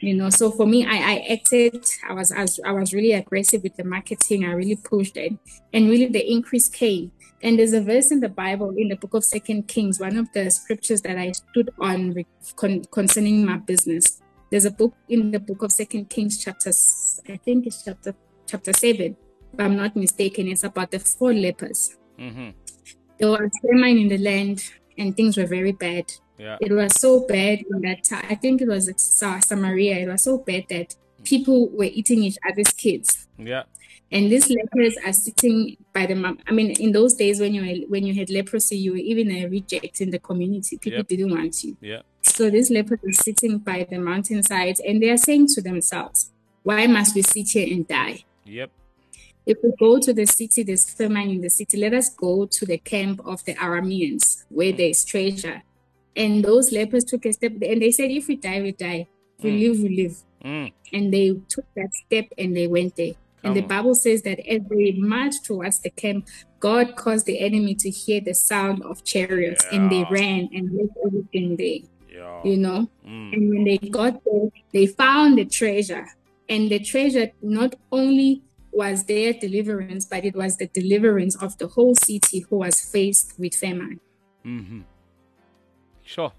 You 0.00 0.14
know, 0.14 0.30
so 0.30 0.50
for 0.50 0.66
me, 0.66 0.86
I, 0.86 0.96
I 0.96 1.26
acted. 1.32 1.84
I 2.08 2.12
was, 2.12 2.30
as 2.30 2.60
I 2.64 2.70
was 2.72 2.94
really 2.94 3.12
aggressive 3.12 3.62
with 3.64 3.76
the 3.76 3.84
marketing. 3.84 4.44
I 4.44 4.52
really 4.52 4.76
pushed 4.76 5.16
it, 5.16 5.32
and 5.72 5.90
really 5.90 6.06
the 6.06 6.24
increase 6.30 6.68
came. 6.68 7.10
And 7.42 7.58
there's 7.58 7.72
a 7.72 7.80
verse 7.80 8.10
in 8.10 8.20
the 8.20 8.28
Bible 8.28 8.74
in 8.76 8.88
the 8.88 8.96
book 8.96 9.14
of 9.14 9.24
Second 9.24 9.66
Kings, 9.68 9.98
one 9.98 10.16
of 10.16 10.32
the 10.32 10.50
scriptures 10.50 11.02
that 11.02 11.18
I 11.18 11.32
stood 11.32 11.70
on 11.80 12.12
re- 12.12 12.26
con- 12.56 12.84
concerning 12.92 13.44
my 13.44 13.56
business. 13.56 14.20
There's 14.50 14.64
a 14.64 14.70
book 14.70 14.94
in 15.08 15.30
the 15.30 15.40
book 15.40 15.62
of 15.62 15.72
Second 15.72 16.08
Kings, 16.10 16.42
chapter 16.42 16.70
i 17.28 17.36
think 17.36 17.66
it's 17.66 17.82
chapter 17.84 18.14
chapter 18.46 18.72
seven, 18.72 19.16
if 19.52 19.60
I'm 19.60 19.76
not 19.76 19.96
mistaken. 19.96 20.48
It's 20.48 20.64
about 20.64 20.90
the 20.92 21.00
four 21.00 21.34
lepers. 21.34 21.96
Mhm. 22.18 22.54
There 23.18 23.30
was 23.30 23.50
famine 23.62 23.98
in 23.98 24.08
the 24.08 24.18
land, 24.18 24.62
and 24.96 25.16
things 25.16 25.36
were 25.36 25.46
very 25.46 25.72
bad. 25.72 26.06
Yeah. 26.38 26.56
It 26.60 26.72
was 26.72 26.94
so 27.00 27.26
bad 27.26 27.64
in 27.70 27.80
that 27.82 28.04
time. 28.04 28.26
I 28.30 28.34
think 28.36 28.62
it 28.62 28.68
was 28.68 28.88
at 28.88 29.00
Samaria. 29.00 29.98
It 29.98 30.08
was 30.08 30.22
so 30.22 30.38
bad 30.38 30.66
that 30.70 30.94
people 31.24 31.68
were 31.70 31.84
eating 31.84 32.22
each 32.22 32.38
other's 32.48 32.70
kids. 32.70 33.26
Yeah. 33.36 33.64
And 34.10 34.32
these 34.32 34.48
lepers 34.48 34.96
are 35.04 35.12
sitting 35.12 35.76
by 35.92 36.06
the. 36.06 36.14
mou- 36.14 36.38
I 36.46 36.52
mean, 36.52 36.70
in 36.80 36.92
those 36.92 37.14
days 37.14 37.40
when 37.40 37.52
you 37.54 37.62
were, 37.62 37.86
when 37.88 38.06
you 38.06 38.14
had 38.14 38.30
leprosy, 38.30 38.78
you 38.78 38.92
were 38.92 38.98
even 38.98 39.30
a 39.30 39.46
reject 39.46 40.00
in 40.00 40.10
the 40.10 40.18
community. 40.18 40.78
People 40.78 41.00
Yep. 41.00 41.08
didn't 41.08 41.30
want 41.30 41.62
you. 41.62 41.76
Yeah. 41.80 42.00
So 42.22 42.48
these 42.48 42.70
lepers 42.70 43.00
are 43.06 43.12
sitting 43.12 43.58
by 43.58 43.86
the 43.88 43.98
mountainside, 43.98 44.80
and 44.80 45.02
they 45.02 45.10
are 45.10 45.18
saying 45.18 45.48
to 45.48 45.60
themselves, 45.60 46.30
"Why 46.62 46.86
must 46.86 47.14
we 47.14 47.22
sit 47.22 47.50
here 47.50 47.68
and 47.70 47.86
die? 47.86 48.24
Yep. 48.46 48.70
If 49.44 49.58
we 49.62 49.72
go 49.78 49.98
to 49.98 50.12
the 50.14 50.26
city, 50.26 50.62
there's 50.62 50.88
famine 50.88 51.28
in 51.28 51.40
the 51.42 51.50
city. 51.50 51.76
Let 51.76 51.92
us 51.92 52.08
go 52.08 52.46
to 52.46 52.64
the 52.64 52.78
camp 52.78 53.20
of 53.26 53.44
the 53.44 53.54
Arameans, 53.56 54.44
where 54.48 54.72
mm. 54.72 54.76
there 54.78 54.88
is 54.88 55.04
treasure." 55.04 55.62
And 56.16 56.44
those 56.44 56.72
lepers 56.72 57.04
took 57.04 57.24
a 57.26 57.32
step, 57.32 57.52
and 57.62 57.82
they 57.82 57.90
said, 57.92 58.10
"If 58.10 58.28
we 58.28 58.36
die, 58.36 58.60
we 58.62 58.72
die. 58.72 59.06
If 59.38 59.44
we 59.44 59.50
Mm. 59.52 59.60
live, 59.60 59.82
we 59.82 59.88
live." 60.02 60.16
Mm. 60.44 60.72
and 60.92 61.12
they 61.12 61.34
took 61.48 61.64
that 61.74 61.92
step 61.92 62.26
and 62.38 62.56
they 62.56 62.68
went 62.68 62.94
there. 62.94 63.14
And 63.42 63.56
the. 63.56 63.60
Bible 63.62 63.94
says 63.96 64.22
that 64.22 64.38
as 64.48 64.62
they 64.70 64.92
marched 64.92 65.44
towards 65.44 65.80
the 65.80 65.90
camp, 65.90 66.28
God 66.60 66.94
caused 66.94 67.26
the 67.26 67.40
enemy 67.40 67.74
to 67.76 67.90
hear 67.90 68.20
the 68.20 68.34
sound 68.34 68.82
of 68.84 69.02
chariots 69.04 69.66
and 69.72 69.90
they 69.90 70.04
ran 70.10 70.48
and 70.52 70.70
left 70.76 70.96
everything 71.04 71.56
there, 71.56 71.80
Yeah. 72.12 72.40
you 72.44 72.56
know. 72.56 72.88
Mm. 73.04 73.32
And 73.32 73.48
when 73.50 73.64
they 73.64 73.78
got 73.78 74.22
there, 74.24 74.48
they 74.72 74.86
found 74.86 75.38
the 75.38 75.44
treasure. 75.44 76.06
And 76.48 76.70
the 76.70 76.78
treasure 76.78 77.32
not 77.42 77.74
only 77.90 78.42
was 78.72 79.04
their 79.04 79.32
deliverance, 79.32 80.04
but 80.06 80.24
it 80.24 80.36
was 80.36 80.56
the 80.56 80.68
deliverance 80.68 81.34
of 81.36 81.58
the 81.58 81.66
whole 81.66 81.94
city 81.96 82.40
who 82.48 82.58
was 82.58 82.80
faced 82.80 83.34
with 83.38 83.54
famine. 83.54 83.98
Mhm. 84.44 84.84
Sure. 86.08 86.32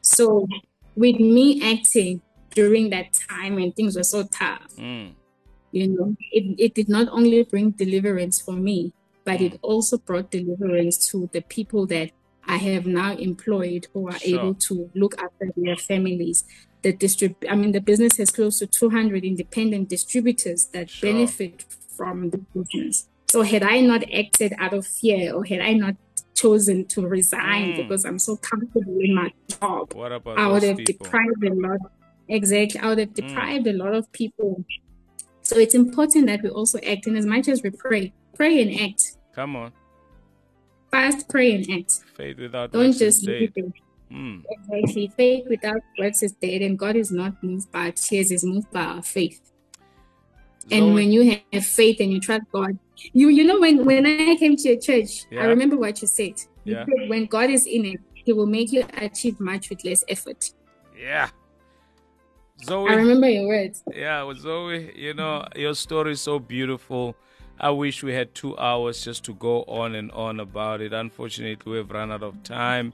So, 0.00 0.46
with 0.94 1.18
me 1.18 1.60
acting 1.72 2.20
during 2.54 2.90
that 2.90 3.08
time 3.28 3.56
when 3.56 3.72
things 3.72 3.96
were 3.96 4.04
so 4.14 4.20
tough, 4.24 4.68
Mm. 4.78 5.14
you 5.78 5.86
know 5.88 6.08
it, 6.38 6.44
it 6.64 6.74
did 6.78 6.88
not 6.96 7.06
only 7.18 7.42
bring 7.52 7.70
deliverance 7.84 8.36
for 8.46 8.52
me 8.68 8.92
but 9.24 9.40
it 9.40 9.54
also 9.62 9.96
brought 10.08 10.30
deliverance 10.30 10.96
to 11.10 11.16
the 11.32 11.40
people 11.56 11.86
that 11.94 12.08
i 12.46 12.58
have 12.68 12.84
now 12.84 13.10
employed 13.28 13.82
who 13.94 14.00
are 14.10 14.18
Sure. 14.18 14.38
able 14.40 14.54
to 14.68 14.74
look 14.94 15.14
after 15.26 15.46
their 15.56 15.76
families 15.90 16.44
the 16.84 16.92
distrib- 16.92 17.46
i 17.52 17.54
mean 17.60 17.72
the 17.72 17.80
business 17.90 18.14
has 18.18 18.30
close 18.38 18.58
to 18.58 18.66
200 18.66 19.24
independent 19.24 19.88
distributors 19.88 20.60
that 20.74 20.90
Sure. 20.90 21.10
benefit 21.10 21.54
from 21.96 22.16
the 22.32 22.40
business 22.54 23.08
so 23.32 23.38
had 23.52 23.62
i 23.62 23.80
not 23.80 24.02
acted 24.22 24.52
out 24.58 24.74
of 24.78 24.86
fear 24.86 25.32
or 25.36 25.42
had 25.52 25.60
i 25.60 25.72
not 25.84 25.94
chosen 26.42 26.78
to 26.94 26.98
resign 27.16 27.64
Mm. 27.72 27.76
because 27.80 28.02
i'm 28.08 28.18
so 28.28 28.32
comfortable 28.50 28.96
in 29.06 29.12
my 29.20 29.28
job 29.54 29.84
What 30.02 30.12
about 30.18 30.38
I 30.38 30.46
would 30.52 30.64
have 30.70 30.78
people? 30.78 31.04
deprived 31.06 31.44
a 31.52 31.54
lot. 31.66 31.80
Exactly, 32.38 32.78
I 32.80 32.86
would 32.88 32.98
have 33.04 33.12
Mm. 33.14 33.20
deprived 33.22 33.66
a 33.74 33.76
lot 33.82 33.94
of 34.00 34.04
people. 34.20 34.50
So 35.48 35.54
it's 35.64 35.74
important 35.84 36.22
that 36.30 36.40
we 36.44 36.50
also 36.58 36.76
act, 36.92 37.02
and 37.08 37.16
as 37.22 37.26
much 37.34 37.46
as 37.48 37.58
we 37.64 37.70
pray, 37.84 38.04
pray 38.38 38.54
and 38.62 38.70
act. 38.86 39.00
Come 39.38 39.52
on. 39.62 39.70
Fast, 40.92 41.28
pray 41.34 41.48
and 41.56 41.64
act. 41.78 41.92
Faith 42.18 42.38
without 42.38 42.70
Don't 42.72 42.96
just 43.04 43.18
leave 43.26 43.52
it. 43.56 43.72
Mm. 44.10 44.36
Exactly. 44.54 45.06
Faith 45.16 45.44
without 45.48 45.82
works 45.98 46.22
is 46.22 46.32
dead, 46.44 46.60
and 46.66 46.78
God 46.78 46.96
is 47.02 47.10
not 47.20 47.32
moved 47.42 47.68
by 47.72 47.86
tears; 48.04 48.30
is 48.30 48.44
moved 48.52 48.70
by 48.70 48.84
our 48.94 49.02
faith. 49.02 49.40
And 50.70 50.94
when 50.94 51.08
you 51.14 51.22
have 51.52 51.64
faith 51.80 51.98
and 52.02 52.10
you 52.12 52.20
trust 52.20 52.44
God, 52.52 52.78
you 53.12 53.28
you 53.28 53.44
know 53.44 53.60
when 53.60 53.84
when 53.84 54.06
I 54.06 54.36
came 54.36 54.56
to 54.56 54.68
your 54.68 54.80
church, 54.80 55.26
Yeah. 55.30 55.42
I 55.42 55.44
remember 55.46 55.76
what 55.76 56.00
you 56.02 56.08
said. 56.08 56.34
You 56.64 56.74
Yeah. 56.74 56.84
said 56.84 57.08
when 57.08 57.26
God 57.26 57.50
is 57.50 57.66
in 57.66 57.84
it, 57.84 58.00
He 58.14 58.32
will 58.32 58.46
make 58.46 58.72
you 58.72 58.84
achieve 58.96 59.40
much 59.40 59.70
with 59.70 59.84
less 59.84 60.04
effort. 60.08 60.52
yeah. 60.98 61.30
Zoey, 62.64 62.90
I 62.90 62.94
remember 62.94 63.28
your 63.28 63.48
words. 63.48 63.82
yeah, 63.92 64.22
well, 64.22 64.36
Zoey, 64.36 64.96
you 64.96 65.14
know, 65.14 65.44
your 65.56 65.74
story 65.74 66.12
is 66.12 66.20
so 66.20 66.38
beautiful. 66.38 67.16
I 67.58 67.70
wish 67.70 68.04
we 68.04 68.12
had 68.14 68.34
two 68.34 68.56
hours 68.56 69.04
just 69.04 69.24
to 69.24 69.34
go 69.34 69.64
on 69.64 69.96
and 69.96 70.12
on 70.12 70.38
about 70.38 70.80
it. 70.80 70.92
Unfortunately, 70.92 71.72
we've 71.72 71.90
run 71.90 72.12
out 72.12 72.22
of 72.22 72.40
time. 72.44 72.92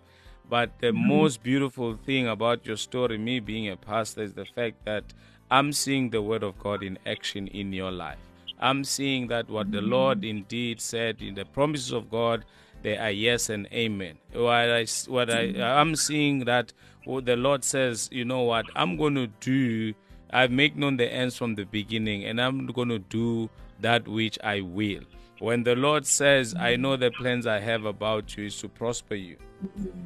But 0.48 0.78
the 0.80 0.88
mm-hmm. 0.88 1.08
most 1.08 1.42
beautiful 1.42 1.96
thing 1.96 2.28
about 2.28 2.64
your 2.64 2.76
story, 2.76 3.18
me 3.18 3.40
being 3.40 3.68
a 3.68 3.76
pastor, 3.76 4.22
is 4.22 4.32
the 4.32 4.46
fact 4.46 4.84
that 4.86 5.04
I'm 5.50 5.72
seeing 5.72 6.10
the 6.10 6.22
word 6.22 6.42
of 6.42 6.58
God 6.58 6.82
in 6.82 6.98
action 7.06 7.46
in 7.48 7.72
your 7.72 7.90
life. 7.90 8.18
I'm 8.60 8.84
seeing 8.84 9.28
that 9.28 9.48
what 9.48 9.70
the 9.72 9.80
Lord 9.80 10.24
indeed 10.24 10.80
said 10.80 11.22
in 11.22 11.34
the 11.34 11.44
promises 11.44 11.92
of 11.92 12.10
God, 12.10 12.44
they 12.82 12.96
are 12.96 13.10
yes 13.10 13.48
and 13.48 13.66
amen. 13.72 14.18
What 14.32 14.70
I, 14.70 14.86
what 15.06 15.30
I, 15.30 15.60
I'm 15.60 15.96
seeing 15.96 16.44
that 16.44 16.72
what 17.04 17.24
the 17.26 17.36
Lord 17.36 17.64
says, 17.64 18.08
you 18.12 18.24
know 18.24 18.42
what, 18.42 18.66
I'm 18.76 18.96
going 18.96 19.14
to 19.14 19.26
do, 19.40 19.94
I 20.30 20.46
make 20.48 20.76
known 20.76 20.96
the 20.96 21.10
ends 21.10 21.36
from 21.36 21.54
the 21.54 21.64
beginning, 21.64 22.24
and 22.24 22.40
I'm 22.40 22.66
going 22.66 22.90
to 22.90 22.98
do 22.98 23.48
that 23.80 24.06
which 24.06 24.38
I 24.44 24.60
will. 24.60 25.02
When 25.40 25.62
the 25.62 25.76
Lord 25.76 26.04
says, 26.04 26.54
I 26.58 26.76
know 26.76 26.96
the 26.96 27.12
plans 27.12 27.46
I 27.46 27.60
have 27.60 27.84
about 27.84 28.36
you 28.36 28.46
is 28.46 28.60
to 28.60 28.68
prosper 28.68 29.14
you. 29.14 29.36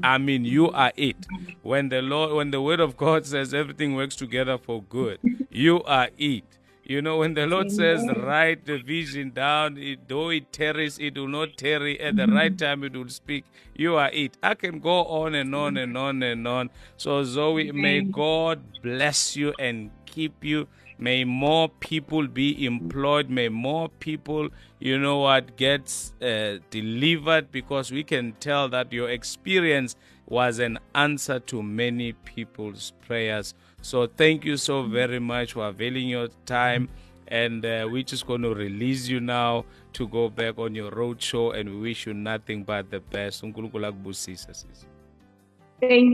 I 0.03 0.19
mean, 0.19 0.45
you 0.45 0.71
are 0.71 0.93
it. 0.97 1.27
When 1.63 1.89
the 1.89 2.03
Lord, 2.03 2.35
when 2.35 2.51
the 2.51 2.61
word 2.61 2.81
of 2.81 2.97
God 2.97 3.25
says 3.27 3.55
everything 3.55 3.95
works 3.95 4.15
together 4.15 4.59
for 4.59 4.83
good, 4.83 5.19
you 5.51 5.83
are 5.85 6.11
it. 6.19 6.45
You 6.85 7.01
know, 7.01 7.19
when 7.19 7.35
the 7.35 7.47
Lord 7.47 7.71
says, 7.71 8.05
write 8.17 8.67
the 8.67 8.79
vision 8.79 9.31
down, 9.31 9.79
it, 9.79 10.09
though 10.09 10.31
it 10.31 10.53
tarries, 10.53 10.99
it 10.99 11.17
will 11.17 11.29
not 11.29 11.57
tarry. 11.57 12.01
At 12.01 12.17
the 12.17 12.27
right 12.27 12.57
time, 12.59 12.83
it 12.83 12.95
will 12.97 13.09
speak. 13.09 13.45
You 13.75 13.97
are 13.97 14.11
it. 14.13 14.37
I 14.43 14.55
can 14.55 14.81
go 14.81 15.05
on 15.05 15.35
and 15.35 15.55
on 15.55 15.77
and 15.77 15.97
on 15.97 16.23
and 16.25 16.47
on. 16.49 16.71
So, 16.97 17.23
Zoey, 17.23 17.73
may 17.73 18.01
God 18.01 18.83
bless 18.83 19.37
you 19.37 19.55
and 19.61 19.91
keep 20.07 20.43
you. 20.43 20.67
May 20.99 21.25
more 21.25 21.69
people 21.69 22.27
be 22.27 22.67
employed. 22.67 23.31
May 23.31 23.49
more 23.49 23.89
people, 23.89 24.49
you 24.79 24.99
know 24.99 25.19
what, 25.19 25.57
get 25.57 26.13
uh, 26.21 26.59
delivered 26.71 27.53
because 27.53 27.93
we 27.93 28.05
can 28.05 28.33
tell 28.41 28.69
that 28.69 28.93
your 28.93 29.09
experience 29.09 29.97
was 30.27 30.59
an 30.59 30.79
answer 30.95 31.39
to 31.41 31.63
many 31.63 32.13
people's 32.13 32.93
prayers. 33.07 33.55
So 33.83 34.07
thank 34.07 34.45
you 34.45 34.57
so 34.57 34.85
very 34.85 35.19
much 35.19 35.53
for 35.53 35.67
availing 35.67 36.09
your 36.09 36.29
time. 36.47 36.89
And 37.29 37.65
uh, 37.65 37.89
we're 37.91 38.03
just 38.03 38.27
going 38.27 38.43
to 38.43 38.55
release 38.55 39.09
you 39.09 39.21
now 39.21 39.65
to 39.95 40.09
go 40.09 40.29
back 40.29 40.59
on 40.59 40.75
your 40.75 40.91
road 40.91 41.21
show. 41.21 41.51
And 41.51 41.69
we 41.69 41.81
wish 41.81 42.07
you 42.07 42.15
nothing 42.15 42.63
but 42.63 42.91
the 42.91 43.01
best. 43.01 43.41
Thank 43.41 43.57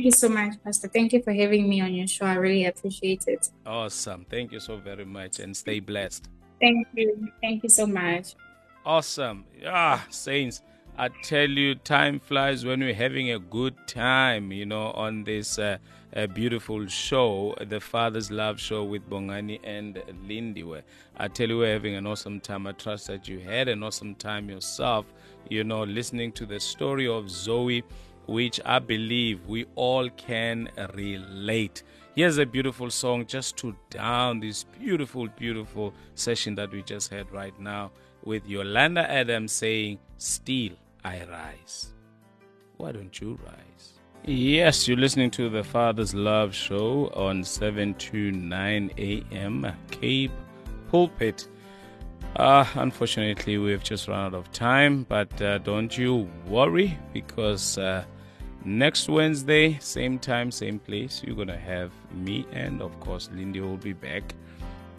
you 0.04 0.10
so 0.10 0.28
much, 0.30 0.54
Pastor. 0.64 0.88
Thank 0.88 1.12
you 1.12 1.22
for 1.22 1.32
having 1.32 1.68
me 1.68 1.82
on 1.82 1.92
your 1.92 2.06
show. 2.06 2.24
I 2.24 2.34
really 2.34 2.64
appreciate 2.64 3.24
it. 3.26 3.50
Awesome. 3.66 4.24
Thank 4.30 4.52
you 4.52 4.60
so 4.60 4.78
very 4.78 5.04
much 5.04 5.40
and 5.40 5.54
stay 5.54 5.80
blessed. 5.80 6.30
Thank 6.60 6.86
you. 6.94 7.28
Thank 7.42 7.64
you 7.64 7.68
so 7.68 7.86
much. 7.86 8.34
Awesome. 8.84 9.44
Ah, 9.66 10.06
Saints, 10.08 10.62
I 11.00 11.10
tell 11.22 11.48
you, 11.48 11.76
time 11.76 12.18
flies 12.18 12.64
when 12.64 12.80
we're 12.80 12.92
having 12.92 13.30
a 13.30 13.38
good 13.38 13.76
time, 13.86 14.50
you 14.50 14.66
know, 14.66 14.90
on 14.90 15.22
this 15.22 15.56
uh, 15.56 15.78
beautiful 16.34 16.88
show, 16.88 17.54
the 17.68 17.78
Father's 17.78 18.32
Love 18.32 18.58
Show 18.58 18.82
with 18.82 19.08
Bongani 19.08 19.60
and 19.62 20.02
Lindiwe. 20.26 20.82
I 21.16 21.28
tell 21.28 21.50
you, 21.50 21.58
we're 21.58 21.72
having 21.72 21.94
an 21.94 22.04
awesome 22.04 22.40
time. 22.40 22.66
I 22.66 22.72
trust 22.72 23.06
that 23.06 23.28
you 23.28 23.38
had 23.38 23.68
an 23.68 23.84
awesome 23.84 24.16
time 24.16 24.50
yourself, 24.50 25.06
you 25.48 25.62
know, 25.62 25.84
listening 25.84 26.32
to 26.32 26.46
the 26.46 26.58
story 26.58 27.06
of 27.06 27.26
Zoey 27.26 27.84
which 28.26 28.60
I 28.66 28.78
believe 28.78 29.46
we 29.46 29.64
all 29.74 30.10
can 30.10 30.68
relate. 30.94 31.82
Here's 32.14 32.36
a 32.36 32.44
beautiful 32.44 32.90
song 32.90 33.24
just 33.24 33.56
to 33.58 33.74
down 33.88 34.40
this 34.40 34.64
beautiful, 34.64 35.28
beautiful 35.28 35.94
session 36.14 36.54
that 36.56 36.70
we 36.70 36.82
just 36.82 37.10
had 37.10 37.32
right 37.32 37.58
now 37.58 37.90
with 38.22 38.46
Yolanda 38.46 39.10
Adams 39.10 39.52
saying, 39.52 39.98
Still 40.18 40.72
I 41.08 41.24
rise. 41.30 41.94
Why 42.76 42.92
don't 42.92 43.18
you 43.18 43.38
rise? 43.46 43.94
Yes, 44.24 44.86
you're 44.86 44.98
listening 44.98 45.30
to 45.32 45.48
the 45.48 45.64
Father's 45.64 46.14
Love 46.14 46.54
Show 46.54 47.10
on 47.14 47.42
7 47.44 47.94
to 47.94 48.30
9 48.30 48.90
a.m. 48.98 49.72
Cape 49.90 50.32
Pulpit. 50.90 51.48
Uh, 52.36 52.66
unfortunately, 52.74 53.56
we've 53.56 53.82
just 53.82 54.06
run 54.06 54.26
out 54.26 54.34
of 54.34 54.52
time, 54.52 55.06
but 55.08 55.40
uh, 55.40 55.56
don't 55.58 55.96
you 55.96 56.28
worry 56.46 56.98
because 57.14 57.78
uh, 57.78 58.04
Next 58.64 59.08
Wednesday, 59.08 59.78
same 59.78 60.18
time, 60.18 60.50
same 60.50 60.78
place, 60.78 61.22
you're 61.24 61.36
going 61.36 61.48
to 61.48 61.56
have 61.56 61.90
me 62.12 62.44
and, 62.52 62.82
of 62.82 62.98
course, 63.00 63.30
Lindy 63.32 63.60
will 63.60 63.78
be 63.78 63.94
back. 63.94 64.34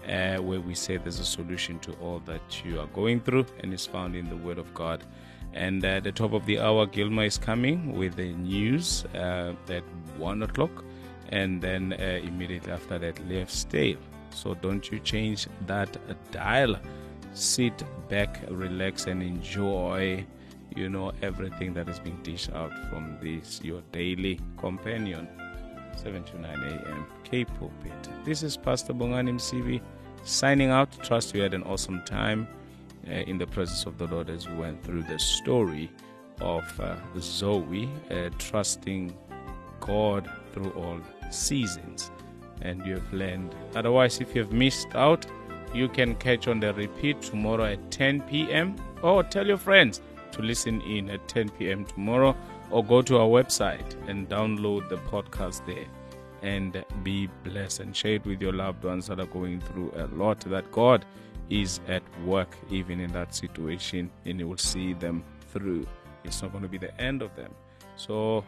Uh, 0.08 0.38
where 0.38 0.60
we 0.60 0.74
say 0.74 0.98
there's 0.98 1.20
a 1.20 1.26
solution 1.26 1.78
to 1.78 1.92
all 2.02 2.20
that 2.26 2.66
you 2.66 2.80
are 2.80 2.88
going 2.88 3.20
through 3.20 3.46
and 3.60 3.72
is 3.72 3.86
found 3.86 4.16
in 4.16 4.28
the 4.28 4.38
Word 4.38 4.58
of 4.58 4.74
God. 4.74 5.04
And 5.54 5.84
at 5.84 6.04
the 6.04 6.12
top 6.12 6.34
of 6.34 6.46
the 6.46 6.60
hour, 6.60 6.86
Gilma 6.86 7.26
is 7.26 7.38
coming 7.38 7.98
with 7.98 8.16
the 8.16 8.34
news 8.34 9.06
uh, 9.16 9.54
at 9.70 9.84
1 10.18 10.44
o'clock. 10.44 10.84
And 11.30 11.62
then 11.62 11.94
uh, 11.94 12.20
immediately 12.24 12.72
after 12.72 13.00
that, 13.00 13.28
Left 13.28 13.52
Stale. 13.52 13.98
So 14.32 14.54
don't 14.54 14.92
you 14.92 15.00
change 15.00 15.48
that 15.68 15.98
dial. 16.32 16.76
Sit 17.34 17.84
back, 18.10 18.42
relax, 18.50 19.08
and 19.08 19.22
enjoy 19.22 20.26
you 20.76 20.88
know 20.88 21.12
everything 21.22 21.74
that 21.74 21.90
is 21.90 22.00
being 22.00 22.20
dished 22.22 22.52
out 22.54 22.72
from 22.90 23.18
this 23.22 23.60
your 23.64 23.82
daily 23.92 24.40
companion 24.58 25.28
7 25.96 26.24
to 26.24 26.40
9 26.40 26.52
a.m 26.52 27.06
Cape 27.24 27.50
Pulpit. 27.60 28.10
This 28.24 28.44
is 28.44 28.56
Pastor 28.56 28.94
Bongani 28.94 29.34
Msibi 29.34 29.82
signing 30.24 30.70
out. 30.70 30.92
Trust 31.04 31.36
you 31.36 31.42
had 31.42 31.54
an 31.54 31.64
awesome 31.64 32.04
time 32.06 32.48
uh, 33.10 33.14
in 33.14 33.38
the 33.38 33.48
presence 33.48 33.86
of 33.86 33.98
the 33.98 34.08
Lord 34.08 34.30
as 34.30 34.48
we 34.48 34.56
went 34.56 34.84
through 34.84 35.04
the 35.04 35.20
story 35.20 35.92
of 36.42 36.64
uh, 36.80 36.96
Zoey 37.16 37.90
uh, 38.12 38.30
trusting 38.38 39.16
God 39.80 40.30
through 40.54 40.72
all 40.72 41.00
seasons. 41.32 42.12
And 42.62 42.86
you 42.86 42.96
have 42.96 43.14
learned. 43.14 43.56
Otherwise, 43.76 44.20
if 44.20 44.36
you 44.36 44.42
have 44.42 44.52
missed 44.52 44.94
out, 44.94 45.26
you 45.74 45.88
can 45.88 46.16
catch 46.16 46.48
on 46.48 46.60
the 46.60 46.74
repeat 46.74 47.22
tomorrow 47.22 47.66
at 47.66 47.92
10 47.92 48.22
p.m. 48.22 48.76
or 49.02 49.24
tell 49.24 49.48
your 49.48 49.58
friends 49.58 50.02
to 50.32 50.42
listen 50.42 50.82
in 50.82 51.10
at 51.10 51.28
10 51.28 51.50
p.m. 51.50 51.86
tomorrow 51.86 52.36
or 52.72 52.84
go 52.84 53.02
to 53.02 53.18
our 53.18 53.28
website 53.28 53.96
and 54.10 54.30
download 54.30 54.90
the 54.90 54.98
podcast 54.98 55.66
there 55.66 55.86
and 56.42 56.84
be 57.04 57.28
blessed 57.44 57.82
and 57.82 57.96
share 57.96 58.14
it 58.16 58.26
with 58.26 58.42
your 58.42 58.54
loved 58.54 58.84
ones 58.84 59.08
that 59.08 59.20
are 59.20 59.26
going 59.28 59.60
through 59.62 59.92
a 59.96 60.08
lot 60.16 60.40
that 60.42 60.72
God 60.72 61.06
is 61.50 61.80
at 61.88 62.04
work 62.26 62.56
even 62.70 63.00
in 63.00 63.12
that 63.14 63.34
situation 63.34 64.12
and 64.26 64.40
you 64.40 64.48
will 64.48 64.58
see 64.58 64.94
them 64.94 65.24
through. 65.52 65.88
It's 66.24 66.42
not 66.42 66.52
going 66.52 66.64
to 66.64 66.70
be 66.70 66.78
the 66.78 67.00
end 67.02 67.22
of 67.22 67.36
them. 67.36 67.54
So 67.96 68.44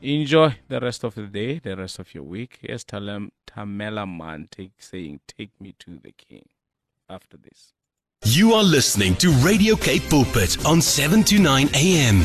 enjoy 0.00 0.56
the 0.68 0.80
rest 0.80 1.04
of 1.04 1.14
the 1.14 1.26
day, 1.26 1.58
the 1.58 1.76
rest 1.76 1.98
of 1.98 2.14
your 2.14 2.24
week. 2.24 2.58
Yes, 2.62 2.84
Talem 2.84 3.30
Tamela 3.46 4.06
Mann 4.06 4.48
take 4.50 4.72
saying, 4.78 5.20
Take 5.26 5.60
me 5.60 5.74
to 5.80 5.98
the 6.02 6.12
King 6.12 6.46
after 7.08 7.36
this. 7.36 7.72
You 8.24 8.52
are 8.52 8.62
listening 8.62 9.16
to 9.16 9.30
Radio 9.44 9.76
Cape 9.76 10.08
Pulpit 10.10 10.64
on 10.66 10.82
7 10.82 11.24
to 11.24 11.38
9 11.38 11.70
a.m. 11.74 12.18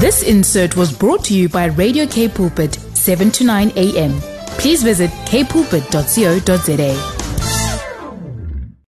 This 0.00 0.22
insert 0.22 0.76
was 0.76 0.92
brought 0.92 1.24
to 1.24 1.34
you 1.34 1.48
by 1.48 1.66
Radio 1.66 2.06
Cape 2.06 2.34
Pulpit, 2.34 2.74
7 2.74 3.30
to 3.32 3.44
9 3.44 3.72
a.m. 3.76 4.29
Please 4.58 4.82
visit 4.82 5.10
capepulpit.co.za. 5.26 7.19